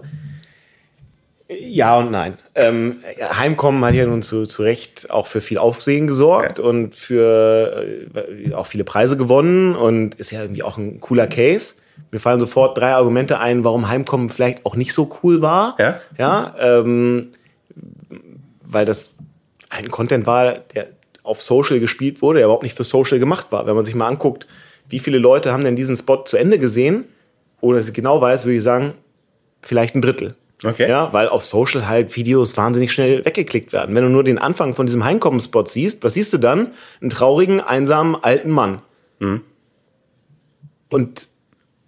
ja 1.49 1.97
und 1.97 2.11
nein. 2.11 2.37
Ähm, 2.55 2.97
Heimkommen 3.37 3.83
hat 3.85 3.93
ja 3.93 4.05
nun 4.05 4.21
zu, 4.21 4.45
zu 4.45 4.63
Recht 4.63 5.09
auch 5.09 5.27
für 5.27 5.41
viel 5.41 5.57
Aufsehen 5.57 6.07
gesorgt 6.07 6.59
Ja. 6.59 6.63
und 6.65 6.95
für 6.95 7.85
äh, 8.15 8.53
auch 8.53 8.67
viele 8.67 8.83
Preise 8.83 9.17
gewonnen 9.17 9.75
und 9.75 10.15
ist 10.15 10.31
ja 10.31 10.41
irgendwie 10.41 10.63
auch 10.63 10.77
ein 10.77 10.99
cooler 10.99 11.27
Case. 11.27 11.75
Mir 12.11 12.19
fallen 12.19 12.39
sofort 12.39 12.77
drei 12.77 12.93
Argumente 12.93 13.39
ein, 13.39 13.63
warum 13.63 13.87
Heimkommen 13.89 14.29
vielleicht 14.29 14.65
auch 14.65 14.75
nicht 14.75 14.93
so 14.93 15.09
cool 15.23 15.41
war. 15.41 15.75
Ja? 15.79 15.99
Ja, 16.17 16.55
ähm, 16.59 17.29
weil 18.63 18.85
das 18.85 19.11
ein 19.69 19.89
Content 19.89 20.25
war, 20.25 20.53
der 20.73 20.87
auf 21.23 21.41
Social 21.41 21.79
gespielt 21.79 22.21
wurde, 22.21 22.39
der 22.39 22.45
überhaupt 22.45 22.63
nicht 22.63 22.75
für 22.77 22.83
Social 22.85 23.19
gemacht 23.19 23.47
war. 23.51 23.65
Wenn 23.65 23.75
man 23.75 23.83
sich 23.85 23.95
mal 23.95 24.07
anguckt, 24.07 24.47
wie 24.89 24.99
viele 24.99 25.17
Leute 25.17 25.51
haben 25.51 25.63
denn 25.63 25.75
diesen 25.75 25.97
Spot 25.97 26.23
zu 26.23 26.37
Ende 26.37 26.57
gesehen, 26.59 27.05
ohne 27.59 27.77
dass 27.77 27.87
ich 27.89 27.93
genau 27.93 28.21
weiß, 28.21 28.45
würde 28.45 28.55
ich 28.57 28.63
sagen, 28.63 28.93
vielleicht 29.61 29.95
ein 29.95 30.01
Drittel. 30.01 30.35
Okay. 30.63 30.89
Ja, 30.89 31.13
weil 31.13 31.29
auf 31.29 31.45
Social 31.45 31.87
halt 31.87 32.15
Videos 32.15 32.57
wahnsinnig 32.57 32.91
schnell 32.91 33.23
weggeklickt 33.23 33.73
werden. 33.73 33.95
Wenn 33.95 34.03
du 34.03 34.09
nur 34.09 34.23
den 34.23 34.39
Anfang 34.39 34.73
von 34.73 34.87
diesem 34.87 35.03
Heimkommen-Spot 35.03 35.65
siehst, 35.65 36.03
was 36.03 36.15
siehst 36.15 36.33
du 36.33 36.39
dann? 36.39 36.71
Einen 36.99 37.11
traurigen, 37.11 37.61
einsamen, 37.61 38.15
alten 38.21 38.49
Mann. 38.49 38.81
Und 40.89 41.27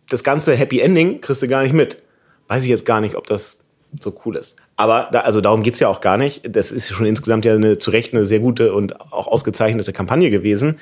das 0.10 0.24
ganze 0.24 0.56
Happy 0.56 0.80
Ending 0.80 1.22
kriegst 1.22 1.42
du 1.42 1.48
gar 1.48 1.64
nicht 1.64 1.74
mit. 1.74 2.02
Weiß 2.48 2.64
ich 2.64 2.70
jetzt 2.70 2.86
gar 2.86 3.02
nicht, 3.02 3.16
ob 3.16 3.28
das 3.28 3.58
so 4.00 4.14
cool 4.26 4.36
ist. 4.36 4.56
Aber 4.76 5.10
da, 5.12 5.22
also 5.22 5.42
darum 5.42 5.64
geht's 5.64 5.80
ja 5.80 5.88
auch 5.88 6.02
gar 6.02 6.18
nicht. 6.18 6.44
Das 6.56 6.72
ist 6.72 6.90
schon 6.90 7.06
insgesamt 7.06 7.46
ja 7.46 7.56
eine, 7.56 7.80
zu 7.80 7.90
Recht 7.90 8.14
eine 8.14 8.26
sehr 8.26 8.40
gute 8.40 8.74
und 8.74 9.02
auch 9.02 9.28
ausgezeichnete 9.28 9.94
Kampagne 9.94 10.30
gewesen. 10.30 10.80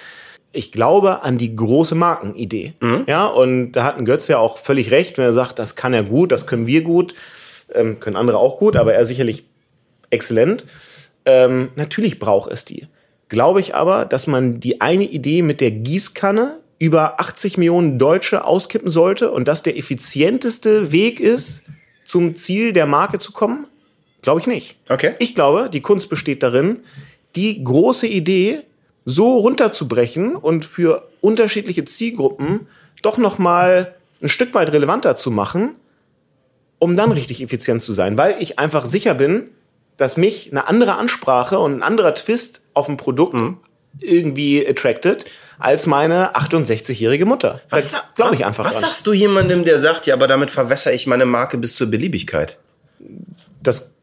Ich 0.51 0.71
glaube 0.71 1.23
an 1.23 1.37
die 1.37 1.55
große 1.55 1.95
Markenidee. 1.95 2.73
Ja, 3.07 3.25
und 3.27 3.73
da 3.73 3.83
hat 3.83 3.97
ein 3.97 4.05
Götz 4.05 4.27
ja 4.27 4.39
auch 4.39 4.57
völlig 4.57 4.91
recht, 4.91 5.17
wenn 5.17 5.25
er 5.25 5.33
sagt, 5.33 5.59
das 5.59 5.75
kann 5.75 5.93
er 5.93 6.03
gut, 6.03 6.31
das 6.31 6.47
können 6.47 6.67
wir 6.67 6.83
gut, 6.83 7.13
ähm, 7.73 7.99
können 7.99 8.15
andere 8.15 8.37
auch 8.37 8.57
gut, 8.57 8.75
aber 8.75 8.93
er 8.93 9.05
sicherlich 9.05 9.45
exzellent. 10.09 10.65
Ähm, 11.25 11.69
natürlich 11.75 12.19
braucht 12.19 12.51
es 12.51 12.65
die. 12.65 12.87
Glaube 13.29 13.59
ich 13.59 13.75
aber, 13.75 14.05
dass 14.05 14.27
man 14.27 14.59
die 14.59 14.79
eine 14.79 15.03
Idee 15.03 15.41
mit 15.41 15.59
der 15.59 15.71
Gießkanne 15.71 16.59
über 16.79 17.19
80 17.19 17.57
Millionen 17.57 17.99
Deutsche 17.99 18.45
auskippen 18.45 18.89
sollte 18.89 19.31
und 19.31 19.47
das 19.47 19.63
der 19.63 19.77
effizienteste 19.77 20.91
Weg 20.91 21.19
ist, 21.19 21.63
zum 22.05 22.35
Ziel 22.35 22.71
der 22.71 22.85
Marke 22.85 23.19
zu 23.19 23.31
kommen? 23.31 23.67
Glaube 24.21 24.39
ich 24.39 24.47
nicht. 24.47 24.77
Okay. 24.89 25.15
Ich 25.19 25.35
glaube, 25.35 25.69
die 25.69 25.81
Kunst 25.81 26.09
besteht 26.09 26.43
darin, 26.43 26.79
die 27.35 27.63
große 27.63 28.07
Idee 28.07 28.61
so 29.05 29.37
runterzubrechen 29.37 30.35
und 30.35 30.65
für 30.65 31.07
unterschiedliche 31.21 31.85
Zielgruppen 31.85 32.67
doch 33.01 33.17
noch 33.17 33.37
mal 33.39 33.95
ein 34.21 34.29
Stück 34.29 34.53
weit 34.53 34.71
relevanter 34.71 35.15
zu 35.15 35.31
machen, 35.31 35.75
um 36.79 36.95
dann 36.95 37.11
richtig 37.11 37.41
effizient 37.41 37.81
zu 37.81 37.93
sein, 37.93 38.17
weil 38.17 38.35
ich 38.39 38.59
einfach 38.59 38.85
sicher 38.85 39.13
bin, 39.13 39.49
dass 39.97 40.17
mich 40.17 40.51
eine 40.51 40.67
andere 40.67 40.95
Ansprache 40.95 41.59
und 41.59 41.73
ein 41.75 41.83
anderer 41.83 42.13
Twist 42.13 42.61
auf 42.73 42.87
ein 42.87 42.97
Produkt 42.97 43.35
irgendwie 43.99 44.67
attracted 44.67 45.25
als 45.57 45.87
meine 45.87 46.35
68-jährige 46.35 47.25
Mutter. 47.25 47.61
Was 47.71 47.95
glaube 48.15 48.35
ich 48.35 48.45
einfach 48.45 48.63
Was 48.63 48.73
dran. 48.73 48.83
sagst 48.83 49.07
du 49.07 49.13
jemandem, 49.13 49.65
der 49.65 49.79
sagt, 49.79 50.05
ja, 50.05 50.13
aber 50.13 50.27
damit 50.27 50.51
verwässere 50.51 50.93
ich 50.93 51.07
meine 51.07 51.25
Marke 51.25 51.57
bis 51.57 51.75
zur 51.75 51.87
Beliebigkeit? 51.87 52.57
das 53.67 53.93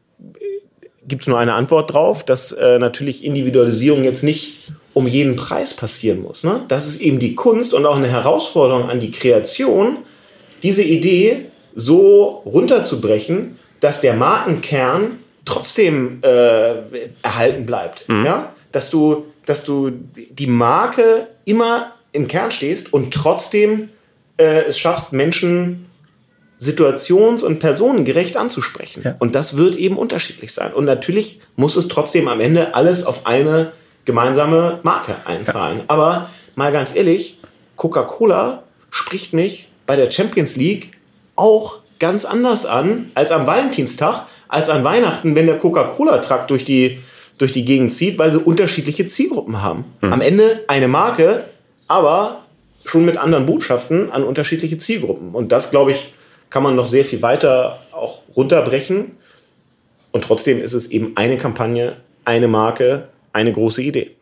gibt 1.07 1.23
es 1.23 1.27
nur 1.27 1.37
eine 1.37 1.53
Antwort 1.53 1.93
drauf, 1.93 2.23
dass 2.23 2.51
äh, 2.51 2.79
natürlich 2.79 3.23
Individualisierung 3.23 4.03
jetzt 4.03 4.23
nicht 4.23 4.71
um 4.93 5.07
jeden 5.07 5.35
Preis 5.35 5.73
passieren 5.73 6.21
muss. 6.21 6.43
Ne? 6.43 6.63
Das 6.67 6.87
ist 6.87 7.01
eben 7.01 7.19
die 7.19 7.35
Kunst 7.35 7.73
und 7.73 7.85
auch 7.85 7.97
eine 7.97 8.07
Herausforderung 8.07 8.89
an 8.89 8.99
die 8.99 9.11
Kreation, 9.11 9.97
diese 10.63 10.83
Idee 10.83 11.47
so 11.75 12.41
runterzubrechen, 12.45 13.59
dass 13.79 14.01
der 14.01 14.15
Markenkern 14.15 15.19
trotzdem 15.43 16.19
äh, 16.23 17.09
erhalten 17.21 17.65
bleibt. 17.65 18.05
Ja? 18.09 18.53
Dass, 18.71 18.89
du, 18.89 19.25
dass 19.45 19.63
du 19.63 19.91
die 20.15 20.47
Marke 20.47 21.27
immer 21.45 21.93
im 22.11 22.27
Kern 22.27 22.51
stehst 22.51 22.91
und 22.93 23.13
trotzdem 23.13 23.89
äh, 24.37 24.63
es 24.63 24.79
schaffst, 24.79 25.13
Menschen 25.13 25.85
situations- 26.59 27.43
und 27.43 27.59
personengerecht 27.59 28.37
anzusprechen. 28.37 29.03
Ja. 29.03 29.15
Und 29.19 29.35
das 29.35 29.57
wird 29.57 29.75
eben 29.75 29.97
unterschiedlich 29.97 30.53
sein. 30.53 30.73
Und 30.73 30.85
natürlich 30.85 31.41
muss 31.57 31.75
es 31.75 31.89
trotzdem 31.89 32.27
am 32.27 32.39
Ende 32.39 32.73
alles 32.75 33.05
auf 33.05 33.25
eine 33.27 33.73
gemeinsame 34.05 34.79
Marke 34.83 35.17
einzahlen. 35.25 35.83
Aber 35.87 36.29
mal 36.55 36.71
ganz 36.71 36.95
ehrlich, 36.95 37.39
Coca-Cola 37.75 38.63
spricht 38.89 39.33
mich 39.33 39.67
bei 39.85 39.95
der 39.95 40.09
Champions 40.09 40.55
League 40.55 40.94
auch 41.35 41.79
ganz 41.99 42.25
anders 42.25 42.65
an 42.65 43.11
als 43.15 43.31
am 43.31 43.47
Valentinstag, 43.47 44.25
als 44.47 44.69
an 44.69 44.83
Weihnachten, 44.83 45.35
wenn 45.35 45.47
der 45.47 45.57
Coca-Cola-Trakt 45.57 46.49
durch 46.49 46.63
die, 46.63 46.99
durch 47.37 47.51
die 47.51 47.65
Gegend 47.65 47.93
zieht, 47.93 48.17
weil 48.17 48.31
sie 48.31 48.39
unterschiedliche 48.39 49.07
Zielgruppen 49.07 49.61
haben. 49.61 49.85
Am 50.01 50.21
Ende 50.21 50.63
eine 50.67 50.87
Marke, 50.87 51.45
aber 51.87 52.43
schon 52.83 53.05
mit 53.05 53.17
anderen 53.17 53.45
Botschaften 53.45 54.11
an 54.11 54.23
unterschiedliche 54.23 54.77
Zielgruppen. 54.77 55.31
Und 55.31 55.51
das, 55.51 55.71
glaube 55.71 55.91
ich, 55.91 56.13
kann 56.49 56.63
man 56.63 56.75
noch 56.75 56.87
sehr 56.87 57.05
viel 57.05 57.21
weiter 57.21 57.79
auch 57.91 58.19
runterbrechen. 58.35 59.17
Und 60.11 60.23
trotzdem 60.23 60.61
ist 60.61 60.73
es 60.73 60.87
eben 60.87 61.13
eine 61.15 61.37
Kampagne, 61.37 61.97
eine 62.23 62.47
Marke, 62.47 63.09
eine 63.33 63.51
große 63.51 63.81
Idee. 63.81 64.15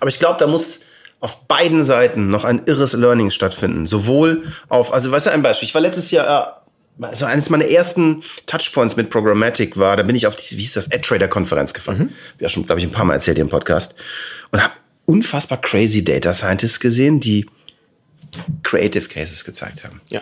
Aber 0.00 0.08
ich 0.08 0.18
glaube, 0.18 0.36
da 0.38 0.46
muss 0.46 0.80
auf 1.20 1.46
beiden 1.46 1.84
Seiten 1.84 2.28
noch 2.28 2.44
ein 2.44 2.62
irres 2.66 2.92
Learning 2.92 3.30
stattfinden. 3.30 3.86
Sowohl 3.86 4.52
auf, 4.68 4.92
also 4.92 5.10
weißt 5.10 5.26
du, 5.26 5.30
ein 5.30 5.42
Beispiel. 5.42 5.68
Ich 5.68 5.74
war 5.74 5.80
letztes 5.80 6.10
Jahr, 6.10 6.66
also 7.00 7.24
eines 7.26 7.50
meiner 7.50 7.66
ersten 7.66 8.22
Touchpoints 8.46 8.96
mit 8.96 9.10
Programmatic 9.10 9.76
war, 9.76 9.96
da 9.96 10.02
bin 10.02 10.16
ich 10.16 10.26
auf 10.26 10.36
die, 10.36 10.56
wie 10.56 10.60
hieß 10.60 10.74
das, 10.74 10.90
AdTrader-Konferenz 10.90 11.74
gefahren. 11.74 11.98
Mhm. 11.98 12.10
Ja, 12.38 12.48
schon, 12.48 12.66
glaube 12.66 12.80
ich, 12.80 12.86
ein 12.86 12.92
paar 12.92 13.04
Mal 13.04 13.14
erzählt 13.14 13.38
im 13.38 13.48
Podcast. 13.48 13.94
Und 14.50 14.62
habe 14.62 14.74
unfassbar 15.06 15.60
crazy 15.60 16.04
Data 16.04 16.32
Scientists 16.32 16.80
gesehen, 16.80 17.20
die 17.20 17.46
Creative 18.62 19.08
Cases 19.08 19.44
gezeigt 19.44 19.84
haben. 19.84 20.00
Ja. 20.10 20.20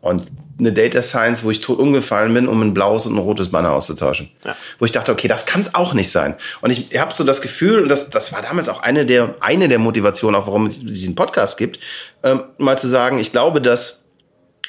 Und 0.00 0.26
eine 0.58 0.72
Data 0.72 1.02
Science, 1.02 1.42
wo 1.42 1.50
ich 1.50 1.60
tot 1.60 1.78
umgefallen 1.78 2.32
bin, 2.32 2.48
um 2.48 2.60
ein 2.62 2.74
blaues 2.74 3.06
und 3.06 3.14
ein 3.14 3.18
rotes 3.18 3.50
Banner 3.50 3.72
auszutauschen. 3.72 4.30
Ja. 4.44 4.56
Wo 4.78 4.84
ich 4.84 4.92
dachte, 4.92 5.12
okay, 5.12 5.28
das 5.28 5.46
kann 5.46 5.62
es 5.62 5.74
auch 5.74 5.94
nicht 5.94 6.10
sein. 6.10 6.36
Und 6.60 6.70
ich 6.70 6.98
habe 6.98 7.14
so 7.14 7.24
das 7.24 7.40
Gefühl, 7.40 7.82
und 7.82 7.88
das, 7.88 8.10
das 8.10 8.32
war 8.32 8.42
damals 8.42 8.68
auch 8.68 8.82
eine 8.82 9.06
der, 9.06 9.34
eine 9.40 9.68
der 9.68 9.78
Motivationen, 9.78 10.40
auch 10.40 10.46
warum 10.46 10.66
es 10.66 10.80
diesen 10.80 11.14
Podcast 11.14 11.56
gibt, 11.56 11.80
ähm, 12.22 12.42
mal 12.58 12.78
zu 12.78 12.88
sagen, 12.88 13.18
ich 13.18 13.32
glaube, 13.32 13.60
dass 13.60 14.02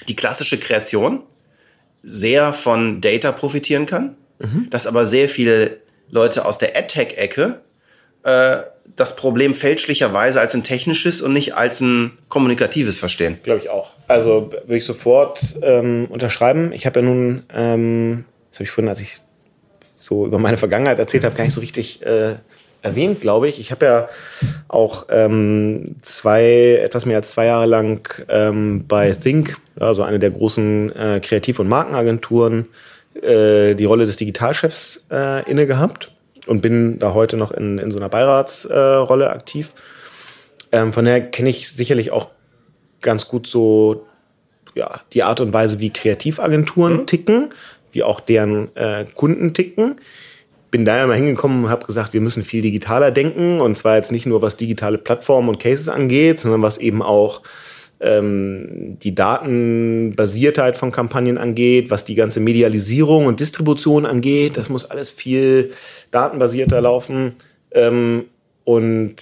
die 0.07 0.15
klassische 0.15 0.57
Kreation 0.59 1.23
sehr 2.01 2.53
von 2.53 3.01
Data 3.01 3.31
profitieren 3.31 3.85
kann, 3.85 4.15
dass 4.71 4.87
aber 4.87 5.05
sehr 5.05 5.29
viele 5.29 5.77
Leute 6.09 6.45
aus 6.45 6.57
der 6.57 6.75
AdTech-Ecke 6.75 7.61
äh, 8.23 8.57
das 8.95 9.15
Problem 9.15 9.53
fälschlicherweise 9.53 10.39
als 10.39 10.53
ein 10.53 10.63
technisches 10.63 11.21
und 11.21 11.33
nicht 11.33 11.55
als 11.55 11.81
ein 11.81 12.17
kommunikatives 12.29 12.99
verstehen. 12.99 13.39
Glaube 13.43 13.61
ich 13.61 13.69
auch. 13.69 13.93
Also 14.07 14.51
würde 14.51 14.77
ich 14.77 14.85
sofort 14.85 15.55
ähm, 15.61 16.07
unterschreiben. 16.09 16.71
Ich 16.73 16.85
habe 16.85 16.99
ja 16.99 17.05
nun, 17.05 17.43
ähm, 17.55 18.25
das 18.49 18.59
habe 18.59 18.65
ich 18.65 18.71
vorhin, 18.71 18.89
als 18.89 19.01
ich 19.01 19.21
so 19.97 20.25
über 20.25 20.39
meine 20.39 20.57
Vergangenheit 20.57 20.99
erzählt 20.99 21.23
habe, 21.23 21.35
gar 21.35 21.43
nicht 21.43 21.53
so 21.53 21.61
richtig 21.61 22.05
äh, 22.05 22.35
erwähnt, 22.81 23.21
glaube 23.21 23.47
ich. 23.47 23.59
Ich 23.59 23.71
habe 23.71 23.85
ja 23.85 24.09
auch 24.67 25.07
ähm, 25.09 25.95
zwei, 26.01 26.79
etwas 26.83 27.05
mehr 27.05 27.17
als 27.17 27.31
zwei 27.31 27.45
Jahre 27.45 27.67
lang 27.67 28.07
ähm, 28.29 28.85
bei 28.87 29.11
Think, 29.11 29.57
also 29.79 30.03
eine 30.03 30.19
der 30.19 30.31
großen 30.31 30.95
äh, 30.95 31.19
Kreativ- 31.21 31.59
und 31.59 31.69
Markenagenturen, 31.69 32.67
äh, 33.21 33.75
die 33.75 33.85
Rolle 33.85 34.05
des 34.05 34.17
Digitalchefs 34.17 35.03
äh, 35.11 35.49
inne 35.49 35.67
gehabt 35.67 36.11
und 36.51 36.61
bin 36.61 36.99
da 36.99 37.13
heute 37.13 37.37
noch 37.37 37.51
in, 37.51 37.77
in 37.77 37.91
so 37.91 37.97
einer 37.97 38.09
Beiratsrolle 38.09 39.25
äh, 39.25 39.29
aktiv. 39.29 39.73
Ähm, 40.73 40.91
von 40.91 41.05
daher 41.05 41.21
kenne 41.21 41.49
ich 41.49 41.69
sicherlich 41.69 42.11
auch 42.11 42.29
ganz 42.99 43.29
gut 43.29 43.47
so 43.47 44.05
ja, 44.75 44.99
die 45.13 45.23
Art 45.23 45.39
und 45.39 45.53
Weise, 45.53 45.79
wie 45.79 45.91
Kreativagenturen 45.91 46.97
mhm. 46.97 47.07
ticken, 47.07 47.49
wie 47.93 48.03
auch 48.03 48.19
deren 48.19 48.75
äh, 48.75 49.05
Kunden 49.15 49.53
ticken. 49.53 49.95
Bin 50.71 50.83
da 50.83 50.97
ja 50.97 51.07
mal 51.07 51.15
hingekommen 51.15 51.63
und 51.63 51.69
habe 51.69 51.85
gesagt, 51.85 52.11
wir 52.11 52.19
müssen 52.19 52.43
viel 52.43 52.61
digitaler 52.61 53.11
denken. 53.11 53.61
Und 53.61 53.77
zwar 53.77 53.95
jetzt 53.95 54.11
nicht 54.11 54.25
nur 54.25 54.41
was 54.41 54.57
digitale 54.57 54.97
Plattformen 54.97 55.47
und 55.47 55.59
Cases 55.59 55.87
angeht, 55.87 56.37
sondern 56.37 56.61
was 56.61 56.77
eben 56.79 57.01
auch 57.01 57.43
ähm, 58.01 58.97
die 59.01 59.13
Datenbasiertheit 59.13 60.75
von 60.75 60.91
Kampagnen 60.91 61.37
angeht, 61.37 61.91
was 61.91 62.03
die 62.03 62.15
ganze 62.15 62.39
Medialisierung 62.39 63.27
und 63.27 63.39
Distribution 63.39 64.05
angeht. 64.05 64.57
Das 64.57 64.69
muss 64.69 64.85
alles 64.85 65.11
viel 65.11 65.71
datenbasierter 66.09 66.81
laufen. 66.81 67.35
Ähm, 67.71 68.25
und 68.63 69.15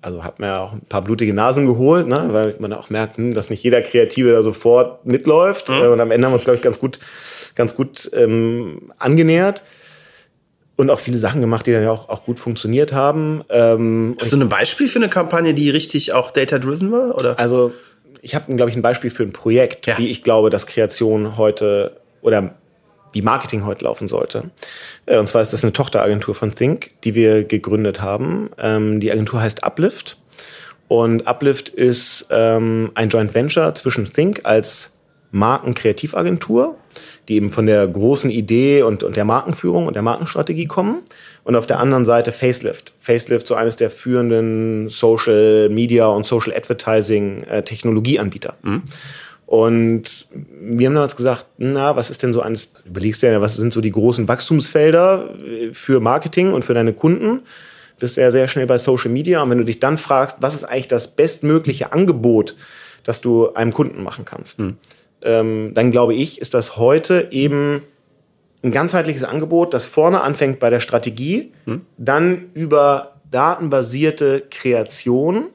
also 0.00 0.22
hat 0.22 0.38
mir 0.38 0.60
auch 0.60 0.72
ein 0.72 0.82
paar 0.82 1.02
blutige 1.02 1.32
Nasen 1.32 1.66
geholt, 1.66 2.06
ne? 2.06 2.28
weil 2.30 2.56
man 2.58 2.72
auch 2.72 2.90
merkt, 2.90 3.16
hm, 3.16 3.32
dass 3.32 3.50
nicht 3.50 3.62
jeder 3.62 3.80
Kreative 3.82 4.32
da 4.32 4.42
sofort 4.42 5.06
mitläuft. 5.06 5.68
Mhm. 5.68 5.80
Und 5.80 6.00
am 6.00 6.10
Ende 6.10 6.26
haben 6.26 6.32
wir 6.32 6.36
uns, 6.36 6.44
glaube 6.44 6.56
ich, 6.56 6.62
ganz 6.62 6.78
gut, 6.78 6.98
ganz 7.54 7.74
gut 7.74 8.10
ähm, 8.14 8.92
angenähert. 8.98 9.62
Und 10.76 10.90
auch 10.90 10.98
viele 10.98 11.18
Sachen 11.18 11.40
gemacht, 11.40 11.66
die 11.66 11.72
dann 11.72 11.84
ja 11.84 11.92
auch, 11.92 12.08
auch 12.08 12.24
gut 12.24 12.40
funktioniert 12.40 12.92
haben. 12.92 13.44
Ähm, 13.48 14.16
Hast 14.20 14.32
du 14.32 14.36
ein 14.36 14.48
Beispiel 14.48 14.88
für 14.88 14.98
eine 14.98 15.08
Kampagne, 15.08 15.54
die 15.54 15.70
richtig 15.70 16.12
auch 16.12 16.32
data-driven 16.32 16.90
war? 16.90 17.14
Oder? 17.14 17.38
Also 17.38 17.72
ich 18.24 18.34
habe, 18.34 18.52
glaube 18.56 18.70
ich, 18.70 18.76
ein 18.76 18.82
Beispiel 18.82 19.10
für 19.10 19.22
ein 19.22 19.32
Projekt, 19.32 19.86
ja. 19.86 19.98
wie 19.98 20.08
ich 20.08 20.22
glaube, 20.22 20.48
dass 20.48 20.66
Kreation 20.66 21.36
heute 21.36 22.00
oder 22.22 22.54
wie 23.12 23.20
Marketing 23.20 23.66
heute 23.66 23.84
laufen 23.84 24.08
sollte. 24.08 24.50
Äh, 25.04 25.18
und 25.18 25.28
zwar 25.28 25.42
ist 25.42 25.52
das 25.52 25.62
eine 25.62 25.74
Tochteragentur 25.74 26.34
von 26.34 26.52
Think, 26.52 26.90
die 27.04 27.14
wir 27.14 27.44
gegründet 27.44 28.00
haben. 28.00 28.50
Ähm, 28.58 28.98
die 28.98 29.12
Agentur 29.12 29.42
heißt 29.42 29.62
Uplift. 29.62 30.16
Und 30.88 31.26
Uplift 31.26 31.68
ist 31.68 32.26
ähm, 32.30 32.92
ein 32.94 33.10
Joint 33.10 33.34
Venture 33.34 33.74
zwischen 33.74 34.06
Think 34.06 34.40
als 34.44 34.93
Markenkreativagentur, 35.34 36.76
die 37.28 37.34
eben 37.34 37.50
von 37.50 37.66
der 37.66 37.86
großen 37.88 38.30
Idee 38.30 38.82
und, 38.82 39.02
und 39.02 39.16
der 39.16 39.24
Markenführung 39.24 39.86
und 39.86 39.94
der 39.94 40.02
Markenstrategie 40.02 40.66
kommen. 40.66 41.02
Und 41.42 41.56
auf 41.56 41.66
der 41.66 41.80
anderen 41.80 42.04
Seite 42.04 42.30
Facelift. 42.30 42.94
Facelift, 42.98 43.46
so 43.46 43.56
eines 43.56 43.74
der 43.76 43.90
führenden 43.90 44.88
Social 44.90 45.68
Media 45.70 46.06
und 46.06 46.24
Social 46.24 46.54
Advertising 46.54 47.42
äh, 47.44 47.62
Technologieanbieter. 47.62 48.54
Mhm. 48.62 48.82
Und 49.46 50.28
wir 50.60 50.88
haben 50.88 50.96
uns 50.96 51.16
gesagt, 51.16 51.46
na, 51.58 51.96
was 51.96 52.10
ist 52.10 52.22
denn 52.22 52.32
so 52.32 52.40
eines, 52.40 52.72
überlegst 52.84 53.22
du 53.22 53.26
ja, 53.26 53.40
was 53.40 53.56
sind 53.56 53.74
so 53.74 53.80
die 53.80 53.90
großen 53.90 54.26
Wachstumsfelder 54.26 55.34
für 55.72 56.00
Marketing 56.00 56.52
und 56.52 56.64
für 56.64 56.74
deine 56.74 56.92
Kunden? 56.92 57.40
Bist 57.98 58.16
ja 58.16 58.30
sehr 58.30 58.48
schnell 58.48 58.66
bei 58.66 58.78
Social 58.78 59.10
Media. 59.10 59.42
Und 59.42 59.50
wenn 59.50 59.58
du 59.58 59.64
dich 59.64 59.80
dann 59.80 59.98
fragst, 59.98 60.36
was 60.40 60.54
ist 60.54 60.64
eigentlich 60.64 60.88
das 60.88 61.08
bestmögliche 61.08 61.92
Angebot, 61.92 62.54
das 63.02 63.20
du 63.20 63.52
einem 63.54 63.72
Kunden 63.72 64.02
machen 64.02 64.24
kannst? 64.24 64.60
Mhm 64.60 64.76
ähm, 65.24 65.72
dann 65.74 65.90
glaube 65.90 66.14
ich, 66.14 66.40
ist 66.40 66.54
das 66.54 66.76
heute 66.76 67.28
eben 67.30 67.82
ein 68.62 68.70
ganzheitliches 68.70 69.24
Angebot, 69.24 69.74
das 69.74 69.86
vorne 69.86 70.22
anfängt 70.22 70.58
bei 70.58 70.70
der 70.70 70.80
Strategie, 70.80 71.52
hm. 71.64 71.82
dann 71.98 72.50
über 72.54 73.16
datenbasierte 73.30 74.44
Kreation, 74.50 75.50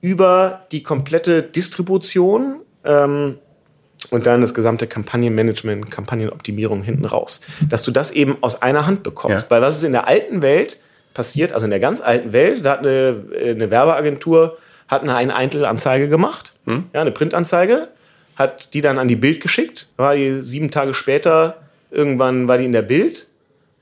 über 0.00 0.66
die 0.70 0.82
komplette 0.82 1.42
Distribution 1.42 2.60
ähm, 2.84 3.38
und 4.10 4.26
dann 4.26 4.42
das 4.42 4.52
gesamte 4.52 4.86
Kampagnenmanagement, 4.86 5.90
Kampagnenoptimierung 5.90 6.82
hinten 6.82 7.06
raus. 7.06 7.40
Dass 7.68 7.82
du 7.82 7.90
das 7.90 8.10
eben 8.10 8.36
aus 8.42 8.60
einer 8.60 8.86
Hand 8.86 9.02
bekommst. 9.02 9.44
Ja. 9.44 9.50
Weil 9.50 9.62
was 9.62 9.76
ist 9.76 9.84
in 9.84 9.92
der 9.92 10.06
alten 10.06 10.42
Welt 10.42 10.78
passiert, 11.14 11.52
also 11.54 11.64
in 11.64 11.70
der 11.70 11.80
ganz 11.80 12.02
alten 12.02 12.34
Welt, 12.34 12.66
da 12.66 12.72
hat 12.72 12.80
eine, 12.80 13.24
eine 13.34 13.70
Werbeagentur 13.70 14.58
hat 14.88 15.02
eine 15.02 15.34
Eintelanzeige 15.34 16.10
gemacht, 16.10 16.52
hm. 16.66 16.84
ja, 16.92 17.00
eine 17.00 17.12
Printanzeige, 17.12 17.88
hat 18.36 18.74
die 18.74 18.80
dann 18.80 18.98
an 18.98 19.08
die 19.08 19.16
Bild 19.16 19.40
geschickt. 19.40 19.88
War 19.96 20.14
die 20.14 20.42
sieben 20.42 20.70
Tage 20.70 20.94
später, 20.94 21.62
irgendwann 21.90 22.48
war 22.48 22.58
die 22.58 22.64
in 22.64 22.72
der 22.72 22.82
Bild. 22.82 23.28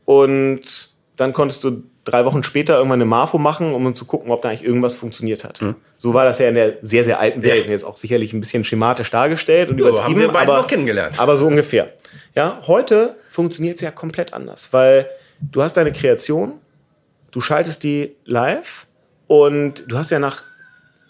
Und 0.05 0.91
dann 1.17 1.33
konntest 1.33 1.65
du 1.65 1.83
drei 2.05 2.25
Wochen 2.25 2.43
später 2.43 2.77
irgendwann 2.77 3.01
eine 3.01 3.09
Marfo 3.09 3.39
machen, 3.39 3.73
um 3.73 3.95
zu 3.95 4.05
gucken, 4.05 4.31
ob 4.31 4.43
da 4.43 4.49
eigentlich 4.49 4.65
irgendwas 4.65 4.95
funktioniert 4.95 5.45
hat. 5.45 5.63
Mhm. 5.63 5.77
So 5.97 6.15
war 6.15 6.25
das 6.25 6.39
ja 6.39 6.49
in 6.49 6.55
der 6.55 6.79
sehr, 6.83 7.05
sehr 7.05 7.21
alten 7.21 7.43
Welt. 7.43 7.67
Ja. 7.67 7.71
Jetzt 7.71 7.85
auch 7.85 7.97
sicherlich 7.97 8.33
ein 8.33 8.41
bisschen 8.41 8.65
schematisch 8.65 9.11
dargestellt 9.11 9.71
und 9.71 9.79
übertrieben. 9.79 10.05
Haben 10.05 10.19
wir 10.19 10.29
beide 10.29 10.53
aber, 10.53 10.63
noch 10.63 10.67
kennengelernt. 10.67 11.19
Aber 11.19 11.37
so 11.37 11.47
ungefähr. 11.47 11.93
Ja, 12.35 12.61
heute 12.67 13.17
funktioniert 13.29 13.77
es 13.77 13.83
ja 13.83 13.91
komplett 13.91 14.35
anders, 14.35 14.73
weil 14.73 15.09
du 15.41 15.63
hast 15.63 15.77
deine 15.77 15.93
Kreation, 15.93 16.55
du 17.31 17.41
schaltest 17.41 17.85
die 17.85 18.17
live 18.25 18.87
und 19.29 19.85
du 19.87 19.97
hast 19.97 20.11
ja 20.11 20.19
nach 20.19 20.45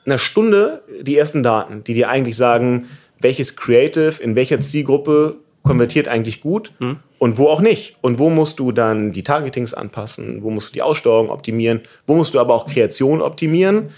einer 0.05 0.18
Stunde 0.18 0.83
die 1.00 1.16
ersten 1.16 1.42
Daten, 1.42 1.85
die 1.85 1.94
dir 1.94 2.09
eigentlich 2.09 2.37
sagen, 2.37 2.88
welches 3.22 3.56
Creative 3.56 4.22
in 4.22 4.37
welcher 4.37 4.61
Zielgruppe 4.61 5.37
konvertiert 5.62 6.08
eigentlich 6.08 6.40
gut 6.40 6.72
mhm. 6.80 6.98
und 7.18 7.38
wo 7.38 7.46
auch 7.46 7.61
nicht. 7.61 7.96
Und 8.00 8.18
wo 8.18 8.30
musst 8.30 8.58
du 8.58 8.72
dann 8.72 9.12
die 9.12 9.22
Targetings 9.22 9.74
anpassen, 9.74 10.42
wo 10.42 10.50
musst 10.50 10.70
du 10.70 10.72
die 10.74 10.82
Aussteuerung 10.82 11.30
optimieren, 11.30 11.80
wo 12.06 12.14
musst 12.14 12.35
du 12.35 12.40
aber 12.40 12.54
auch 12.54 12.66
Kreation 12.66 13.22
optimieren. 13.22 13.90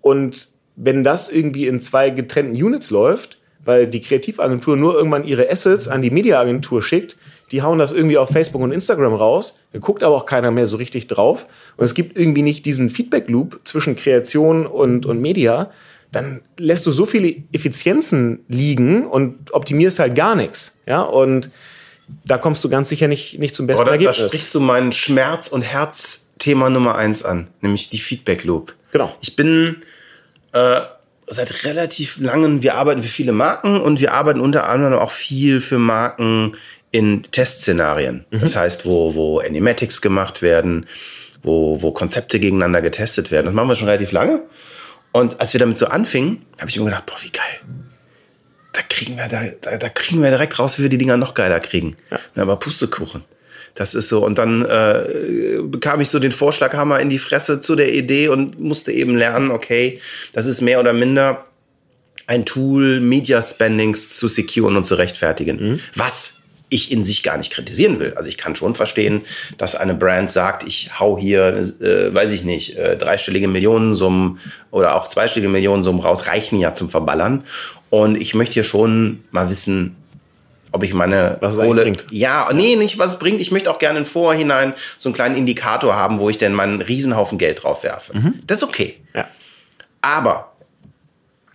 Und 0.00 0.48
wenn 0.76 1.02
das 1.02 1.28
irgendwie 1.28 1.66
in 1.66 1.80
zwei 1.80 2.10
getrennten 2.10 2.62
Units 2.62 2.90
läuft, 2.90 3.38
weil 3.64 3.86
die 3.86 4.00
Kreativagentur 4.00 4.76
nur 4.76 4.94
irgendwann 4.94 5.24
ihre 5.24 5.50
Assets 5.50 5.88
an 5.88 6.02
die 6.02 6.10
Mediaagentur 6.10 6.82
schickt, 6.82 7.16
die 7.50 7.62
hauen 7.62 7.78
das 7.78 7.92
irgendwie 7.92 8.18
auf 8.18 8.28
Facebook 8.28 8.62
und 8.62 8.72
Instagram 8.72 9.14
raus, 9.14 9.58
da 9.72 9.78
guckt 9.78 10.02
aber 10.02 10.16
auch 10.16 10.26
keiner 10.26 10.50
mehr 10.50 10.66
so 10.66 10.76
richtig 10.76 11.06
drauf. 11.06 11.46
Und 11.76 11.84
es 11.84 11.94
gibt 11.94 12.18
irgendwie 12.18 12.42
nicht 12.42 12.66
diesen 12.66 12.90
Feedback-Loop 12.90 13.60
zwischen 13.64 13.96
Kreation 13.96 14.66
und, 14.66 15.06
und 15.06 15.20
Media, 15.20 15.70
dann 16.12 16.42
lässt 16.56 16.86
du 16.86 16.90
so 16.90 17.06
viele 17.06 17.42
Effizienzen 17.52 18.44
liegen 18.48 19.06
und 19.06 19.52
optimierst 19.52 19.98
halt 19.98 20.14
gar 20.14 20.34
nichts. 20.34 20.78
Ja, 20.86 21.02
und 21.02 21.50
da 22.24 22.38
kommst 22.38 22.64
du 22.64 22.68
ganz 22.68 22.88
sicher 22.88 23.08
nicht, 23.08 23.38
nicht 23.38 23.54
zum 23.54 23.66
besten 23.66 23.82
Oder 23.82 23.92
Ergebnis. 23.92 24.18
Da 24.18 24.28
sprichst 24.28 24.54
du 24.54 24.60
mein 24.60 24.92
Schmerz- 24.92 25.48
und 25.48 25.62
Herzthema 25.62 26.70
Nummer 26.70 26.96
eins 26.96 27.22
an, 27.22 27.48
nämlich 27.60 27.90
die 27.90 27.98
Feedback 27.98 28.44
Loop. 28.44 28.74
Genau. 28.92 29.14
Ich 29.20 29.36
bin 29.36 29.82
äh, 30.52 30.80
seit 31.26 31.64
relativ 31.64 32.18
langem, 32.18 32.62
wir 32.62 32.74
arbeiten 32.74 33.02
für 33.02 33.08
viele 33.08 33.32
Marken 33.32 33.80
und 33.80 34.00
wir 34.00 34.14
arbeiten 34.14 34.40
unter 34.40 34.68
anderem 34.68 34.98
auch 34.98 35.10
viel 35.10 35.60
für 35.60 35.78
Marken 35.78 36.56
in 36.90 37.24
Testszenarien. 37.24 38.24
Mhm. 38.30 38.40
Das 38.40 38.56
heißt, 38.56 38.86
wo, 38.86 39.14
wo 39.14 39.40
Animatics 39.40 40.00
gemacht 40.00 40.40
werden, 40.40 40.86
wo, 41.42 41.82
wo 41.82 41.92
Konzepte 41.92 42.40
gegeneinander 42.40 42.80
getestet 42.80 43.30
werden. 43.30 43.46
Das 43.46 43.54
machen 43.54 43.68
wir 43.68 43.76
schon 43.76 43.88
relativ 43.88 44.12
lange. 44.12 44.42
Und 45.12 45.40
als 45.40 45.52
wir 45.52 45.60
damit 45.60 45.78
so 45.78 45.86
anfingen, 45.86 46.44
habe 46.58 46.70
ich 46.70 46.76
immer 46.76 46.86
gedacht, 46.86 47.06
boah, 47.06 47.16
wie 47.22 47.30
geil. 47.30 47.60
Da 48.72 48.82
kriegen 48.82 49.16
wir, 49.16 49.28
da, 49.28 49.44
da, 49.60 49.76
da 49.76 49.88
kriegen 49.88 50.22
wir 50.22 50.30
direkt 50.30 50.58
raus, 50.58 50.78
wie 50.78 50.82
wir 50.82 50.90
die 50.90 50.98
Dinger 50.98 51.16
noch 51.16 51.34
geiler 51.34 51.60
kriegen. 51.60 51.96
Ja. 52.10 52.20
Aber 52.42 52.56
Pustekuchen. 52.56 53.24
Das 53.74 53.94
ist 53.94 54.08
so. 54.08 54.24
Und 54.24 54.38
dann 54.38 54.64
äh, 54.64 55.58
bekam 55.62 56.00
ich 56.00 56.08
so 56.08 56.18
den 56.18 56.32
Vorschlaghammer 56.32 57.00
in 57.00 57.10
die 57.10 57.18
Fresse 57.18 57.60
zu 57.60 57.76
der 57.76 57.94
Idee 57.94 58.28
und 58.28 58.58
musste 58.60 58.92
eben 58.92 59.16
lernen, 59.16 59.50
okay, 59.50 60.00
das 60.32 60.46
ist 60.46 60.60
mehr 60.60 60.80
oder 60.80 60.92
minder 60.92 61.46
ein 62.26 62.44
Tool, 62.44 63.00
Media 63.00 63.40
Spendings 63.40 64.16
zu 64.16 64.28
securen 64.28 64.76
und 64.76 64.84
zu 64.84 64.96
rechtfertigen. 64.96 65.56
Mhm. 65.56 65.80
Was 65.94 66.37
ich 66.70 66.92
in 66.92 67.04
sich 67.04 67.22
gar 67.22 67.38
nicht 67.38 67.52
kritisieren 67.52 67.98
will. 67.98 68.14
Also 68.14 68.28
ich 68.28 68.36
kann 68.36 68.56
schon 68.56 68.74
verstehen, 68.74 69.22
dass 69.56 69.74
eine 69.74 69.94
Brand 69.94 70.30
sagt, 70.30 70.64
ich 70.64 70.98
hau 70.98 71.18
hier, 71.18 71.54
äh, 71.80 72.14
weiß 72.14 72.32
ich 72.32 72.44
nicht, 72.44 72.76
äh, 72.76 72.96
dreistellige 72.96 73.48
Millionensummen 73.48 74.38
oder 74.70 74.94
auch 74.94 75.08
zweistellige 75.08 75.48
Millionensummen 75.48 76.02
raus, 76.02 76.26
reichen 76.26 76.58
ja 76.58 76.74
zum 76.74 76.90
Verballern. 76.90 77.44
Und 77.90 78.20
ich 78.20 78.34
möchte 78.34 78.54
hier 78.54 78.64
schon 78.64 79.24
mal 79.30 79.48
wissen, 79.50 79.96
ob 80.72 80.82
ich 80.82 80.92
meine 80.92 81.38
was 81.40 81.56
Kohle, 81.56 81.82
bringt. 81.82 82.04
Ja, 82.10 82.50
nee, 82.52 82.76
nicht 82.76 82.98
was 82.98 83.14
es 83.14 83.18
bringt. 83.18 83.40
Ich 83.40 83.50
möchte 83.50 83.70
auch 83.70 83.78
gerne 83.78 84.00
im 84.00 84.04
Vorhinein 84.04 84.74
so 84.98 85.08
einen 85.08 85.14
kleinen 85.14 85.36
Indikator 85.36 85.94
haben, 85.96 86.18
wo 86.18 86.28
ich 86.28 86.36
denn 86.36 86.52
meinen 86.52 86.82
Riesenhaufen 86.82 87.38
Geld 87.38 87.62
drauf 87.62 87.82
werfe. 87.82 88.16
Mhm. 88.16 88.34
Das 88.46 88.58
ist 88.58 88.64
okay. 88.64 88.98
Ja. 89.14 89.26
Aber 90.02 90.52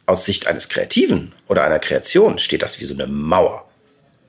aus 0.07 0.25
Sicht 0.25 0.47
eines 0.47 0.67
Kreativen 0.67 1.31
oder 1.47 1.63
einer 1.63 1.79
Kreation 1.79 2.39
steht 2.39 2.63
das 2.63 2.79
wie 2.79 2.85
so 2.85 2.93
eine 2.95 3.07
Mauer 3.07 3.65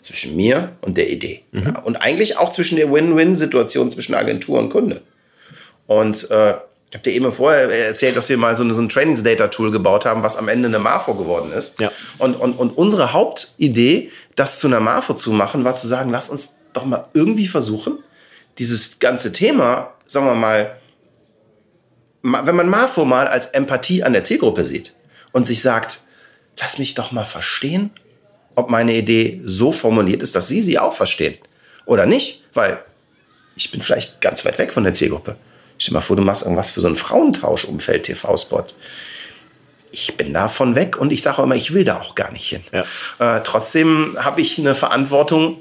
zwischen 0.05 0.37
mir 0.37 0.73
und 0.83 0.97
der 0.97 1.11
Idee. 1.11 1.43
Mhm. 1.53 1.63
Ja, 1.65 1.79
und 1.81 1.97
eigentlich 1.97 2.39
auch 2.39 2.51
zwischen 2.51 2.77
der 2.77 2.93
Win-Win-Situation 2.93 3.91
zwischen 3.91 4.15
Agentur 4.15 4.59
und 4.59 4.71
Kunde. 4.71 5.01
Und 5.87 6.31
äh, 6.31 6.55
ich 6.91 6.99
habe 6.99 7.11
dir 7.11 7.13
eben 7.13 7.33
vorher 7.33 7.69
erzählt, 7.71 8.17
dass 8.17 8.29
wir 8.29 8.39
mal 8.39 8.57
so, 8.57 8.63
eine, 8.63 8.75
so 8.75 8.81
ein 8.81 8.89
Trainings-Data-Tool 8.89 9.71
gebaut 9.73 10.05
haben, 10.05 10.23
was 10.23 10.37
am 10.37 10.47
Ende 10.49 10.69
eine 10.69 10.79
Marfo 10.79 11.15
geworden 11.15 11.51
ist. 11.51 11.81
Ja. 11.81 11.91
Und, 12.19 12.37
und, 12.37 12.55
und 12.55 12.71
unsere 12.71 13.13
Hauptidee, 13.13 14.11
das 14.37 14.61
zu 14.61 14.69
einer 14.69 14.81
Marfo 14.81 15.15
zu 15.15 15.33
machen, 15.33 15.65
war 15.65 15.75
zu 15.75 15.89
sagen, 15.89 16.11
lass 16.11 16.29
uns 16.29 16.57
doch 16.73 16.85
mal 16.85 17.07
irgendwie 17.15 17.49
versuchen, 17.49 17.99
dieses 18.59 19.01
ganze 19.01 19.33
Thema, 19.33 19.95
sagen 20.07 20.27
wir 20.27 20.35
mal, 20.35 20.77
ma- 22.23 22.47
wenn 22.47 22.55
man 22.55 22.69
Marfo 22.69 23.05
mal 23.05 23.27
als 23.27 23.47
Empathie 23.47 24.05
an 24.05 24.13
der 24.13 24.23
Zielgruppe 24.23 24.63
sieht 24.65 24.95
und 25.33 25.47
sich 25.47 25.63
sagt, 25.63 26.01
lass 26.61 26.79
mich 26.79 26.95
doch 26.95 27.11
mal 27.11 27.25
verstehen, 27.25 27.91
ob 28.55 28.71
meine 28.71 28.95
Idee 28.95 29.41
so 29.45 29.73
formuliert 29.73 30.23
ist, 30.23 30.35
dass 30.35 30.49
Sie 30.49 30.61
sie 30.61 30.79
auch 30.79 30.93
verstehen 30.93 31.37
oder 31.87 32.07
nicht, 32.07 32.45
weil 32.55 32.83
ich 33.57 33.71
bin 33.71 33.83
vielleicht 33.83 34.21
ganz 34.21 34.45
weit 34.45 34.59
weg 34.59 34.73
von 34.73 34.85
der 34.85 34.95
Zielgruppe. 34.95 35.37
Stell 35.79 35.93
dir 35.93 35.99
mal 35.99 36.01
vor, 36.01 36.17
du 36.17 36.23
machst 36.23 36.43
irgendwas 36.43 36.71
für 36.71 36.81
so 36.81 36.89
einen 36.89 36.97
Frauentauschumfeld 36.97 38.05
TV-Spot. 38.05 38.67
Ich 39.91 40.17
bin 40.17 40.33
davon 40.35 40.75
weg 40.75 40.97
und 40.97 41.13
ich 41.13 41.23
sage 41.23 41.39
auch 41.39 41.45
immer, 41.45 41.55
ich 41.55 41.73
will 41.73 41.85
da 41.85 42.01
auch 42.01 42.15
gar 42.15 42.33
nicht 42.33 42.49
hin. 42.49 42.63
Ja. 42.73 43.37
Äh, 43.37 43.43
trotzdem 43.45 44.17
habe 44.19 44.41
ich 44.41 44.59
eine 44.59 44.75
Verantwortung, 44.75 45.59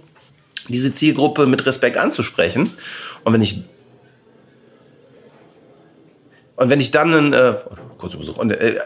diese 0.70 0.92
Zielgruppe 0.92 1.46
mit 1.46 1.66
Respekt 1.66 1.98
anzusprechen. 1.98 2.76
Und 3.24 3.34
wenn 3.34 3.42
ich 3.42 3.64
und 6.56 6.70
wenn 6.70 6.80
ich 6.80 6.92
dann 6.92 7.14
einen 7.14 7.34
äh, 7.34 7.56
kurzer 7.98 8.18
Besuch 8.18 8.38
und 8.38 8.52
äh, 8.52 8.80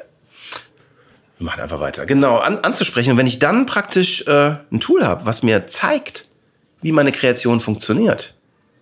wir 1.37 1.45
machen 1.45 1.61
einfach 1.61 1.79
weiter. 1.79 2.05
Genau, 2.05 2.37
an, 2.37 2.59
anzusprechen. 2.59 3.11
Und 3.11 3.17
wenn 3.17 3.27
ich 3.27 3.39
dann 3.39 3.65
praktisch 3.65 4.25
äh, 4.27 4.55
ein 4.71 4.79
Tool 4.79 5.05
habe, 5.05 5.25
was 5.25 5.43
mir 5.43 5.67
zeigt, 5.67 6.25
wie 6.81 6.91
meine 6.91 7.11
Kreation 7.11 7.59
funktioniert, 7.59 8.35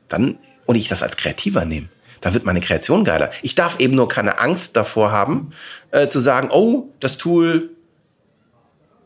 dann 0.09 0.37
und 0.65 0.75
ich 0.75 0.87
das 0.87 1.03
als 1.03 1.17
Kreativer 1.17 1.65
nehme, 1.65 1.89
da 2.21 2.33
wird 2.33 2.45
meine 2.45 2.61
Kreation 2.61 3.03
geiler. 3.03 3.31
Ich 3.41 3.55
darf 3.55 3.79
eben 3.79 3.95
nur 3.95 4.07
keine 4.07 4.39
Angst 4.39 4.75
davor 4.75 5.11
haben, 5.11 5.51
äh, 5.91 6.07
zu 6.07 6.19
sagen, 6.19 6.49
oh, 6.51 6.89
das 6.99 7.17
Tool 7.17 7.69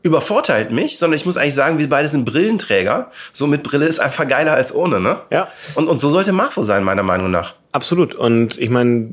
übervorteilt 0.04 0.72
mich, 0.72 0.98
sondern 0.98 1.18
ich 1.18 1.26
muss 1.26 1.36
eigentlich 1.36 1.56
sagen, 1.56 1.78
wir 1.78 1.90
beide 1.90 2.08
sind 2.08 2.24
Brillenträger. 2.24 3.12
So 3.34 3.48
mit 3.48 3.64
Brille 3.64 3.86
ist 3.86 4.00
einfach 4.00 4.28
geiler 4.28 4.54
als 4.54 4.74
ohne, 4.74 5.00
ne? 5.00 5.22
Ja. 5.32 5.50
Und, 5.76 5.90
und 5.90 6.00
so 6.00 6.10
sollte 6.10 6.32
Marfo 6.32 6.64
sein, 6.64 6.84
meiner 6.84 7.04
Meinung 7.04 7.32
nach. 7.32 7.56
Absolut. 7.74 8.16
Und 8.16 8.58
ich 8.58 8.70
meine, 8.70 9.10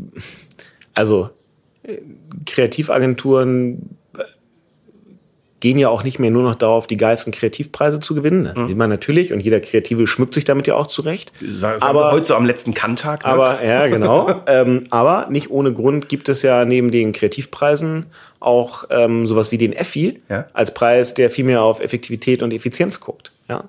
also 0.95 1.31
äh, 1.83 1.99
Kreativagenturen 2.45 3.96
gehen 5.61 5.79
ja 5.79 5.89
auch 5.89 6.05
nicht 6.05 6.19
mehr 6.19 6.31
nur 6.31 6.43
noch 6.43 6.55
darauf, 6.55 6.87
die 6.87 6.97
geilsten 6.99 7.33
Kreativpreise 7.33 7.99
zu 7.99 8.15
gewinnen. 8.15 8.51
Mhm. 8.55 8.69
Will 8.69 8.75
man 8.77 8.91
natürlich 8.91 9.33
und 9.33 9.41
jeder 9.41 9.61
Kreative 9.61 10.07
schmückt 10.07 10.35
sich 10.35 10.45
damit 10.45 10.67
ja 10.67 10.75
auch 10.77 10.87
zurecht. 10.87 11.33
Sagen 11.47 11.83
Aber- 11.83 12.13
heute 12.13 12.27
so 12.27 12.35
am 12.35 12.45
letzten 12.45 12.75
Kanntag. 12.75 13.25
Ne? 13.25 13.33
Aber 13.33 13.65
ja, 13.65 13.87
genau. 13.89 14.43
ähm, 14.47 14.85
aber 14.91 15.29
nicht 15.31 15.51
ohne 15.51 15.73
Grund 15.73 16.09
gibt 16.09 16.29
es 16.29 16.43
ja 16.43 16.65
neben 16.65 16.91
den 16.91 17.13
Kreativpreisen 17.13 18.07
auch 18.39 18.85
ähm, 18.91 19.27
sowas 19.27 19.51
wie 19.51 19.59
den 19.59 19.73
Effi 19.73 20.21
Ja. 20.29 20.47
als 20.53 20.75
Preis, 20.75 21.15
der 21.15 21.31
viel 21.31 21.45
mehr 21.45 21.63
auf 21.63 21.81
Effektivität 21.81 22.43
und 22.43 22.53
Effizienz 22.53 23.01
guckt. 23.01 23.33
Ja, 23.49 23.65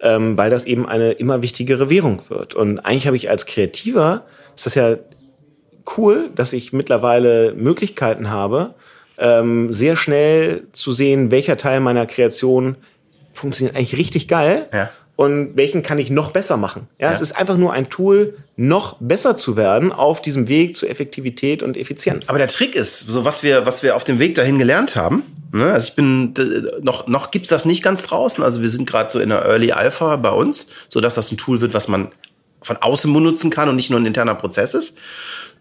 ähm, 0.00 0.36
weil 0.38 0.50
das 0.50 0.66
eben 0.66 0.86
eine 0.86 1.12
immer 1.12 1.42
wichtigere 1.42 1.88
Währung 1.90 2.20
wird. 2.28 2.54
Und 2.54 2.78
eigentlich 2.80 3.06
habe 3.06 3.16
ich 3.16 3.30
als 3.30 3.46
Kreativer 3.46 4.22
ist 4.54 4.66
das 4.66 4.74
ja 4.76 4.96
cool, 5.96 6.30
dass 6.34 6.52
ich 6.52 6.72
mittlerweile 6.72 7.54
Möglichkeiten 7.56 8.30
habe, 8.30 8.74
ähm, 9.18 9.72
sehr 9.72 9.96
schnell 9.96 10.66
zu 10.72 10.92
sehen, 10.92 11.30
welcher 11.30 11.56
Teil 11.56 11.80
meiner 11.80 12.06
Kreation 12.06 12.76
funktioniert 13.32 13.76
eigentlich 13.76 13.96
richtig 13.96 14.28
geil 14.28 14.68
Ja. 14.72 14.90
und 15.16 15.56
welchen 15.56 15.82
kann 15.82 15.98
ich 15.98 16.10
noch 16.10 16.30
besser 16.32 16.56
machen. 16.56 16.88
Ja, 16.98 17.08
Ja. 17.08 17.12
es 17.12 17.20
ist 17.20 17.36
einfach 17.36 17.56
nur 17.56 17.72
ein 17.72 17.88
Tool, 17.88 18.36
noch 18.56 18.96
besser 19.00 19.34
zu 19.36 19.56
werden 19.56 19.92
auf 19.92 20.22
diesem 20.22 20.48
Weg 20.48 20.76
zu 20.76 20.86
Effektivität 20.86 21.62
und 21.62 21.76
Effizienz. 21.76 22.28
Aber 22.28 22.38
der 22.38 22.48
Trick 22.48 22.74
ist, 22.74 23.00
so 23.08 23.24
was 23.24 23.42
wir, 23.42 23.66
was 23.66 23.82
wir 23.82 23.96
auf 23.96 24.04
dem 24.04 24.18
Weg 24.18 24.34
dahin 24.36 24.58
gelernt 24.58 24.94
haben. 24.96 25.22
Ne? 25.52 25.72
Also 25.72 25.88
ich 25.88 25.94
bin 25.96 26.34
noch 26.82 27.06
noch 27.06 27.30
gibt's 27.30 27.48
das 27.48 27.64
nicht 27.64 27.82
ganz 27.82 28.02
draußen. 28.02 28.42
Also 28.42 28.60
wir 28.60 28.68
sind 28.68 28.88
gerade 28.88 29.10
so 29.10 29.18
in 29.20 29.28
der 29.28 29.44
Early 29.44 29.70
Alpha 29.72 30.16
bei 30.16 30.30
uns, 30.30 30.66
so 30.88 31.00
dass 31.00 31.14
das 31.14 31.30
ein 31.30 31.36
Tool 31.36 31.60
wird, 31.60 31.74
was 31.74 31.86
man 31.88 32.08
von 32.62 32.76
außen 32.78 33.12
benutzen 33.12 33.50
kann 33.50 33.68
und 33.68 33.76
nicht 33.76 33.90
nur 33.90 34.00
ein 34.00 34.06
interner 34.06 34.34
Prozess 34.34 34.74
ist. 34.74 34.96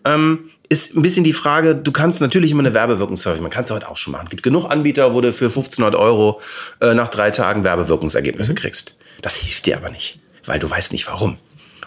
Ähm, 0.06 0.50
ist 0.74 0.96
ein 0.96 1.02
bisschen 1.04 1.24
die 1.24 1.34
Frage, 1.34 1.76
du 1.76 1.92
kannst 1.92 2.20
natürlich 2.20 2.52
immer 2.52 2.62
eine 2.62 2.74
Werbewirkung 2.74 3.16
surfen. 3.16 3.44
Man 3.44 3.52
kann 3.52 3.64
es 3.64 3.72
heute 3.72 3.88
auch 3.88 3.98
schon 3.98 4.12
machen. 4.12 4.26
Es 4.26 4.30
gibt 4.32 4.44
genug 4.44 4.66
Anbieter, 4.66 5.14
wo 5.14 5.22
du 5.22 5.32
für 5.32 5.46
1500 5.46 5.96
Euro 5.96 6.42
äh, 6.82 6.94
nach 6.96 7.10
drei 7.10 7.30
Tagen 7.30 7.64
Werbewirkungsergebnisse 7.64 8.56
kriegst. 8.56 8.96
Das 9.22 9.36
hilft 9.36 9.68
dir 9.68 9.78
aber 9.78 9.90
nicht, 9.90 10.20
weil 10.46 10.60
du 10.60 10.70
weißt 10.70 10.92
nicht 10.92 11.08
warum. 11.08 11.38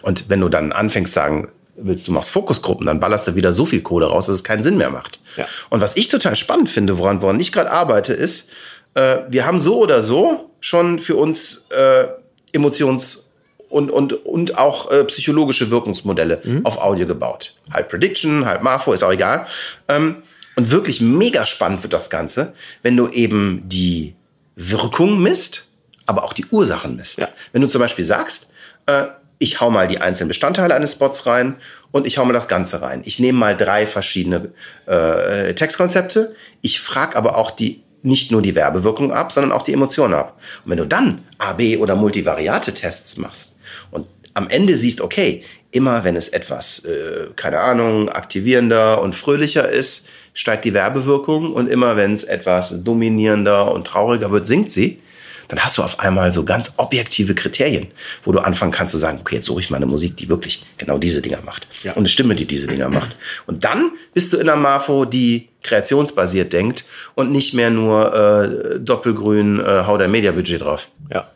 Und 0.03 0.29
wenn 0.29 0.41
du 0.41 0.49
dann 0.49 0.71
anfängst 0.71 1.13
sagen, 1.13 1.51
willst 1.75 2.07
du 2.07 2.13
machst 2.13 2.31
Fokusgruppen, 2.31 2.87
dann 2.87 3.01
ballerst 3.01 3.27
du 3.27 3.35
wieder 3.35 3.53
so 3.53 3.67
viel 3.67 3.83
Kohle 3.83 4.07
raus, 4.07 4.27
dass 4.27 4.37
es 4.37 4.45
keinen 4.45 4.63
Sinn 4.63 4.77
mehr 4.77 4.91
macht. 4.91 5.21
Ja. 5.37 5.47
Und 5.69 5.81
was 5.81 5.97
ich 5.97 6.09
total 6.09 6.37
spannend 6.37 6.71
finde, 6.71 6.97
woran, 6.97 7.21
woran 7.23 7.41
ich 7.41 7.51
gerade 7.53 7.73
arbeite, 7.73 8.13
ist, 8.13 8.51
äh, 8.95 9.19
wir 9.29 9.47
haben 9.47 9.61
so 9.61 9.79
oder 9.79 10.01
so 10.01 10.51
schon 10.61 11.01
für 11.01 11.17
uns 11.17 11.67
äh, 11.71 12.07
Emotions- 12.53 13.26
und, 13.69 13.91
und, 13.91 14.13
und 14.13 14.59
auch 14.59 14.91
äh, 14.91 15.05
psychologische 15.05 15.71
Wirkungsmodelle 15.71 16.41
auf 16.65 16.79
Audio 16.79 17.07
gebaut. 17.07 17.55
Halb 17.73 17.89
Prediction, 17.89 18.47
halb 18.47 18.63
Marfo, 18.63 18.93
ist 18.93 19.03
auch 19.03 19.13
egal. 19.13 19.47
Ähm, 19.89 20.23
und 20.57 20.71
wirklich 20.71 21.01
mega 21.01 21.47
spannend 21.47 21.83
wird 21.83 21.93
das 21.93 22.11
Ganze, 22.11 22.55
wenn 22.83 22.97
du 22.97 23.09
eben 23.09 23.63
die 23.67 24.15
Wirkung 24.57 25.21
misst, 25.23 25.69
aber 26.07 26.25
auch 26.25 26.33
die 26.33 26.47
Ursachen 26.47 26.97
misst. 26.97 27.19
Ja. 27.19 27.29
Wenn 27.53 27.61
du 27.61 27.69
zum 27.69 27.81
Beispiel 27.81 28.05
sagst, 28.05 28.51
äh, 28.87 29.07
ich 29.39 29.61
hau 29.61 29.71
mal 29.71 29.87
die 29.87 30.01
einzelnen 30.01 30.29
Bestandteile 30.29 30.75
eines 30.75 30.93
Spots 30.93 31.27
rein 31.27 31.57
und 31.91 32.07
ich 32.07 32.17
hau 32.17 32.25
mal 32.25 32.33
das 32.33 32.49
Ganze 32.49 32.81
rein. 32.81 33.03
Ich 33.05 33.19
nehme 33.19 33.39
mal 33.39 33.55
drei 33.55 33.87
verschiedene 33.87 34.53
äh, 34.87 35.53
Textkonzepte. 35.55 36.35
Ich 36.63 36.81
frage 36.81 37.17
aber 37.17 37.37
auch 37.37 37.51
die 37.51 37.83
nicht 38.03 38.31
nur 38.31 38.41
die 38.41 38.55
Werbewirkung 38.55 39.13
ab, 39.13 39.33
sondern 39.33 39.53
auch 39.53 39.63
die 39.63 39.73
Emotionen 39.73 40.15
ab. 40.15 40.39
Und 40.65 40.71
wenn 40.71 40.79
du 40.79 40.87
dann 40.87 41.25
AB 41.39 41.77
oder 41.79 41.97
Multivariate-Tests 41.97 43.19
machst 43.19 43.56
und 43.91 44.07
am 44.35 44.49
Ende 44.49 44.77
siehst, 44.77 45.01
okay, 45.01 45.43
immer 45.71 46.05
wenn 46.05 46.17
es 46.17 46.29
etwas, 46.29 46.85
äh, 46.85 47.29
keine 47.37 47.61
Ahnung, 47.61 48.09
aktivierender 48.09 49.01
und 49.01 49.15
fröhlicher 49.15 49.69
ist, 49.69 50.09
steigt 50.35 50.65
die 50.65 50.75
Werbewirkung 50.75 51.53
und 51.53 51.69
immer 51.69 51.97
wenn 51.97 52.13
es 52.13 52.25
etwas 52.25 52.83
dominierender 52.85 53.73
und 53.73 53.87
trauriger 53.87 54.31
wird, 54.31 54.47
sinkt 54.47 54.71
sie, 54.71 55.01
dann 55.49 55.61
hast 55.61 55.79
du 55.79 55.83
auf 55.83 56.01
einmal 56.01 56.33
so 56.33 56.45
ganz 56.45 56.73
objektive 56.77 57.35
Kriterien, 57.35 57.89
wo 58.25 58.33
du 58.33 58.41
anfangen 58.41 58.73
kannst 58.73 58.93
zu 58.93 58.99
sagen, 58.99 59.19
okay, 59.21 59.37
jetzt 59.37 59.47
suche 59.47 59.61
ich 59.61 59.71
mal 59.71 59.77
eine 59.77 59.87
Musik, 59.87 60.17
die 60.17 60.29
wirklich 60.29 60.65
genau 60.77 60.99
diese 60.99 61.23
Dinger 61.23 61.41
macht. 61.43 61.67
Ja. 61.83 61.93
Und 61.93 61.99
eine 61.99 62.09
Stimme, 62.09 62.35
die 62.35 62.47
diese 62.47 62.67
Dinger 62.67 62.89
macht. 62.89 63.17
Und 63.47 63.65
dann 63.65 63.93
bist 64.13 64.33
du 64.33 64.39
in 64.39 64.49
einer 64.49 64.61
Marfo, 64.61 65.05
die 65.05 65.49
kreationsbasiert 65.63 66.53
denkt 66.53 66.85
und 67.15 67.31
nicht 67.31 67.55
mehr 67.55 67.71
nur 67.71 68.15
äh, 68.15 68.81
doppelgrün, 68.81 69.61
äh, 69.61 69.85
hau 69.87 69.97
dein 69.97 70.11
Mediabudget 70.11 70.61
drauf. 70.61 70.89
Ja, 71.13 71.31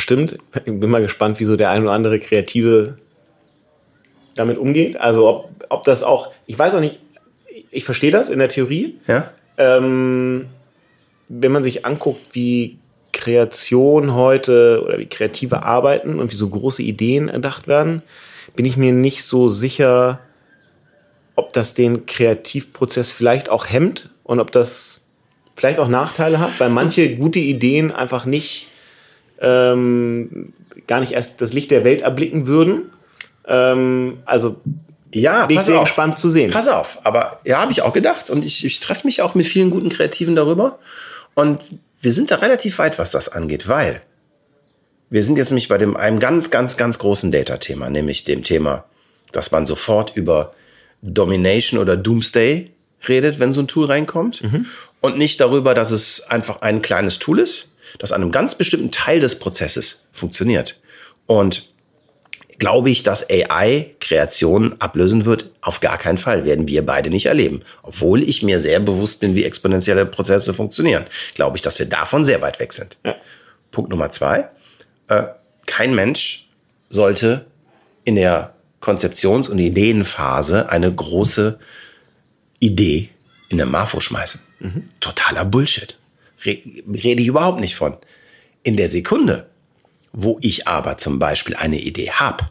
stimmt. 0.00 0.38
Ich 0.54 0.64
bin 0.64 0.90
mal 0.90 1.02
gespannt, 1.02 1.40
wie 1.40 1.44
so 1.44 1.56
der 1.56 1.70
ein 1.70 1.82
oder 1.82 1.92
andere 1.92 2.18
Kreative 2.20 2.98
damit 4.34 4.58
umgeht. 4.58 4.98
Also 4.98 5.28
ob, 5.28 5.50
ob 5.68 5.84
das 5.84 6.02
auch, 6.02 6.30
ich 6.46 6.58
weiß 6.58 6.74
auch 6.74 6.80
nicht, 6.80 7.00
ich 7.70 7.84
verstehe 7.84 8.10
das 8.10 8.28
in 8.28 8.38
der 8.38 8.48
Theorie. 8.48 8.98
Ja? 9.06 9.32
Ähm, 9.56 10.46
wenn 11.28 11.52
man 11.52 11.62
sich 11.62 11.84
anguckt, 11.84 12.34
wie 12.34 12.78
Kreation 13.12 14.14
heute 14.14 14.82
oder 14.84 14.98
wie 14.98 15.06
kreative 15.06 15.62
arbeiten 15.64 16.20
und 16.20 16.30
wie 16.30 16.36
so 16.36 16.48
große 16.48 16.82
Ideen 16.82 17.28
erdacht 17.28 17.66
werden, 17.66 18.02
bin 18.54 18.64
ich 18.64 18.76
mir 18.76 18.92
nicht 18.92 19.24
so 19.24 19.48
sicher, 19.48 20.20
ob 21.34 21.52
das 21.52 21.74
den 21.74 22.06
Kreativprozess 22.06 23.10
vielleicht 23.10 23.50
auch 23.50 23.68
hemmt 23.68 24.10
und 24.22 24.40
ob 24.40 24.52
das 24.52 25.02
vielleicht 25.54 25.78
auch 25.78 25.88
Nachteile 25.88 26.38
hat, 26.38 26.58
weil 26.60 26.70
manche 26.70 27.16
gute 27.16 27.40
Ideen 27.40 27.90
einfach 27.90 28.24
nicht 28.24 28.68
ähm, 29.40 30.52
gar 30.86 31.00
nicht 31.00 31.12
erst 31.12 31.40
das 31.40 31.52
Licht 31.52 31.70
der 31.70 31.84
Welt 31.84 32.00
erblicken 32.02 32.46
würden. 32.46 32.90
Ähm, 33.46 34.18
also 34.24 34.56
Ja, 35.14 35.46
bin 35.46 35.58
ich 35.58 35.62
sehr 35.64 35.76
auf. 35.76 35.84
gespannt 35.84 36.18
zu 36.18 36.30
sehen. 36.30 36.50
Pass 36.50 36.68
auf, 36.68 36.98
aber 37.04 37.40
ja, 37.44 37.60
habe 37.60 37.72
ich 37.72 37.82
auch 37.82 37.92
gedacht. 37.92 38.30
Und 38.30 38.44
ich, 38.44 38.64
ich 38.64 38.80
treffe 38.80 39.06
mich 39.06 39.22
auch 39.22 39.34
mit 39.34 39.46
vielen 39.46 39.70
guten 39.70 39.88
Kreativen 39.88 40.36
darüber. 40.36 40.78
Und 41.34 41.64
wir 42.00 42.12
sind 42.12 42.30
da 42.30 42.36
relativ 42.36 42.78
weit, 42.78 42.98
was 42.98 43.10
das 43.10 43.28
angeht, 43.28 43.68
weil 43.68 44.02
wir 45.10 45.22
sind 45.24 45.38
jetzt 45.38 45.50
nämlich 45.50 45.68
bei 45.68 45.78
dem 45.78 45.96
einem 45.96 46.18
ganz, 46.20 46.50
ganz, 46.50 46.76
ganz 46.76 46.98
großen 46.98 47.32
Data-Thema, 47.32 47.88
nämlich 47.90 48.24
dem 48.24 48.44
Thema, 48.44 48.84
dass 49.32 49.50
man 49.50 49.64
sofort 49.66 50.16
über 50.16 50.52
Domination 51.00 51.80
oder 51.80 51.96
Doomsday 51.96 52.70
redet, 53.08 53.38
wenn 53.38 53.52
so 53.52 53.62
ein 53.62 53.68
Tool 53.68 53.86
reinkommt. 53.86 54.42
Und 55.00 55.16
nicht 55.16 55.40
darüber, 55.40 55.74
dass 55.74 55.92
es 55.92 56.22
einfach 56.28 56.60
ein 56.60 56.82
kleines 56.82 57.18
Tool 57.20 57.38
ist, 57.38 57.72
das 57.98 58.12
an 58.12 58.22
einem 58.22 58.32
ganz 58.32 58.54
bestimmten 58.54 58.90
Teil 58.90 59.20
des 59.20 59.38
Prozesses 59.38 60.06
funktioniert. 60.12 60.80
Und 61.26 61.68
glaube 62.58 62.90
ich, 62.90 63.02
dass 63.02 63.28
AI 63.30 63.94
Kreationen 64.00 64.80
ablösen 64.80 65.24
wird? 65.24 65.50
Auf 65.60 65.80
gar 65.80 65.98
keinen 65.98 66.18
Fall. 66.18 66.44
Werden 66.44 66.68
wir 66.68 66.84
beide 66.84 67.10
nicht 67.10 67.26
erleben. 67.26 67.62
Obwohl 67.82 68.22
ich 68.22 68.42
mir 68.42 68.60
sehr 68.60 68.80
bewusst 68.80 69.20
bin, 69.20 69.34
wie 69.34 69.44
exponentielle 69.44 70.06
Prozesse 70.06 70.54
funktionieren. 70.54 71.06
Glaube 71.34 71.56
ich, 71.56 71.62
dass 71.62 71.78
wir 71.78 71.86
davon 71.86 72.24
sehr 72.24 72.40
weit 72.40 72.58
weg 72.58 72.72
sind. 72.72 72.98
Ja. 73.04 73.14
Punkt 73.70 73.90
Nummer 73.90 74.10
zwei. 74.10 74.48
Äh, 75.08 75.24
kein 75.66 75.94
Mensch 75.94 76.48
sollte 76.90 77.46
in 78.04 78.16
der 78.16 78.54
Konzeptions- 78.80 79.48
und 79.48 79.58
Ideenphase 79.58 80.68
eine 80.68 80.92
große 80.92 81.58
Idee 82.60 83.10
in 83.48 83.58
der 83.58 83.66
Marfo 83.66 84.00
schmeißen. 84.00 84.40
Totaler 85.00 85.44
Bullshit. 85.44 85.96
Re 86.44 86.58
rede 86.86 87.22
ich 87.22 87.28
überhaupt 87.28 87.60
nicht 87.60 87.74
von. 87.74 87.96
In 88.62 88.76
der 88.76 88.88
Sekunde, 88.88 89.48
wo 90.12 90.38
ich 90.40 90.66
aber 90.66 90.98
zum 90.98 91.18
Beispiel 91.18 91.56
eine 91.56 91.80
Idee 91.80 92.10
habe 92.10 92.46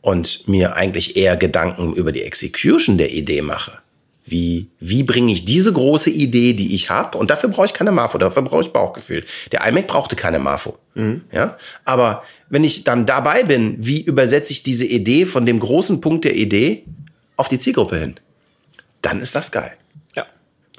und 0.00 0.46
mir 0.48 0.76
eigentlich 0.76 1.16
eher 1.16 1.36
Gedanken 1.36 1.94
über 1.94 2.12
die 2.12 2.22
Execution 2.22 2.98
der 2.98 3.12
Idee 3.12 3.42
mache, 3.42 3.78
wie, 4.26 4.68
wie 4.80 5.02
bringe 5.02 5.32
ich 5.32 5.44
diese 5.44 5.72
große 5.72 6.10
Idee, 6.10 6.54
die 6.54 6.74
ich 6.74 6.88
habe, 6.88 7.18
und 7.18 7.30
dafür 7.30 7.50
brauche 7.50 7.66
ich 7.66 7.74
keine 7.74 7.92
Marfo, 7.92 8.16
dafür 8.16 8.42
brauche 8.42 8.62
ich 8.62 8.72
Bauchgefühl. 8.72 9.24
Der 9.52 9.66
iMac 9.66 9.86
brauchte 9.86 10.16
keine 10.16 10.38
Marfo. 10.38 10.78
Ja? 11.30 11.58
Aber 11.84 12.22
wenn 12.48 12.64
ich 12.64 12.84
dann 12.84 13.04
dabei 13.04 13.42
bin, 13.42 13.76
wie 13.78 14.00
übersetze 14.02 14.52
ich 14.52 14.62
diese 14.62 14.86
Idee 14.86 15.26
von 15.26 15.44
dem 15.44 15.60
großen 15.60 16.00
Punkt 16.00 16.24
der 16.24 16.34
Idee 16.34 16.84
auf 17.36 17.48
die 17.48 17.58
Zielgruppe 17.58 17.98
hin, 17.98 18.14
dann 19.02 19.20
ist 19.20 19.34
das 19.34 19.52
geil. 19.52 19.72
Ja. 20.16 20.26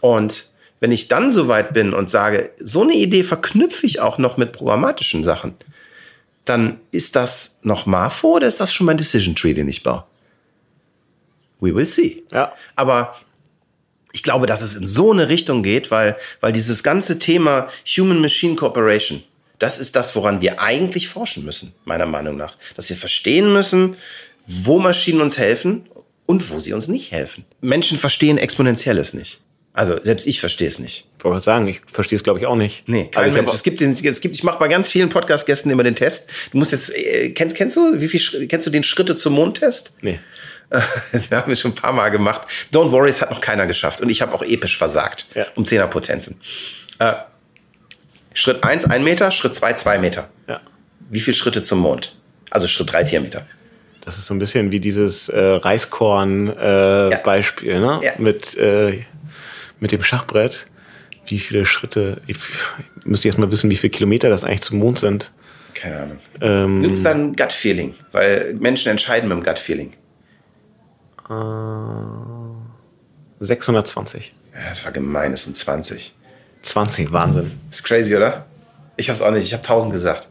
Und 0.01 0.49
wenn 0.79 0.91
ich 0.91 1.07
dann 1.07 1.31
soweit 1.31 1.73
bin 1.73 1.93
und 1.93 2.09
sage, 2.09 2.51
so 2.59 2.83
eine 2.83 2.93
Idee 2.93 3.23
verknüpfe 3.23 3.85
ich 3.85 3.99
auch 3.99 4.17
noch 4.17 4.37
mit 4.37 4.51
programmatischen 4.51 5.23
Sachen, 5.23 5.55
dann 6.43 6.79
ist 6.91 7.15
das 7.15 7.57
noch 7.63 7.85
Marfo 7.85 8.35
oder 8.35 8.47
ist 8.47 8.59
das 8.59 8.73
schon 8.73 8.85
mein 8.85 8.97
Decision 8.97 9.35
Tree, 9.35 9.53
den 9.53 9.67
ich 9.67 9.83
baue? 9.83 10.03
We 11.59 11.73
will 11.73 11.85
see. 11.85 12.23
Ja. 12.31 12.53
Aber 12.75 13.15
ich 14.11 14.23
glaube, 14.23 14.45
dass 14.45 14.61
es 14.61 14.75
in 14.75 14.87
so 14.87 15.11
eine 15.11 15.29
Richtung 15.29 15.63
geht, 15.63 15.91
weil, 15.91 16.15
weil 16.39 16.53
dieses 16.53 16.83
ganze 16.83 17.19
Thema 17.19 17.67
Human-Machine 17.85 18.55
Cooperation, 18.55 19.23
das 19.59 19.79
ist 19.79 19.95
das, 19.95 20.15
woran 20.15 20.41
wir 20.41 20.61
eigentlich 20.61 21.07
forschen 21.07 21.45
müssen, 21.45 21.73
meiner 21.85 22.05
Meinung 22.05 22.37
nach. 22.37 22.55
Dass 22.75 22.89
wir 22.89 22.97
verstehen 22.97 23.51
müssen, 23.51 23.95
wo 24.45 24.79
Maschinen 24.79 25.21
uns 25.21 25.37
helfen 25.37 25.89
und 26.25 26.49
wo 26.49 26.59
sie 26.59 26.73
uns 26.73 26.87
nicht 26.87 27.11
helfen. 27.11 27.45
Menschen 27.61 27.97
verstehen 27.97 28.37
Exponentielles 28.37 29.13
nicht. 29.13 29.41
Also 29.75 29.99
selbst 30.01 30.25
ich 30.25 30.39
verstehe 30.39 30.69
es 30.69 30.79
nicht. 30.79 31.05
Ich 31.17 31.23
wollte 31.25 31.41
sagen, 31.41 31.67
ich 31.67 31.81
verstehe 31.85 32.15
es 32.15 32.23
glaube 32.23 32.39
ich 32.39 32.45
auch 32.45 32.55
nicht. 32.55 32.87
Nee, 32.87 33.09
kein 33.11 33.25
Also 33.25 33.35
Mensch. 33.35 33.51
Es 33.53 33.61
gibt, 33.61 33.81
den, 33.81 33.91
es 33.91 34.01
gibt, 34.01 34.33
ich 34.33 34.43
mache 34.43 34.57
bei 34.57 34.69
ganz 34.69 34.89
vielen 34.89 35.09
Podcast-Gästen 35.09 35.69
immer 35.69 35.83
den 35.83 35.95
Test. 35.95 36.29
Du 36.51 36.57
musst 36.57 36.71
jetzt, 36.71 36.95
äh, 36.95 37.31
kennst, 37.31 37.57
kennst 37.57 37.75
du, 37.75 37.99
wie 37.99 38.07
viel, 38.07 38.47
kennst 38.47 38.65
du 38.65 38.71
den 38.71 38.85
Schritte 38.85 39.17
zum 39.17 39.33
Mond-Test? 39.33 39.91
Nee. 40.01 40.21
Wir 41.29 41.37
haben 41.37 41.47
wir 41.47 41.55
schon 41.55 41.71
ein 41.71 41.75
paar 41.75 41.93
Mal 41.93 42.09
gemacht. 42.09 42.41
Don't 42.73 42.91
worry, 42.91 43.09
es 43.09 43.21
hat 43.21 43.29
noch 43.29 43.39
keiner 43.39 43.67
geschafft. 43.67 44.01
Und 44.01 44.09
ich 44.09 44.23
habe 44.23 44.33
auch 44.33 44.41
episch 44.41 44.79
versagt. 44.79 45.27
Ja. 45.35 45.45
Um 45.55 45.63
Zehnerpotenzen. 45.63 46.41
Äh, 46.97 47.13
Schritt 48.33 48.63
1, 48.63 48.85
1 48.85 49.03
Meter, 49.03 49.29
Schritt 49.31 49.53
2, 49.53 49.73
2 49.73 49.99
Meter. 49.99 50.29
Ja. 50.47 50.61
Wie 51.09 51.19
viele 51.19 51.35
Schritte 51.35 51.61
zum 51.61 51.77
Mond? 51.79 52.15
Also 52.49 52.65
Schritt 52.67 52.91
3, 52.91 53.05
4 53.05 53.21
Meter. 53.21 53.45
Das 54.01 54.17
ist 54.17 54.25
so 54.27 54.33
ein 54.33 54.39
bisschen 54.39 54.71
wie 54.71 54.79
dieses 54.79 55.29
äh, 55.29 55.39
Reiskorn-Beispiel, 55.39 57.69
äh, 57.71 57.79
ne? 57.79 57.99
Ja. 58.03 58.13
Mit, 58.17 58.55
äh, 58.57 59.03
mit 59.79 59.91
dem 59.91 60.03
Schachbrett. 60.03 60.67
Wie 61.27 61.39
viele 61.39 61.65
Schritte, 61.65 62.21
ich 62.27 62.37
müsste 63.03 63.27
jetzt 63.27 63.37
mal 63.37 63.49
wissen, 63.49 63.69
wie 63.69 63.75
viele 63.75 63.91
Kilometer 63.91 64.29
das 64.29 64.43
eigentlich 64.43 64.61
zum 64.61 64.77
Mond 64.77 64.99
sind. 64.99 65.31
Keine 65.73 65.99
Ahnung. 65.99 66.19
Ähm, 66.39 66.81
Nimm's 66.81 67.03
dann 67.03 67.35
Gut-Feeling, 67.35 67.95
weil 68.11 68.53
Menschen 68.53 68.89
entscheiden 68.89 69.27
mit 69.27 69.37
dem 69.37 69.43
Gut-Feeling. 69.43 69.93
620. 73.39 74.33
Ja, 74.53 74.69
das 74.69 74.85
war 74.85 74.91
gemein, 74.91 75.33
es 75.33 75.43
sind 75.43 75.57
20. 75.57 76.13
20, 76.61 77.11
Wahnsinn. 77.11 77.59
Ist 77.71 77.83
crazy, 77.83 78.15
oder? 78.15 78.45
Ich 78.97 79.09
hab's 79.09 79.21
auch 79.21 79.31
nicht, 79.31 79.43
ich 79.43 79.53
habe 79.53 79.63
1000 79.63 79.91
gesagt. 79.91 80.29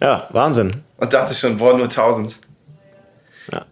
Ja, 0.00 0.28
Wahnsinn. 0.30 0.82
Und 0.96 1.12
dachte 1.12 1.34
schon, 1.34 1.56
boah, 1.56 1.74
nur 1.76 1.84
1000. 1.84 2.36
Ja. 3.52 3.64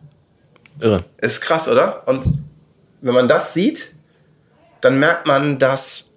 Irre. 0.81 1.05
Ist 1.19 1.41
krass, 1.41 1.69
oder? 1.69 2.07
Und 2.09 2.25
wenn 3.01 3.15
man 3.15 3.29
das 3.29 3.53
sieht, 3.53 3.95
dann 4.81 4.99
merkt 4.99 5.27
man, 5.27 5.59
dass 5.59 6.15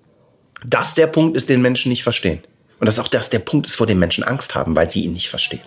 das 0.66 0.94
der 0.94 1.08
Punkt 1.08 1.36
ist, 1.36 1.50
den 1.50 1.62
Menschen 1.62 1.90
nicht 1.90 2.04
verstehen. 2.04 2.42
Und 2.80 2.88
dass 2.88 3.00
auch 3.00 3.08
das 3.08 3.30
der 3.30 3.40
Punkt 3.40 3.68
ist, 3.68 3.76
vor 3.76 3.88
dem 3.88 4.00
Menschen 4.00 4.24
Angst 4.24 4.56
haben, 4.56 4.76
weil 4.76 4.90
sie 4.90 5.04
ihn 5.04 5.14
nicht 5.14 5.30
verstehen. 5.30 5.64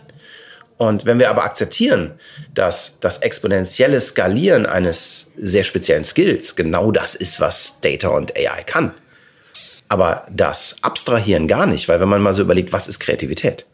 Und 0.78 1.06
wenn 1.06 1.18
wir 1.18 1.30
aber 1.30 1.44
akzeptieren, 1.44 2.18
dass 2.52 3.00
das 3.00 3.18
exponentielle 3.18 4.00
Skalieren 4.00 4.66
eines 4.66 5.32
sehr 5.36 5.64
speziellen 5.64 6.04
Skills 6.04 6.54
genau 6.54 6.92
das 6.92 7.14
ist, 7.14 7.40
was 7.40 7.80
Data 7.80 8.08
und 8.08 8.36
AI 8.36 8.62
kann, 8.62 8.92
aber 9.88 10.26
das 10.30 10.76
Abstrahieren 10.82 11.48
gar 11.48 11.66
nicht, 11.66 11.88
weil 11.88 12.00
wenn 12.00 12.08
man 12.08 12.20
mal 12.20 12.34
so 12.34 12.42
überlegt, 12.42 12.72
was 12.72 12.88
ist 12.88 12.98
Kreativität? 12.98 13.64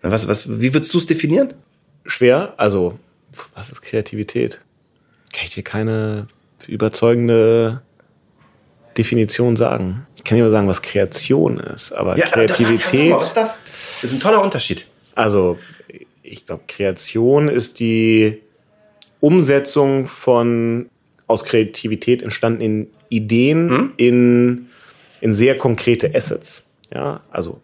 Was, 0.00 0.26
was, 0.26 0.60
wie 0.60 0.74
würdest 0.74 0.92
du 0.92 0.98
es 0.98 1.06
definieren? 1.06 1.54
Schwer, 2.04 2.54
also, 2.56 2.98
was 3.54 3.70
ist 3.70 3.82
Kreativität? 3.82 4.60
Kann 5.32 5.44
ich 5.44 5.54
dir 5.54 5.62
keine 5.62 6.26
überzeugende 6.66 7.82
Definition 8.96 9.56
sagen. 9.56 10.06
Ich 10.16 10.24
kann 10.24 10.36
dir 10.36 10.42
nur 10.44 10.52
sagen, 10.52 10.68
was 10.68 10.82
Kreation 10.82 11.58
ist, 11.58 11.92
aber 11.92 12.16
Kreativität. 12.16 13.14
Was 13.14 13.28
ist 13.28 13.36
das? 13.36 13.58
Das 13.64 14.04
ist 14.04 14.12
ein 14.12 14.20
toller 14.20 14.42
Unterschied. 14.42 14.86
Also, 15.14 15.58
ich 16.22 16.46
glaube, 16.46 16.62
Kreation 16.68 17.48
ist 17.48 17.80
die 17.80 18.40
Umsetzung 19.20 20.06
von 20.06 20.88
aus 21.26 21.44
Kreativität 21.44 22.22
entstandenen 22.22 22.88
Ideen 23.08 23.92
in, 23.96 24.68
in 25.20 25.34
sehr 25.34 25.56
konkrete 25.58 26.14
Assets. 26.14 26.66
Ja, 26.92 27.20
also 27.30 27.60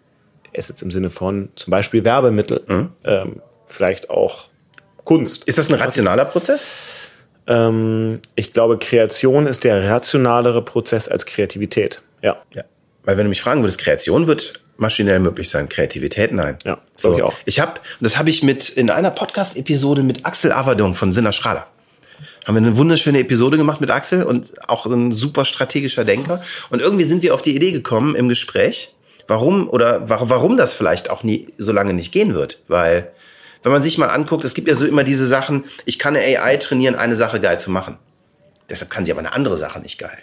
Assets 0.56 0.82
im 0.82 0.90
Sinne 0.90 1.10
von 1.10 1.50
zum 1.54 1.70
Beispiel 1.70 2.04
Werbemittel, 2.04 2.62
ähm, 3.04 3.42
vielleicht 3.66 4.10
auch 4.10 4.48
Kunst. 5.04 5.44
Ist 5.44 5.58
das 5.58 5.70
ein 5.70 5.74
rationaler 5.74 6.24
Prozess? 6.24 7.07
Ähm, 7.48 8.20
ich 8.34 8.52
glaube, 8.52 8.78
Kreation 8.78 9.46
ist 9.46 9.64
der 9.64 9.88
rationalere 9.90 10.62
Prozess 10.62 11.08
als 11.08 11.26
Kreativität. 11.26 12.02
Ja. 12.22 12.36
Ja. 12.54 12.62
Weil 13.04 13.16
wenn 13.16 13.24
du 13.24 13.30
mich 13.30 13.40
fragen 13.40 13.62
würdest, 13.62 13.80
Kreation 13.80 14.26
wird 14.26 14.60
maschinell 14.76 15.18
möglich 15.18 15.48
sein, 15.48 15.68
Kreativität 15.68 16.30
nein. 16.32 16.56
Ja, 16.64 16.78
glaub 17.00 17.16
ich 17.16 17.22
auch. 17.22 17.34
Ich 17.46 17.58
habe, 17.58 17.80
das 18.00 18.16
habe 18.18 18.30
ich 18.30 18.42
mit 18.42 18.68
in 18.68 18.90
einer 18.90 19.10
Podcast-Episode 19.10 20.02
mit 20.02 20.24
Axel 20.24 20.52
Averdung 20.52 20.94
von 20.94 21.12
Sinner 21.12 21.32
Schrader. 21.32 21.66
Haben 22.46 22.54
wir 22.54 22.62
eine 22.68 22.76
wunderschöne 22.76 23.18
Episode 23.18 23.56
gemacht 23.56 23.80
mit 23.80 23.90
Axel 23.90 24.22
und 24.22 24.52
auch 24.68 24.86
ein 24.86 25.12
super 25.12 25.44
strategischer 25.44 26.04
Denker. 26.04 26.42
Und 26.70 26.80
irgendwie 26.80 27.04
sind 27.04 27.22
wir 27.22 27.34
auf 27.34 27.42
die 27.42 27.56
Idee 27.56 27.72
gekommen 27.72 28.14
im 28.14 28.28
Gespräch, 28.28 28.94
warum 29.26 29.68
oder 29.68 30.08
wa- 30.08 30.22
warum 30.24 30.56
das 30.56 30.74
vielleicht 30.74 31.10
auch 31.10 31.22
nie 31.22 31.48
so 31.58 31.72
lange 31.72 31.92
nicht 31.94 32.12
gehen 32.12 32.34
wird. 32.34 32.60
Weil, 32.68 33.10
wenn 33.62 33.72
man 33.72 33.82
sich 33.82 33.98
mal 33.98 34.08
anguckt, 34.08 34.44
es 34.44 34.54
gibt 34.54 34.68
ja 34.68 34.74
so 34.74 34.86
immer 34.86 35.04
diese 35.04 35.26
Sachen, 35.26 35.64
ich 35.84 35.98
kann 35.98 36.16
eine 36.16 36.38
AI 36.38 36.56
trainieren, 36.56 36.94
eine 36.94 37.16
Sache 37.16 37.40
geil 37.40 37.58
zu 37.58 37.70
machen. 37.70 37.98
Deshalb 38.70 38.90
kann 38.90 39.04
sie 39.04 39.12
aber 39.12 39.20
eine 39.20 39.32
andere 39.32 39.56
Sache 39.56 39.80
nicht 39.80 39.98
geil. 39.98 40.18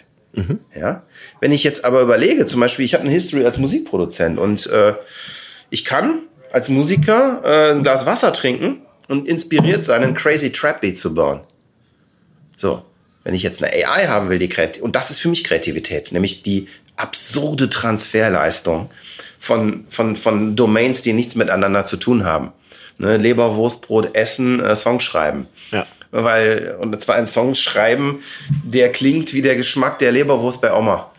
Ja? 0.74 1.02
Wenn 1.40 1.52
ich 1.52 1.64
jetzt 1.64 1.84
aber 1.84 2.02
überlege, 2.02 2.46
zum 2.46 2.60
Beispiel, 2.60 2.84
ich 2.84 2.94
habe 2.94 3.04
eine 3.04 3.12
History 3.12 3.44
als 3.44 3.58
Musikproduzent 3.58 4.38
und 4.38 4.66
äh, 4.66 4.94
ich 5.70 5.84
kann 5.84 6.20
als 6.52 6.68
Musiker 6.68 7.40
äh, 7.44 7.72
ein 7.72 7.82
Glas 7.82 8.06
Wasser 8.06 8.32
trinken 8.32 8.82
und 9.08 9.26
inspiriert 9.26 9.84
sein, 9.84 10.02
einen 10.02 10.14
crazy 10.14 10.52
Trap 10.52 10.80
Beat 10.80 10.98
zu 10.98 11.14
bauen. 11.14 11.40
So, 12.56 12.82
wenn 13.24 13.34
ich 13.34 13.42
jetzt 13.42 13.62
eine 13.62 13.72
AI 13.72 14.06
haben 14.06 14.28
will, 14.28 14.38
die 14.38 14.48
Kreativität, 14.48 14.82
und 14.82 14.96
das 14.96 15.10
ist 15.10 15.20
für 15.20 15.28
mich 15.28 15.44
Kreativität, 15.44 16.12
nämlich 16.12 16.42
die 16.42 16.68
absurde 16.96 17.68
Transferleistung 17.68 18.90
von, 19.38 19.84
von, 19.90 20.16
von 20.16 20.56
Domains, 20.56 21.02
die 21.02 21.12
nichts 21.12 21.34
miteinander 21.34 21.84
zu 21.84 21.96
tun 21.96 22.24
haben. 22.24 22.52
Ne, 22.98 23.18
Leberwurstbrot 23.18 24.14
essen, 24.14 24.60
äh, 24.60 24.74
Song 24.74 25.00
schreiben. 25.00 25.48
Ja. 25.70 25.86
Weil, 26.10 26.76
und 26.80 26.98
zwar 27.00 27.16
ein 27.16 27.26
Song 27.26 27.54
schreiben, 27.54 28.22
der 28.64 28.90
klingt 28.90 29.34
wie 29.34 29.42
der 29.42 29.56
Geschmack 29.56 29.98
der 29.98 30.12
Leberwurst 30.12 30.62
bei 30.62 30.72
Oma. 30.72 31.10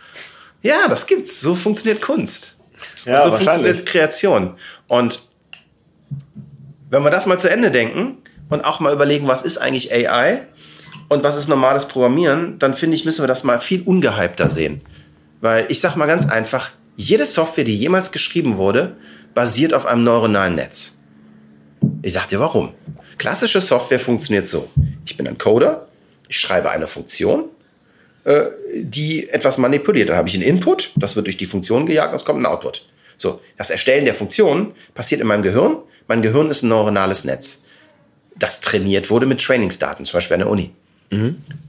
Ja, 0.63 0.87
das 0.87 1.05
gibt's. 1.05 1.39
So 1.39 1.53
funktioniert 1.53 2.01
Kunst. 2.01 2.55
Ja, 3.05 3.21
so 3.21 3.31
wahrscheinlich. 3.31 3.43
funktioniert 3.43 3.85
Kreation. 3.85 4.55
Und 4.87 5.21
wenn 6.89 7.03
wir 7.03 7.11
das 7.11 7.25
mal 7.25 7.37
zu 7.37 7.49
Ende 7.49 7.69
denken 7.69 8.17
und 8.49 8.65
auch 8.65 8.79
mal 8.79 8.93
überlegen, 8.93 9.27
was 9.27 9.43
ist 9.43 9.57
eigentlich 9.57 9.93
AI 9.93 10.47
und 11.09 11.23
was 11.23 11.35
ist 11.35 11.47
normales 11.47 11.87
Programmieren, 11.87 12.59
dann 12.59 12.75
finde 12.75 12.95
ich, 12.95 13.05
müssen 13.05 13.21
wir 13.21 13.27
das 13.27 13.43
mal 13.43 13.59
viel 13.59 13.83
ungehypter 13.83 14.49
sehen. 14.49 14.81
Weil 15.41 15.65
ich 15.69 15.79
sag 15.79 15.95
mal 15.95 16.07
ganz 16.07 16.27
einfach, 16.27 16.71
jede 16.95 17.25
Software, 17.25 17.63
die 17.63 17.77
jemals 17.77 18.11
geschrieben 18.11 18.57
wurde, 18.57 18.97
basiert 19.35 19.73
auf 19.73 19.85
einem 19.85 20.03
neuronalen 20.03 20.55
Netz. 20.55 20.96
Ich 22.01 22.13
sag 22.13 22.27
dir 22.27 22.39
warum. 22.39 22.73
Klassische 23.17 23.61
Software 23.61 23.99
funktioniert 23.99 24.47
so. 24.47 24.69
Ich 25.05 25.17
bin 25.17 25.27
ein 25.27 25.37
Coder, 25.37 25.87
ich 26.27 26.39
schreibe 26.39 26.69
eine 26.69 26.87
Funktion, 26.87 27.45
äh, 28.23 28.45
die 28.75 29.29
etwas 29.29 29.57
manipuliert. 29.57 30.09
Dann 30.09 30.17
habe 30.17 30.29
ich 30.29 30.35
einen 30.35 30.43
Input, 30.43 30.91
das 30.95 31.15
wird 31.15 31.27
durch 31.27 31.37
die 31.37 31.45
Funktion 31.45 31.85
gejagt 31.85 32.11
und 32.11 32.15
es 32.15 32.25
kommt 32.25 32.41
ein 32.41 32.45
Output. 32.45 32.85
So, 33.17 33.41
das 33.57 33.69
Erstellen 33.69 34.05
der 34.05 34.13
Funktion 34.13 34.73
passiert 34.93 35.21
in 35.21 35.27
meinem 35.27 35.41
Gehirn. 35.41 35.77
Mein 36.07 36.21
Gehirn 36.21 36.49
ist 36.49 36.63
ein 36.63 36.69
neuronales 36.69 37.23
Netz, 37.23 37.63
das 38.35 38.61
trainiert 38.61 39.09
wurde 39.09 39.25
mit 39.25 39.41
Trainingsdaten, 39.41 40.05
zum 40.05 40.17
Beispiel 40.17 40.35
an 40.35 40.41
der 40.41 40.49
Uni. 40.49 40.71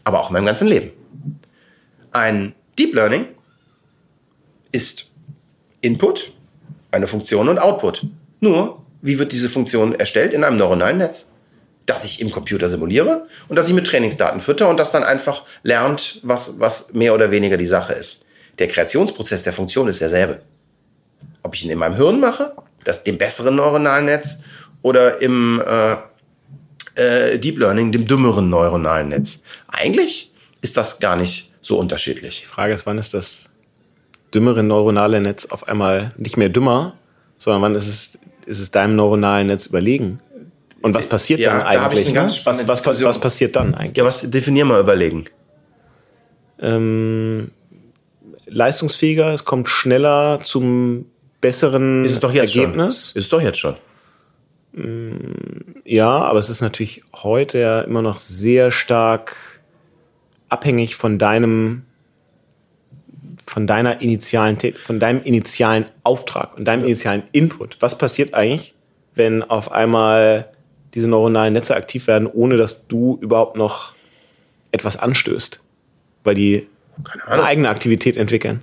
Aber 0.04 0.20
auch 0.20 0.28
in 0.28 0.34
meinem 0.34 0.46
ganzen 0.46 0.68
Leben. 0.68 0.90
Ein 2.12 2.54
Deep 2.78 2.94
Learning 2.94 3.26
ist 4.72 5.06
Input, 5.80 6.32
eine 6.90 7.06
Funktion 7.06 7.48
und 7.48 7.58
Output. 7.58 8.06
Nur, 8.40 8.82
wie 9.02 9.18
wird 9.18 9.32
diese 9.32 9.48
Funktion 9.48 9.94
erstellt? 9.94 10.32
In 10.32 10.44
einem 10.44 10.56
neuronalen 10.56 10.98
Netz. 10.98 11.30
das 11.86 12.04
ich 12.04 12.20
im 12.20 12.30
Computer 12.30 12.68
simuliere 12.68 13.26
und 13.48 13.56
das 13.56 13.66
ich 13.66 13.74
mit 13.74 13.86
Trainingsdaten 13.86 14.42
fütter 14.42 14.68
und 14.68 14.78
das 14.78 14.92
dann 14.92 15.04
einfach 15.04 15.44
lernt, 15.62 16.20
was, 16.22 16.60
was 16.60 16.92
mehr 16.92 17.14
oder 17.14 17.30
weniger 17.30 17.56
die 17.56 17.66
Sache 17.66 17.94
ist. 17.94 18.26
Der 18.58 18.68
Kreationsprozess 18.68 19.42
der 19.42 19.54
Funktion 19.54 19.88
ist 19.88 20.02
derselbe. 20.02 20.42
Ob 21.42 21.54
ich 21.54 21.64
ihn 21.64 21.70
in 21.70 21.78
meinem 21.78 21.96
Hirn 21.96 22.20
mache, 22.20 22.52
das 22.84 23.04
dem 23.04 23.16
besseren 23.16 23.56
neuronalen 23.56 24.04
Netz, 24.04 24.42
oder 24.82 25.22
im 25.22 25.62
äh, 25.66 25.96
äh, 26.94 27.38
Deep 27.38 27.58
Learning, 27.58 27.90
dem 27.90 28.06
dümmeren 28.06 28.50
neuronalen 28.50 29.08
Netz. 29.08 29.42
Eigentlich 29.68 30.32
ist 30.60 30.76
das 30.76 31.00
gar 31.00 31.16
nicht 31.16 31.54
so 31.62 31.78
unterschiedlich. 31.78 32.40
Die 32.40 32.46
Frage 32.46 32.74
ist, 32.74 32.84
wann 32.86 32.98
ist 32.98 33.14
das 33.14 33.48
dümmere 34.34 34.62
neuronale 34.62 35.20
Netz 35.20 35.46
auf 35.46 35.68
einmal 35.68 36.12
nicht 36.16 36.36
mehr 36.36 36.48
dümmer, 36.48 36.96
sondern 37.38 37.62
wann 37.62 37.74
ist 37.74 37.88
es, 37.88 38.18
ist 38.48 38.60
es 38.60 38.70
deinem 38.70 38.96
neuronalen 38.96 39.46
Netz 39.48 39.66
überlegen? 39.66 40.20
Und 40.80 40.94
was 40.94 41.06
passiert 41.06 41.40
Ja, 41.40 41.50
dann 41.50 41.60
da 41.60 41.66
eigentlich? 41.66 42.08
eine 42.16 42.26
Ne? 42.26 42.32
Was, 42.44 42.66
was, 42.66 43.02
was, 43.02 43.18
passiert 43.18 43.56
dann 43.56 43.74
eigentlich? 43.74 43.96
Ja, 43.96 44.04
was 44.04 44.28
definier 44.30 44.64
mal 44.64 44.80
überlegen. 44.80 45.24
Ähm, 46.60 47.50
leistungsfähiger, 48.46 49.32
es 49.32 49.44
kommt 49.44 49.68
schneller 49.68 50.40
zum 50.42 51.06
besseren 51.40 52.04
Ist 52.04 52.12
es 52.12 52.20
doch 52.20 52.32
jetzt 52.32 52.54
Ergebnis. 52.54 53.10
schon. 53.10 53.18
Ist 53.18 53.24
es 53.24 53.28
doch 53.28 53.40
jetzt 53.40 53.58
schon. 53.58 53.76
Ja, 55.84 56.08
aber 56.08 56.38
es 56.38 56.48
ist 56.48 56.60
natürlich 56.60 57.02
heute 57.14 57.58
ja 57.58 57.80
immer 57.80 58.02
noch 58.02 58.18
sehr 58.18 58.70
stark 58.70 59.60
abhängig 60.48 60.94
von 60.96 61.18
deinem, 61.18 61.82
von 63.48 63.66
deiner 63.66 64.00
initialen, 64.02 64.58
von 64.82 65.00
deinem 65.00 65.22
initialen 65.22 65.86
Auftrag 66.02 66.56
und 66.56 66.66
deinem 66.66 66.84
initialen 66.84 67.22
Input. 67.32 67.78
Was 67.80 67.96
passiert 67.96 68.34
eigentlich, 68.34 68.74
wenn 69.14 69.42
auf 69.42 69.72
einmal 69.72 70.50
diese 70.94 71.08
neuronalen 71.08 71.54
Netze 71.54 71.74
aktiv 71.74 72.06
werden, 72.06 72.26
ohne 72.26 72.56
dass 72.56 72.86
du 72.88 73.18
überhaupt 73.20 73.56
noch 73.56 73.94
etwas 74.70 74.96
anstößt? 74.96 75.60
Weil 76.24 76.34
die 76.34 76.68
eine 77.26 77.44
eigene 77.44 77.68
Aktivität 77.68 78.16
entwickeln. 78.16 78.62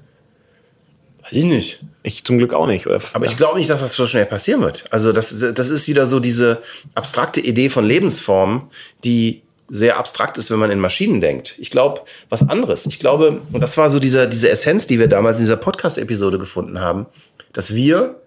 Weiß 1.23 1.33
ich 1.33 1.45
nicht. 1.45 1.83
Ich 2.03 2.23
zum 2.23 2.37
Glück 2.37 2.53
auch 2.53 2.67
nicht. 2.67 2.85
Oder? 2.85 2.99
Aber 3.13 3.25
ich 3.25 3.37
glaube 3.37 3.57
nicht, 3.57 3.69
dass 3.71 3.81
das 3.81 3.93
so 3.93 4.05
schnell 4.05 4.27
passieren 4.27 4.61
wird. 4.61 4.85
Also 4.91 5.11
das, 5.11 5.35
das 5.35 5.69
ist 5.71 5.87
wieder 5.87 6.05
so 6.05 6.19
diese 6.19 6.61
abstrakte 6.93 7.41
Idee 7.41 7.69
von 7.69 7.85
Lebensformen, 7.85 8.69
die 9.03 9.41
sehr 9.67 9.97
abstrakt 9.97 10.37
ist, 10.37 10.51
wenn 10.51 10.59
man 10.59 10.71
in 10.71 10.79
Maschinen 10.79 11.21
denkt. 11.21 11.55
Ich 11.57 11.71
glaube, 11.71 12.01
was 12.29 12.47
anderes. 12.47 12.85
Ich 12.85 12.99
glaube, 12.99 13.41
und 13.51 13.61
das 13.61 13.77
war 13.77 13.89
so 13.89 13.99
dieser, 13.99 14.27
diese 14.27 14.49
Essenz, 14.49 14.87
die 14.87 14.99
wir 14.99 15.07
damals 15.07 15.39
in 15.39 15.45
dieser 15.45 15.57
Podcast-Episode 15.57 16.37
gefunden 16.37 16.79
haben, 16.79 17.07
dass 17.53 17.73
wir 17.73 18.21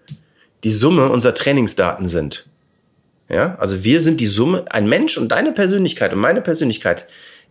die 0.64 0.72
Summe 0.72 1.08
unserer 1.10 1.34
Trainingsdaten 1.34 2.08
sind. 2.08 2.46
Ja, 3.28 3.56
also 3.60 3.84
wir 3.84 4.00
sind 4.00 4.20
die 4.20 4.26
Summe, 4.26 4.64
ein 4.70 4.88
Mensch 4.88 5.18
und 5.18 5.28
deine 5.28 5.52
Persönlichkeit 5.52 6.12
und 6.12 6.18
meine 6.18 6.40
Persönlichkeit. 6.40 7.06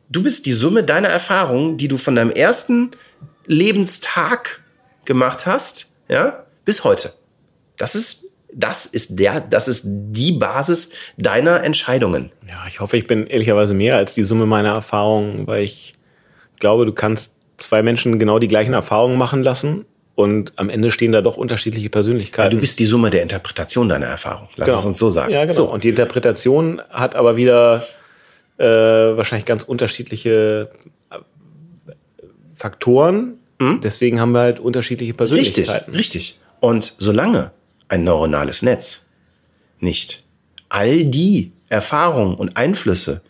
Du 0.10 0.24
bist 0.24 0.46
die 0.46 0.54
Summe 0.54 0.84
deiner 0.84 1.10
Erfahrungen, 1.10 1.78
die 1.78 1.88
du 1.88 1.98
von 1.98 2.16
deinem 2.16 2.32
ersten 2.32 2.92
Lebenstag 3.46 4.62
gemacht 5.06 5.46
hast, 5.46 5.88
ja, 6.10 6.46
bis 6.66 6.84
heute. 6.84 7.14
Das 7.78 7.96
ist, 7.96 8.26
das 8.54 8.86
ist 8.86 9.20
der, 9.20 9.41
das 9.41 9.68
ist 9.68 9.84
die 9.88 10.32
Basis 10.32 10.89
deiner 11.18 11.64
Entscheidungen. 11.64 12.32
Ja, 12.48 12.64
ich 12.68 12.80
hoffe, 12.80 12.98
ich 12.98 13.06
bin 13.08 13.28
ehrlicherweise 13.28 13.74
mehr 13.74 13.98
als 13.98 14.14
die 14.16 14.24
Summe 14.24 14.45
meiner 14.45 14.70
Erfahrungen, 14.70 15.45
weil 15.48 15.64
ich 15.64 15.95
glaube, 16.60 16.86
du 16.86 16.93
kannst 16.93 17.34
zwei 17.58 17.84
Menschen 17.84 18.20
genau 18.20 18.39
die 18.39 18.48
gleichen 18.48 18.74
Erfahrungen 18.74 19.18
machen 19.18 19.43
lassen 19.43 19.86
und 20.16 20.54
am 20.56 20.70
Ende 20.70 20.91
stehen 20.91 21.12
da 21.12 21.22
doch 21.22 21.38
unterschiedliche 21.38 21.89
Persönlichkeiten. 21.89 22.56
Du 22.56 22.62
bist 22.62 22.80
die 22.80 22.86
Summe 22.86 23.10
der 23.10 23.22
Interpretation 23.22 23.89
deiner 23.89 24.08
Erfahrung. 24.08 24.48
Lass 24.56 24.66
Genau. 24.68 24.80
es 24.80 24.86
uns 24.86 24.98
so 24.98 25.10
sagen. 25.10 25.32
Ja, 25.34 25.41
genau. 25.41 25.54
So. 25.54 25.66
Und 25.72 25.84
die 25.84 25.89
Interpretation 25.89 26.82
hat 26.89 27.16
aber 27.16 27.36
wieder 27.36 27.86
äh, 28.58 28.66
wahrscheinlich 28.66 29.45
ganz 29.45 29.62
unterschiedliche 29.64 30.70
äh, 31.12 31.16
Faktoren. 32.56 33.34
Deswegen 33.84 34.20
haben 34.20 34.34
wir 34.34 34.41
halt 34.41 34.60
unterschiedliche 34.60 35.14
Hm? 35.14 35.18
Richtig, 35.28 35.66
Persönlichkeiten. 35.66 35.95
richtig. 35.95 36.39
Und 36.60 36.93
solange 37.00 37.52
ein 37.90 38.04
neuronales 38.04 38.62
Netz 38.62 39.02
nicht 39.80 40.24
all 40.70 41.06
die 41.06 41.52
Erfahrungen 41.70 42.36
und 42.36 42.58
Einflüsse 42.58 43.22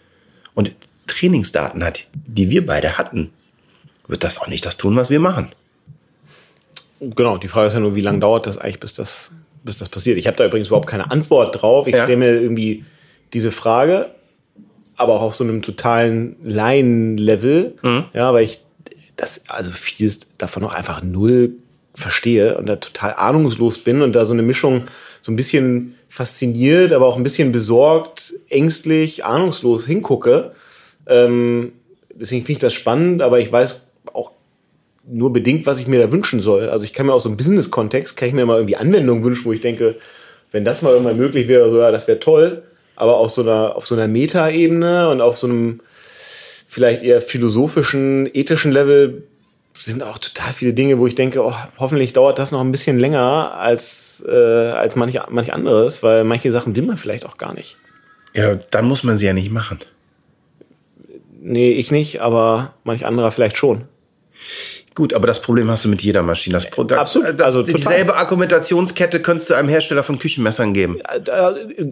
und 0.56 0.72
Trainingsdaten 1.08 1.84
hat, 1.84 2.08
die 2.14 2.50
wir 2.50 2.66
beide 2.66 2.98
hatten, 2.98 3.32
wird 4.08 4.24
das 4.24 4.38
auch 4.40 4.48
nicht 4.48 4.66
das 4.66 4.78
tun, 4.78 4.96
was 4.96 5.10
wir 5.10 5.20
machen. 5.20 5.50
Genau, 7.00 7.38
die 7.38 7.48
Frage 7.48 7.68
ist 7.68 7.74
ja 7.74 7.80
nur, 7.80 7.96
wie 7.96 8.02
lange 8.02 8.20
dauert 8.20 8.48
das 8.48 8.58
eigentlich, 8.58 8.80
bis 8.80 8.94
das, 8.94 9.32
bis 9.64 9.78
das 9.78 9.90
passiert? 9.90 10.18
Ich 10.18 10.26
habe 10.28 10.36
da 10.38 10.46
übrigens 10.46 10.68
überhaupt 10.70 10.88
keine 10.88 11.12
Antwort 11.12 11.62
drauf. 11.62 11.86
Ich 11.88 11.94
Ja. 11.94 12.04
stelle 12.04 12.18
mir 12.18 12.42
irgendwie 12.42 12.86
diese 13.34 13.52
Frage, 13.52 14.10
aber 14.96 15.14
auch 15.14 15.22
auf 15.22 15.36
so 15.36 15.44
einem 15.44 15.62
totalen 15.62 16.38
Laien-Level, 16.44 17.76
Mhm. 17.84 18.06
ja, 18.14 18.34
weil 18.34 18.46
ich 18.46 18.60
das, 19.16 19.42
also 19.48 19.72
vieles 19.72 20.22
davon 20.38 20.64
auch 20.64 20.74
einfach 20.74 21.04
null 21.04 21.54
verstehe 21.98 22.60
und 22.60 22.68
da 22.68 22.76
total 22.76 23.16
ahnungslos 23.18 23.80
bin 23.80 24.04
und 24.04 24.14
da 24.14 24.28
so 24.28 24.34
eine 24.34 24.44
Mischung 24.44 24.84
so 25.22 25.32
ein 25.32 25.36
bisschen 25.36 25.96
fasziniert, 26.10 26.94
aber 26.94 27.08
auch 27.08 27.18
ein 27.18 27.24
bisschen 27.24 27.52
besorgt, 27.52 28.36
ängstlich, 28.50 29.26
ahnungslos 29.26 29.88
hingucke. 29.88 30.52
Ähm, 31.08 31.72
deswegen 32.14 32.42
finde 32.42 32.52
ich 32.52 32.60
das 32.60 32.76
spannend, 32.76 33.24
aber 33.24 33.40
ich 33.40 33.52
weiß 33.52 33.82
auch 34.14 34.32
nur 35.08 35.34
bedingt, 35.34 35.66
was 35.66 35.80
ich 35.80 35.88
mir 35.88 36.00
da 36.00 36.12
wünschen 36.12 36.40
soll. 36.40 36.70
Also 36.70 36.86
ich 36.86 36.94
kann 36.94 37.08
mir 37.08 37.14
aus 37.14 37.24
so 37.24 37.30
einem 37.30 37.38
Business-Kontext, 37.38 38.16
kann 38.16 38.28
ich 38.28 38.36
mir 38.36 38.46
mal 38.46 38.58
irgendwie 38.58 38.76
Anwendungen 38.76 39.24
wünschen, 39.24 39.46
wo 39.46 39.54
ich 39.54 39.62
denke, 39.62 39.96
wenn 40.52 40.64
das 40.64 40.84
mal 40.84 40.92
irgendwann 40.92 41.18
möglich 41.18 41.48
wäre, 41.48 41.68
so, 41.72 41.80
ja, 41.80 41.90
das 41.92 42.08
wäre 42.08 42.20
toll. 42.20 42.62
Aber 42.96 43.18
auf 43.18 43.32
so 43.32 43.42
einer, 43.42 43.76
auf 43.76 43.88
so 43.88 43.96
einer 43.96 44.08
Meta-Ebene 44.08 45.10
und 45.10 45.20
auf 45.20 45.36
so 45.36 45.48
einem 45.48 45.82
vielleicht 46.68 47.02
eher 47.02 47.24
philosophischen, 47.24 48.30
ethischen 48.32 48.72
Level 48.72 49.24
sind 49.84 50.04
auch 50.04 50.18
total 50.18 50.54
viele 50.54 50.74
Dinge, 50.74 50.98
wo 51.00 51.08
ich 51.08 51.16
denke, 51.16 51.44
oh, 51.44 51.54
hoffentlich 51.78 52.14
dauert 52.14 52.40
das 52.40 52.52
noch 52.52 52.62
ein 52.62 52.72
bisschen 52.72 53.00
länger 53.00 53.54
als, 53.58 54.24
äh, 54.28 54.32
als 54.72 54.96
manch, 54.96 55.20
manch 55.30 55.54
anderes, 55.54 56.04
weil 56.04 56.24
manche 56.24 56.52
Sachen 56.52 56.76
will 56.76 56.84
man 56.84 56.98
vielleicht 56.98 57.26
auch 57.26 57.38
gar 57.38 57.54
nicht. 57.54 57.78
Ja, 58.34 58.56
dann 58.56 58.86
muss 58.86 59.04
man 59.04 59.18
sie 59.18 59.26
ja 59.26 59.34
nicht 59.34 59.52
machen. 59.52 59.80
Nee, 61.40 61.72
ich 61.72 61.92
nicht, 61.92 62.22
aber 62.22 62.74
manch 62.84 63.06
anderer 63.06 63.32
vielleicht 63.32 63.58
schon. 63.58 63.84
Gut, 64.96 65.14
aber 65.14 65.28
das 65.28 65.42
Problem 65.42 65.70
hast 65.70 65.86
du 65.86 65.90
mit 65.90 66.02
jeder 66.02 66.24
Maschine. 66.24 66.54
Das, 66.56 66.70
Pro- 66.70 66.84
das, 66.84 66.98
Absolut, 67.00 67.40
das, 67.40 67.46
also 67.46 67.62
total. 67.62 67.76
dieselbe 67.76 68.16
Argumentationskette 68.16 69.22
könntest 69.22 69.50
du 69.50 69.54
einem 69.54 69.70
Hersteller 69.70 70.02
von 70.02 70.18
Küchenmessern 70.18 70.74
geben. 70.74 71.00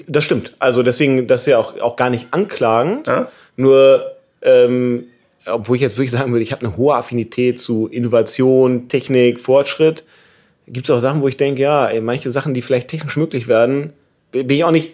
Das 0.08 0.24
stimmt. 0.24 0.56
Also 0.58 0.82
deswegen, 0.82 1.28
das 1.28 1.42
ist 1.42 1.48
ja 1.48 1.60
auch, 1.60 1.80
auch 1.80 1.96
gar 1.96 2.10
nicht 2.10 2.28
anklagend. 2.32 3.06
Ja. 3.08 3.28
Nur, 3.58 4.12
ähm, 4.42 5.06
obwohl 5.46 5.76
ich 5.76 5.82
jetzt 5.82 5.98
wirklich 5.98 6.12
sagen 6.12 6.32
würde, 6.32 6.44
ich 6.44 6.52
habe 6.52 6.66
eine 6.66 6.78
hohe 6.78 6.96
Affinität 6.96 7.60
zu 7.60 7.88
Innovation, 7.88 8.88
Technik, 8.88 9.42
Fortschritt, 9.42 10.04
gibt 10.68 10.90
es 10.90 10.96
auch 10.96 11.00
Sachen, 11.00 11.22
wo 11.22 11.28
ich 11.28 11.38
denke, 11.38 11.62
ja, 11.62 11.88
ey, 11.88 12.02
manche 12.02 12.32
Sachen, 12.32 12.54
die 12.54 12.62
vielleicht 12.62 12.88
technisch 12.88 13.18
möglich 13.18 13.48
werden, 13.48 13.94
bin 14.32 14.50
ich 14.50 14.64
auch 14.64 14.72
nicht 14.72 14.92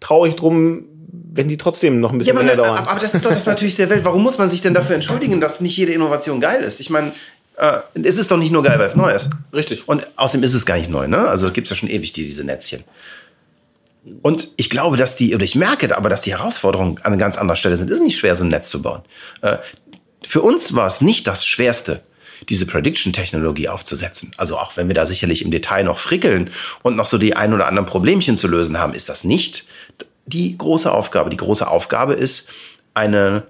traurig 0.00 0.34
drum, 0.34 0.84
wenn 1.32 1.48
die 1.48 1.56
trotzdem 1.56 2.00
noch 2.00 2.12
ein 2.12 2.18
bisschen 2.18 2.36
aber, 2.36 2.46
länger 2.46 2.62
ne, 2.62 2.66
dauern. 2.66 2.78
aber, 2.78 2.90
aber 2.90 3.00
das 3.00 3.14
ist 3.14 3.24
doch 3.24 3.30
das 3.30 3.46
natürlich 3.46 3.76
der 3.76 3.88
Welt. 3.88 4.04
Warum 4.04 4.22
muss 4.22 4.38
man 4.38 4.48
sich 4.48 4.62
denn 4.62 4.74
dafür 4.74 4.94
entschuldigen, 4.94 5.40
dass 5.40 5.60
nicht 5.60 5.76
jede 5.76 5.92
Innovation 5.92 6.40
geil 6.40 6.62
ist? 6.62 6.80
Ich 6.80 6.90
meine, 6.90 7.12
äh, 7.56 7.80
es 8.02 8.18
ist 8.18 8.30
doch 8.30 8.36
nicht 8.36 8.50
nur 8.50 8.62
geil, 8.62 8.78
weil 8.78 8.86
es 8.86 8.96
neu 8.96 9.10
ist. 9.10 9.30
Richtig. 9.52 9.86
Und 9.86 10.06
außerdem 10.16 10.42
ist 10.42 10.54
es 10.54 10.66
gar 10.66 10.76
nicht 10.76 10.90
neu, 10.90 11.06
ne? 11.06 11.28
Also 11.28 11.50
gibt 11.50 11.66
es 11.66 11.70
ja 11.70 11.76
schon 11.76 11.88
ewig 11.88 12.12
die, 12.12 12.24
diese 12.24 12.44
Netzchen. 12.44 12.84
Und 14.20 14.50
ich 14.56 14.68
glaube, 14.68 14.96
dass 14.96 15.16
die, 15.16 15.34
oder 15.34 15.44
ich 15.44 15.54
merke 15.54 15.96
aber, 15.96 16.10
dass 16.10 16.20
die 16.20 16.32
Herausforderungen 16.32 16.98
an 16.98 17.04
einer 17.12 17.16
ganz 17.16 17.38
anderer 17.38 17.56
Stelle 17.56 17.76
sind. 17.76 17.90
Es 17.90 17.98
ist 17.98 18.04
nicht 18.04 18.18
schwer, 18.18 18.36
so 18.36 18.44
ein 18.44 18.48
Netz 18.48 18.68
zu 18.68 18.82
bauen. 18.82 19.02
Äh, 19.40 19.56
für 20.26 20.42
uns 20.42 20.74
war 20.74 20.86
es 20.86 21.00
nicht 21.00 21.26
das 21.26 21.46
Schwerste, 21.46 22.02
diese 22.48 22.66
Prediction-Technologie 22.66 23.68
aufzusetzen. 23.68 24.32
Also 24.36 24.58
auch 24.58 24.76
wenn 24.76 24.88
wir 24.88 24.94
da 24.94 25.06
sicherlich 25.06 25.42
im 25.42 25.50
Detail 25.50 25.84
noch 25.84 25.98
frickeln 25.98 26.50
und 26.82 26.96
noch 26.96 27.06
so 27.06 27.18
die 27.18 27.36
ein 27.36 27.54
oder 27.54 27.66
anderen 27.66 27.86
Problemchen 27.86 28.36
zu 28.36 28.48
lösen 28.48 28.78
haben, 28.78 28.94
ist 28.94 29.08
das 29.08 29.24
nicht 29.24 29.66
die 30.26 30.56
große 30.56 30.90
Aufgabe. 30.90 31.30
Die 31.30 31.36
große 31.36 31.66
Aufgabe 31.66 32.14
ist, 32.14 32.48
eine, 32.94 33.44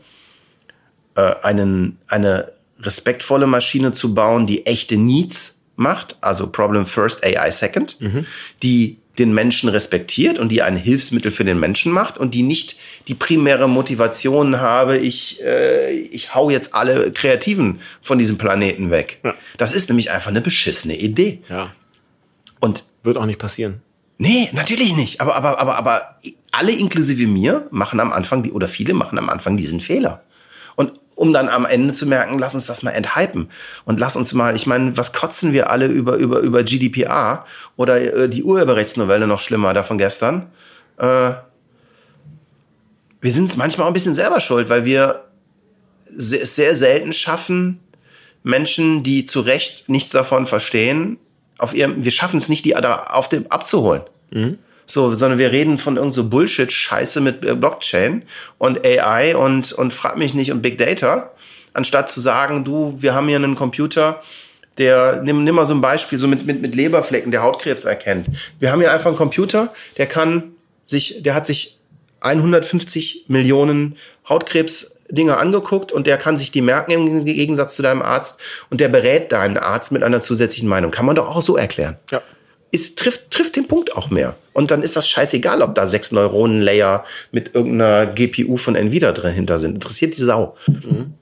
äh, 1.15 1.35
einen, 1.43 1.99
eine 2.09 2.53
respektvolle 2.81 3.47
Maschine 3.47 3.93
zu 3.93 4.15
bauen, 4.15 4.47
die 4.47 4.67
echte 4.67 4.97
Needs 4.97 5.61
macht, 5.77 6.17
also 6.21 6.49
Problem 6.49 6.87
First, 6.87 7.25
AI 7.25 7.51
Second, 7.51 7.99
die 8.63 8.99
den 9.19 9.33
Menschen 9.33 9.69
respektiert 9.69 10.39
und 10.39 10.51
die 10.51 10.63
ein 10.63 10.77
Hilfsmittel 10.77 11.31
für 11.31 11.45
den 11.45 11.61
Menschen 11.61 11.93
macht 11.93 12.19
und 12.19 12.35
die 12.35 12.43
nicht 12.43 12.77
die 13.07 13.15
primäre 13.15 13.69
Motivation 13.69 14.61
habe, 14.61 14.99
ich, 14.99 15.43
äh, 15.43 15.93
ich 15.93 16.35
hau 16.35 16.51
jetzt 16.51 16.75
alle 16.75 17.13
Kreativen 17.13 17.81
von 18.03 18.19
diesem 18.19 18.39
Planeten 18.39 18.91
weg. 18.91 19.21
Ja. 19.25 19.35
Das 19.57 19.73
ist 19.73 19.89
nämlich 19.89 20.11
einfach 20.11 20.31
eine 20.31 20.41
beschissene 20.41 20.97
Idee. 20.97 21.41
ja, 21.49 21.73
Und 22.61 22.85
wird 23.03 23.17
auch 23.17 23.27
nicht 23.27 23.39
passieren. 23.39 23.83
Nee, 24.19 24.49
natürlich 24.53 24.97
nicht. 24.97 25.21
Aber, 25.21 25.37
aber, 25.37 25.59
aber, 25.59 25.77
aber 25.77 26.19
alle 26.51 26.73
inklusive 26.73 27.27
mir 27.27 27.67
machen 27.71 28.01
am 28.01 28.13
Anfang, 28.13 28.43
die, 28.43 28.53
oder 28.53 28.69
viele 28.69 28.95
machen 28.95 29.19
am 29.19 29.29
Anfang 29.29 29.57
diesen 29.57 29.81
Fehler. 29.81 30.23
Und 30.77 30.93
um 31.15 31.33
dann 31.33 31.49
am 31.49 31.65
Ende 31.65 31.95
zu 31.95 32.07
merken, 32.07 32.39
lass 32.39 32.55
uns 32.55 32.67
das 32.67 32.83
mal 32.83 32.91
enthypen. 32.91 33.51
Und 33.85 34.01
lass 34.01 34.17
uns 34.17 34.35
mal, 34.35 34.57
ich 34.57 34.67
meine, 34.67 34.97
was 34.97 35.13
kotzen 35.13 35.53
wir 35.53 35.71
alle 35.71 35.87
über, 35.87 36.17
über, 36.17 36.41
über 36.41 36.63
GDPR 36.63 37.45
oder 37.77 38.01
äh, 38.01 38.29
die 38.29 38.43
Urheberrechtsnovelle 38.43 39.27
noch 39.27 39.41
schlimmer 39.41 39.75
da 39.75 39.83
von 39.83 39.99
gestern? 39.99 40.51
Äh, 40.99 41.33
wir 43.21 43.33
sind 43.33 43.49
es 43.49 43.57
manchmal 43.57 43.85
auch 43.85 43.91
ein 43.91 43.95
bisschen 43.95 44.15
selber 44.15 44.41
schuld, 44.41 44.69
weil 44.69 44.85
wir 44.85 45.25
es 46.07 46.31
sehr 46.57 46.75
selten 46.75 47.13
schaffen, 47.13 47.81
Menschen, 48.43 49.03
die 49.03 49.25
zu 49.25 49.41
Recht 49.41 49.89
nichts 49.89 50.13
davon 50.13 50.47
verstehen, 50.47 51.19
auf 51.59 51.75
ihrem, 51.75 52.05
wir 52.05 52.11
schaffen 52.11 52.39
es 52.39 52.49
nicht, 52.49 52.65
die 52.65 52.73
da 52.73 53.05
auf 53.05 53.29
dem 53.29 53.51
abzuholen. 53.51 54.03
Mhm. 54.31 54.59
So, 54.87 55.15
sondern 55.15 55.39
wir 55.39 55.51
reden 55.51 55.79
von 55.79 55.97
irgend 55.97 56.15
so 56.15 56.29
Bullshit-Scheiße 56.29 57.21
mit 57.21 57.45
äh, 57.45 57.55
Blockchain 57.55 58.23
und 58.59 58.85
AI 58.85 59.37
und, 59.37 59.73
und 59.73 59.93
frag 59.93 60.17
mich 60.17 60.35
nicht 60.35 60.53
und 60.53 60.63
Big 60.63 60.79
Data, 60.79 61.31
anstatt 61.73 62.11
zu 62.11 62.21
sagen, 62.21 62.65
du, 62.65 62.95
wir 62.99 63.15
haben 63.15 63.29
hier 63.29 63.37
einen 63.37 63.55
Computer, 63.55 64.23
der, 64.79 65.23
nimm, 65.23 65.45
nimm 65.45 65.55
mal 65.55 65.65
so 65.65 65.75
ein 65.75 65.81
Beispiel, 65.81 66.19
so 66.19 66.27
mit, 66.27 66.47
mit, 66.47 66.61
mit 66.61 66.75
Leberflecken, 66.75 67.31
der 67.31 67.43
Hautkrebs 67.43 67.85
erkennt. 67.85 68.27
Wir 68.59 68.73
haben 68.73 68.81
hier 68.81 68.93
einfach 68.93 69.07
einen 69.07 69.17
Computer, 69.17 69.73
der 69.97 70.07
kann 70.07 70.53
sich, 70.85 71.23
der 71.23 71.35
hat 71.35 71.47
sich 71.47 71.79
150 72.21 73.27
Millionen 73.29 73.97
Hautkrebs 74.29 74.95
Dinge 75.11 75.37
angeguckt 75.37 75.93
und 75.93 76.07
der 76.07 76.17
kann 76.17 76.39
sich 76.39 76.51
die 76.51 76.63
merken 76.63 76.93
im 76.93 77.25
Gegensatz 77.25 77.75
zu 77.75 77.83
deinem 77.83 78.03
Arzt 78.03 78.41
und 78.71 78.81
der 78.81 78.89
berät 78.89 79.33
deinen 79.33 79.59
Arzt 79.59 79.93
mit 79.93 80.03
einer 80.03 80.21
zusätzlichen 80.21 80.69
Meinung. 80.69 80.91
Kann 80.91 81.07
man 81.07 81.15
doch 81.15 81.29
auch 81.29 81.43
so 81.43 81.57
erklären. 81.57 81.97
Ja. 82.11 82.23
Ist, 82.75 82.99
trifft, 82.99 83.31
trifft 83.31 83.55
den 83.55 83.69
Punkt 83.69 83.97
auch 83.97 84.11
mehr. 84.11 84.37
Und 84.53 84.73
dann 84.73 84.83
ist 84.83 84.97
das 84.97 85.09
scheißegal, 85.09 85.63
ob 85.63 85.77
da 85.77 85.87
sechs 85.87 86.11
Neuronen-Layer 86.11 87.05
mit 87.31 87.55
irgendeiner 87.55 88.07
GPU 88.07 88.57
von 88.57 88.75
Nvidia 88.75 89.13
drin 89.13 89.33
hinter 89.33 89.59
sind. 89.59 89.75
Interessiert 89.75 90.17
die 90.17 90.23
Sau. 90.23 90.57
Mhm. 90.67 91.15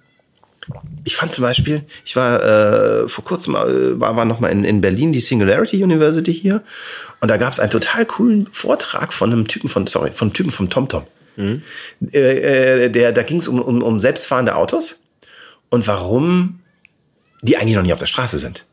Ich 1.04 1.16
fand 1.16 1.30
zum 1.32 1.42
Beispiel, 1.42 1.84
ich 2.06 2.16
war 2.16 2.42
äh, 2.42 3.08
vor 3.08 3.24
kurzem 3.24 3.54
äh, 3.54 4.00
war, 4.00 4.16
war 4.16 4.24
noch 4.24 4.40
mal 4.40 4.48
in, 4.48 4.64
in 4.64 4.80
Berlin 4.80 5.12
die 5.12 5.20
Singularity 5.20 5.82
University 5.82 6.32
hier 6.32 6.62
und 7.20 7.28
da 7.28 7.36
gab 7.36 7.52
es 7.52 7.60
einen 7.60 7.70
total 7.70 8.06
coolen 8.06 8.48
Vortrag 8.52 9.12
von 9.12 9.32
einem 9.32 9.48
Typen 9.48 9.68
von 9.68 9.86
sorry 9.88 10.12
von 10.12 10.28
einem 10.28 10.34
Typen 10.34 10.52
vom 10.52 10.70
TomTom. 10.70 11.04
Mhm. 11.36 11.62
Äh, 12.12 12.88
der, 12.90 13.12
da 13.12 13.22
ging 13.24 13.38
es 13.38 13.48
um, 13.48 13.60
um, 13.60 13.82
um 13.82 13.98
selbstfahrende 13.98 14.54
Autos 14.54 15.02
und 15.68 15.86
warum 15.86 16.60
die 17.42 17.56
eigentlich 17.56 17.74
noch 17.74 17.82
nicht 17.82 17.92
auf 17.92 17.98
der 17.98 18.06
Straße 18.06 18.38
sind. 18.38 18.64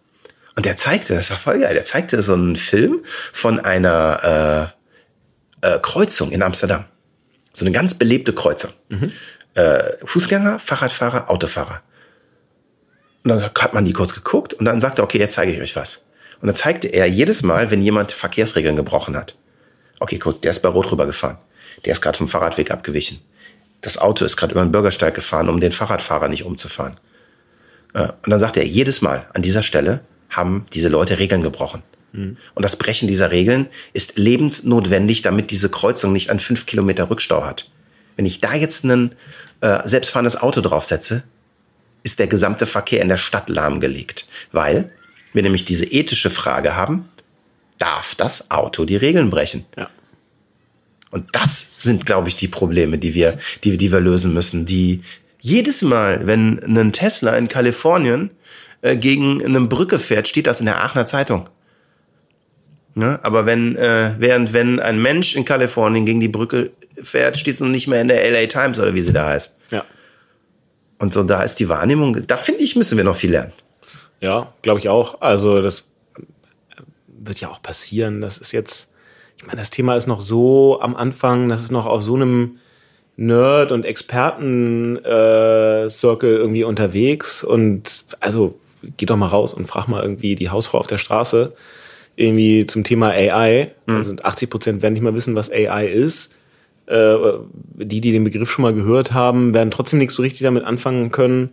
Und 0.60 0.66
der 0.66 0.76
zeigte, 0.76 1.16
das 1.16 1.30
war 1.30 1.38
voll 1.38 1.60
geil, 1.60 1.74
der 1.74 1.86
zeigte 1.86 2.22
so 2.22 2.34
einen 2.34 2.57
Film 2.57 3.05
von 3.32 3.62
einer 3.62 4.74
äh, 5.64 5.76
äh, 5.76 5.80
Kreuzung 5.80 6.34
in 6.34 6.43
Amsterdam. 6.43 6.84
So 7.53 7.64
eine 7.64 7.72
ganz 7.72 7.93
belebte 7.93 8.34
Kreuzung. 8.34 8.72
Mhm. 8.89 9.14
Äh, 9.53 9.93
Fußgänger, 10.03 10.60
Fahrradfahrer, 10.60 11.30
Autofahrer. 11.30 11.82
Und 13.24 13.30
dann 13.30 13.41
hat 13.41 13.74
man 13.74 13.86
die 13.86 13.93
kurz 13.93 14.14
geguckt 14.14 14.53
und 14.53 14.66
dann 14.66 14.82
sagte 14.82 15.01
er, 15.01 15.05
okay, 15.05 15.18
jetzt 15.18 15.36
zeige 15.36 15.53
ich 15.53 15.62
euch 15.62 15.78
was. 15.78 16.03
Und 16.41 16.47
dann 16.47 16.55
zeigte 16.55 16.89
er 16.89 17.05
jedes 17.05 17.41
Mal, 17.41 17.72
wenn 17.72 17.82
jemand 17.82 18.12
Verkehrsregeln 18.12 18.76
gebrochen 18.76 19.16
hat. 19.16 19.38
Okay, 20.01 20.20
guck, 20.20 20.41
der 20.41 20.51
ist 20.51 20.62
bei 20.62 20.68
Rot 20.68 20.91
rübergefahren. 20.91 21.38
Der 21.86 21.93
ist 21.93 22.01
gerade 22.01 22.18
vom 22.18 22.28
Fahrradweg 22.28 22.70
abgewichen. 22.70 23.22
Das 23.80 23.97
Auto 23.97 24.26
ist 24.26 24.36
gerade 24.36 24.51
über 24.51 24.62
den 24.62 24.74
Bürgersteig 24.74 25.16
gefahren, 25.16 25.47
um 25.47 25.62
den 25.62 25.72
Fahrradfahrer 25.72 26.28
nicht 26.28 26.43
umzufahren. 26.43 26.99
Äh, 27.93 28.10
und 28.10 28.30
dann 28.30 28.39
sagt 28.39 28.57
er, 28.57 28.66
jedes 28.66 29.01
Mal 29.01 29.26
an 29.34 29.41
dieser 29.41 29.64
Stelle 29.64 30.01
haben 30.30 30.66
diese 30.74 30.90
Leute 30.90 31.20
Regeln 31.20 31.42
gebrochen. 31.44 31.84
Mhm. 32.12 32.38
Und 32.56 32.64
das 32.64 32.76
Brechen 32.76 33.08
dieser 33.08 33.32
Regeln 33.32 33.68
ist 33.94 34.18
lebensnotwendig, 34.18 35.22
damit 35.22 35.52
diese 35.52 35.70
Kreuzung 35.70 36.14
nicht 36.14 36.30
an 36.30 36.40
fünf 36.40 36.66
Kilometer 36.66 37.10
Rückstau 37.10 37.46
hat. 37.46 37.70
Wenn 38.16 38.26
ich 38.26 38.42
da 38.42 38.54
jetzt 38.54 38.84
ein 38.84 39.16
äh, 39.62 39.80
selbstfahrendes 39.88 40.38
Auto 40.38 40.62
draufsetze, 40.62 41.24
ist 42.04 42.20
der 42.20 42.28
gesamte 42.28 42.66
Verkehr 42.66 43.02
in 43.02 43.10
der 43.10 43.18
Stadt 43.18 43.50
lahmgelegt. 43.50 44.28
Weil 44.52 44.92
wir 45.34 45.44
nämlich 45.44 45.66
diese 45.66 45.86
ethische 45.86 46.30
Frage 46.30 46.76
haben, 46.76 47.10
darf 47.78 48.16
das 48.16 48.52
Auto 48.52 48.86
die 48.86 48.96
Regeln 48.96 49.30
brechen? 49.30 49.66
Ja. 49.78 49.90
Und 51.12 51.28
das 51.34 51.70
sind, 51.78 52.06
glaube 52.06 52.28
ich, 52.28 52.36
die 52.36 52.48
Probleme, 52.48 52.98
die 52.98 53.14
wir, 53.14 53.40
die, 53.64 53.78
die 53.78 53.92
wir 53.92 54.00
lösen 54.00 54.34
müssen. 54.34 54.66
Die 54.66 55.02
jedes 55.40 55.82
Mal, 55.82 56.28
wenn 56.28 56.60
ein 56.60 56.94
Tesla 56.94 57.38
in 57.38 57.48
Kalifornien 57.48 58.30
äh, 58.82 58.96
gegen 58.96 59.44
eine 59.44 59.62
Brücke 59.62 60.00
fährt, 60.00 60.28
steht 60.28 60.48
das 60.48 60.60
in 60.60 60.66
der 60.66 60.84
Aachener 60.84 61.06
Zeitung. 61.06 61.50
Ja, 62.96 63.20
aber 63.24 63.46
wenn, 63.46 63.76
äh, 63.76 64.16
während 64.18 64.54
wenn 64.54 64.80
ein 64.80 65.02
Mensch 65.02 65.36
in 65.36 65.46
Kalifornien 65.46 66.06
gegen 66.06 66.20
die 66.20 66.28
Brücke 66.28 66.72
fährt, 67.02 67.38
steht 67.38 67.56
es 67.56 67.60
noch 67.60 67.70
nicht 67.70 67.88
mehr 67.88 68.02
in 68.02 68.08
der 68.08 68.30
LA 68.30 68.48
Times 68.48 68.80
oder 68.80 68.94
wie 68.94 69.02
sie 69.02 69.14
da 69.14 69.28
heißt. 69.28 69.56
Ja. 69.72 69.86
Und 70.98 71.14
so, 71.14 71.24
da 71.24 71.44
ist 71.44 71.56
die 71.56 71.70
Wahrnehmung, 71.70 72.28
da 72.28 72.36
finde 72.36 72.62
ich, 72.62 72.76
müssen 72.76 72.98
wir 72.98 73.06
noch 73.06 73.16
viel 73.16 73.32
lernen. 73.32 73.54
Ja, 74.22 74.54
glaube 74.62 74.80
ich 74.80 74.90
auch. 74.90 75.22
Also 75.22 75.62
das 75.62 75.86
wird 77.08 77.40
ja 77.40 77.50
auch 77.50 77.62
passieren. 77.62 78.22
Das 78.22 78.38
ist 78.38 78.52
jetzt, 78.52 78.90
ich 79.38 79.46
meine, 79.46 79.60
das 79.60 79.70
Thema 79.70 79.96
ist 79.96 80.08
noch 80.08 80.20
so 80.20 80.82
am 80.82 80.96
Anfang, 80.96 81.48
das 81.48 81.64
ist 81.64 81.72
noch 81.72 81.86
auf 81.86 82.02
so 82.02 82.16
einem 82.16 82.58
Nerd- 83.16 83.72
und 83.72 83.86
Experten-Circle 83.86 86.30
äh, 86.30 86.38
irgendwie 86.38 86.64
unterwegs. 86.64 87.44
Und 87.44 88.06
also 88.20 88.60
geh 88.98 89.06
doch 89.06 89.18
mal 89.18 89.28
raus 89.28 89.54
und 89.54 89.68
frag 89.68 89.88
mal 89.88 90.02
irgendwie 90.02 90.36
die 90.36 90.50
Hausfrau 90.50 90.80
auf 90.80 90.88
der 90.88 90.98
Straße 90.98 91.54
irgendwie 92.16 92.66
zum 92.66 92.84
Thema 92.84 93.10
AI. 93.10 93.72
Mhm. 93.86 93.96
Also 93.96 94.16
80 94.22 94.50
Prozent 94.50 94.82
werden 94.82 94.94
nicht 94.94 95.04
mal 95.04 95.14
wissen, 95.14 95.36
was 95.36 95.52
AI 95.52 95.88
ist. 95.88 96.36
Äh, 96.86 97.16
die, 97.76 98.02
die 98.02 98.12
den 98.12 98.24
Begriff 98.24 98.50
schon 98.50 98.64
mal 98.64 98.74
gehört 98.74 99.14
haben, 99.14 99.54
werden 99.54 99.72
trotzdem 99.72 100.00
nichts 100.00 100.16
so 100.16 100.22
richtig 100.22 100.42
damit 100.42 100.64
anfangen 100.64 101.12
können. 101.12 101.52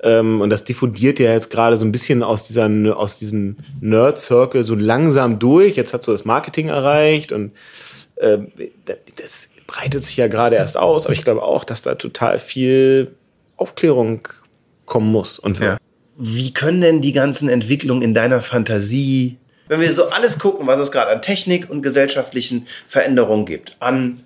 Ähm, 0.00 0.40
und 0.40 0.50
das 0.50 0.64
diffundiert 0.64 1.18
ja 1.18 1.32
jetzt 1.32 1.50
gerade 1.50 1.76
so 1.76 1.84
ein 1.84 1.92
bisschen 1.92 2.22
aus 2.22 2.46
dieser 2.46 2.70
aus 2.96 3.18
diesem 3.18 3.56
Nerd-Circle 3.80 4.62
so 4.62 4.74
langsam 4.74 5.38
durch. 5.38 5.76
Jetzt 5.76 5.92
hat 5.92 6.04
so 6.04 6.12
das 6.12 6.24
Marketing 6.24 6.68
erreicht 6.68 7.32
und 7.32 7.52
äh, 8.16 8.38
das 9.16 9.50
breitet 9.66 10.04
sich 10.04 10.16
ja 10.16 10.28
gerade 10.28 10.56
erst 10.56 10.76
aus. 10.76 11.06
Aber 11.06 11.12
ich 11.12 11.24
glaube 11.24 11.42
auch, 11.42 11.64
dass 11.64 11.82
da 11.82 11.96
total 11.96 12.38
viel 12.38 13.16
Aufklärung 13.56 14.26
kommen 14.86 15.10
muss. 15.10 15.38
Und 15.38 15.58
ja. 15.58 15.76
Wie 16.18 16.52
können 16.52 16.80
denn 16.80 17.00
die 17.00 17.12
ganzen 17.12 17.48
Entwicklungen 17.48 18.02
in 18.02 18.12
deiner 18.12 18.42
Fantasie, 18.42 19.38
wenn 19.68 19.80
wir 19.80 19.92
so 19.92 20.08
alles 20.08 20.38
gucken, 20.38 20.66
was 20.66 20.80
es 20.80 20.90
gerade 20.90 21.10
an 21.10 21.22
Technik 21.22 21.68
und 21.68 21.82
gesellschaftlichen 21.82 22.66
Veränderungen 22.88 23.46
gibt, 23.46 23.76
an 23.80 24.24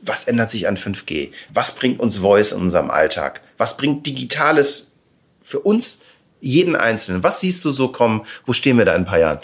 was 0.00 0.24
ändert 0.24 0.50
sich 0.50 0.66
an 0.66 0.76
5G? 0.76 1.30
Was 1.52 1.74
bringt 1.74 2.00
uns 2.00 2.18
Voice 2.18 2.52
in 2.52 2.60
unserem 2.60 2.90
Alltag? 2.90 3.40
Was 3.56 3.76
bringt 3.76 4.06
Digitales 4.06 4.92
für 5.42 5.60
uns, 5.60 6.00
jeden 6.40 6.74
Einzelnen? 6.74 7.22
Was 7.22 7.40
siehst 7.40 7.64
du 7.64 7.70
so 7.70 7.88
kommen? 7.88 8.26
Wo 8.44 8.52
stehen 8.52 8.78
wir 8.78 8.84
da 8.84 8.94
in 8.94 9.02
ein 9.02 9.06
paar 9.06 9.20
Jahren? 9.20 9.38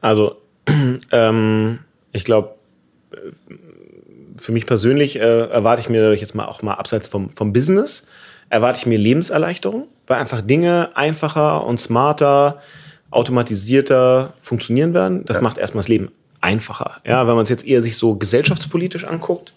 Also, 0.00 0.40
ähm, 1.12 1.80
ich 2.12 2.24
glaube, 2.24 2.54
für 4.38 4.52
mich 4.52 4.66
persönlich 4.66 5.16
äh, 5.16 5.48
erwarte 5.48 5.80
ich 5.80 5.88
mir 5.88 6.02
dadurch 6.02 6.20
jetzt 6.20 6.34
mal 6.34 6.46
auch 6.46 6.62
mal 6.62 6.74
abseits 6.74 7.08
vom, 7.08 7.30
vom 7.30 7.52
Business, 7.52 8.06
erwarte 8.50 8.78
ich 8.78 8.86
mir 8.86 8.98
Lebenserleichterung, 8.98 9.88
weil 10.06 10.18
einfach 10.18 10.40
Dinge 10.40 10.90
einfacher 10.94 11.66
und 11.66 11.80
smarter, 11.80 12.60
automatisierter 13.10 14.34
funktionieren 14.40 14.94
werden. 14.94 15.24
Das 15.24 15.36
ja. 15.38 15.42
macht 15.42 15.58
erstmal 15.58 15.82
das 15.82 15.88
Leben 15.88 16.10
einfacher. 16.40 17.00
Ja, 17.06 17.26
wenn 17.26 17.34
man 17.34 17.44
es 17.44 17.50
jetzt 17.50 17.66
eher 17.66 17.82
sich 17.82 17.96
so 17.96 18.16
gesellschaftspolitisch 18.16 19.04
anguckt, 19.04 19.52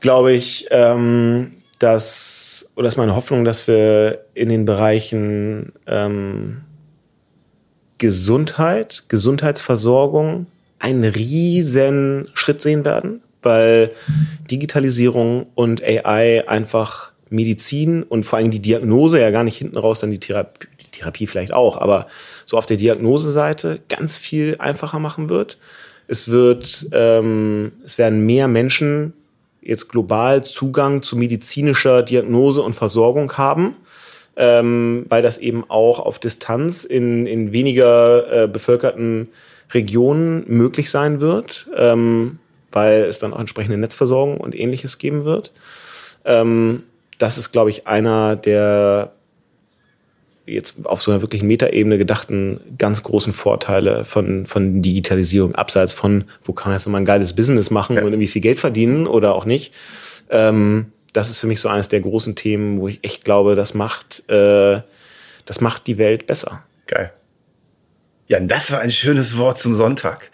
glaube 0.00 0.32
ich, 0.32 0.66
ähm, 0.70 1.52
dass, 1.78 2.68
oder 2.76 2.88
ist 2.88 2.96
meine 2.96 3.14
Hoffnung, 3.14 3.44
dass 3.44 3.66
wir 3.68 4.24
in 4.34 4.48
den 4.48 4.64
Bereichen 4.64 5.72
ähm, 5.86 6.62
Gesundheit, 7.98 9.04
Gesundheitsversorgung 9.08 10.46
einen 10.78 11.04
riesen 11.04 12.28
Schritt 12.34 12.62
sehen 12.62 12.84
werden, 12.84 13.22
weil 13.42 13.90
Digitalisierung 14.50 15.46
und 15.54 15.82
AI 15.82 16.48
einfach 16.48 17.12
Medizin 17.30 18.02
und 18.02 18.24
vor 18.24 18.38
allem 18.38 18.50
die 18.50 18.60
Diagnose 18.60 19.20
ja 19.20 19.30
gar 19.30 19.44
nicht 19.44 19.58
hinten 19.58 19.76
raus, 19.76 20.00
dann 20.00 20.10
die 20.10 20.20
Therapie, 20.20 20.66
die 20.80 20.90
Therapie 20.90 21.26
vielleicht 21.26 21.52
auch, 21.52 21.80
aber 21.80 22.06
so 22.46 22.56
auf 22.56 22.66
der 22.66 22.76
Diagnoseseite 22.76 23.80
ganz 23.88 24.16
viel 24.16 24.56
einfacher 24.58 24.98
machen 24.98 25.28
wird. 25.28 25.58
Es 26.06 26.28
wird, 26.28 26.88
ähm, 26.92 27.72
es 27.84 27.98
werden 27.98 28.24
mehr 28.24 28.48
Menschen 28.48 29.12
jetzt 29.60 29.88
global 29.88 30.44
Zugang 30.44 31.02
zu 31.02 31.16
medizinischer 31.16 32.02
Diagnose 32.02 32.62
und 32.62 32.74
Versorgung 32.74 33.34
haben, 33.34 33.76
ähm, 34.36 35.04
weil 35.08 35.20
das 35.22 35.38
eben 35.38 35.64
auch 35.68 35.98
auf 35.98 36.18
Distanz 36.18 36.84
in, 36.84 37.26
in 37.26 37.52
weniger 37.52 38.44
äh, 38.44 38.48
bevölkerten 38.48 39.28
Regionen 39.74 40.44
möglich 40.46 40.90
sein 40.90 41.20
wird, 41.20 41.68
ähm, 41.76 42.38
weil 42.72 43.02
es 43.02 43.18
dann 43.18 43.34
auch 43.34 43.40
entsprechende 43.40 43.76
Netzversorgung 43.76 44.38
und 44.38 44.58
ähnliches 44.58 44.98
geben 44.98 45.24
wird. 45.24 45.52
Ähm, 46.24 46.84
das 47.18 47.38
ist, 47.38 47.52
glaube 47.52 47.70
ich, 47.70 47.86
einer 47.86 48.36
der 48.36 49.12
jetzt 50.46 50.86
auf 50.86 51.02
so 51.02 51.10
einer 51.10 51.20
wirklich 51.20 51.42
Metaebene 51.42 51.98
gedachten 51.98 52.60
ganz 52.78 53.02
großen 53.02 53.32
Vorteile 53.32 54.04
von, 54.04 54.46
von 54.46 54.80
Digitalisierung, 54.80 55.54
abseits 55.54 55.92
von, 55.92 56.24
wo 56.42 56.52
kann 56.52 56.70
man 56.70 56.78
jetzt 56.78 56.86
mal 56.86 56.98
ein 56.98 57.04
geiles 57.04 57.34
Business 57.34 57.70
machen 57.70 57.96
ja. 57.96 58.02
und 58.02 58.08
irgendwie 58.08 58.28
viel 58.28 58.42
Geld 58.42 58.58
verdienen 58.58 59.06
oder 59.06 59.34
auch 59.34 59.44
nicht. 59.44 59.74
Ähm, 60.30 60.92
das 61.12 61.30
ist 61.30 61.38
für 61.38 61.46
mich 61.46 61.60
so 61.60 61.68
eines 61.68 61.88
der 61.88 62.00
großen 62.00 62.34
Themen, 62.34 62.78
wo 62.78 62.88
ich 62.88 63.00
echt 63.02 63.24
glaube, 63.24 63.54
das 63.56 63.74
macht, 63.74 64.28
äh, 64.30 64.80
das 65.44 65.60
macht 65.60 65.86
die 65.86 65.98
Welt 65.98 66.26
besser. 66.26 66.64
Geil. 66.86 67.12
Ja, 68.28 68.40
das 68.40 68.70
war 68.70 68.80
ein 68.80 68.90
schönes 68.90 69.38
Wort 69.38 69.58
zum 69.58 69.74
Sonntag. 69.74 70.30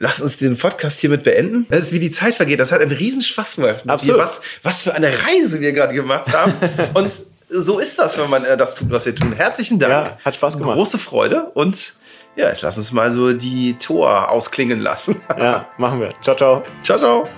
Lass 0.00 0.20
uns 0.20 0.38
den 0.38 0.56
Podcast 0.56 0.98
hiermit 0.98 1.22
beenden. 1.22 1.66
Das 1.68 1.86
ist 1.86 1.92
wie 1.92 2.00
die 2.00 2.10
Zeit 2.10 2.34
vergeht. 2.34 2.58
Das 2.58 2.72
hat 2.72 2.80
einen 2.80 2.90
riesen 2.90 3.20
Spaß 3.20 3.56
gemacht. 3.56 3.84
Absolut. 3.86 4.20
Was, 4.20 4.40
was 4.62 4.82
für 4.82 4.94
eine 4.94 5.08
Reise 5.08 5.60
wir 5.60 5.72
gerade 5.72 5.94
gemacht 5.94 6.32
haben. 6.32 6.52
Und 6.94 7.12
so 7.48 7.78
ist 7.78 7.98
das, 7.98 8.18
wenn 8.18 8.30
man 8.30 8.44
äh, 8.44 8.56
das 8.56 8.74
tut, 8.74 8.90
was 8.90 9.06
wir 9.06 9.14
tun. 9.14 9.32
Herzlichen 9.34 9.78
Dank. 9.78 9.92
Ja, 9.92 10.18
hat 10.24 10.34
Spaß 10.34 10.58
gemacht. 10.58 10.74
Große 10.74 10.98
Freude. 10.98 11.50
Und 11.54 11.94
ja, 12.34 12.48
jetzt 12.48 12.62
lass 12.62 12.78
uns 12.78 12.92
mal 12.92 13.10
so 13.12 13.32
die 13.32 13.74
Tor 13.74 14.30
ausklingen 14.30 14.80
lassen. 14.80 15.20
Ja, 15.38 15.68
machen 15.76 16.00
wir. 16.00 16.10
Ciao, 16.22 16.34
ciao. 16.34 16.64
ciao, 16.82 16.98
ciao. 16.98 17.28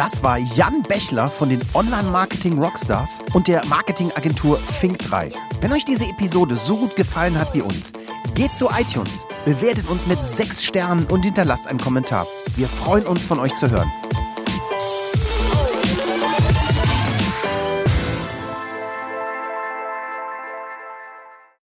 Das 0.00 0.22
war 0.22 0.38
Jan 0.38 0.82
Bechler 0.82 1.28
von 1.28 1.50
den 1.50 1.60
Online-Marketing 1.74 2.58
Rockstars 2.58 3.20
und 3.34 3.48
der 3.48 3.62
Marketingagentur 3.66 4.58
Fink3. 4.80 5.30
Wenn 5.60 5.74
euch 5.74 5.84
diese 5.84 6.06
Episode 6.06 6.56
so 6.56 6.78
gut 6.78 6.96
gefallen 6.96 7.38
hat 7.38 7.52
wie 7.52 7.60
uns, 7.60 7.92
geht 8.34 8.52
zu 8.52 8.70
iTunes, 8.70 9.26
bewertet 9.44 9.90
uns 9.90 10.06
mit 10.06 10.18
6 10.18 10.64
Sternen 10.64 11.04
und 11.04 11.26
hinterlasst 11.26 11.66
einen 11.66 11.78
Kommentar. 11.78 12.26
Wir 12.56 12.66
freuen 12.66 13.04
uns 13.04 13.26
von 13.26 13.38
euch 13.38 13.54
zu 13.56 13.70
hören. 13.70 13.92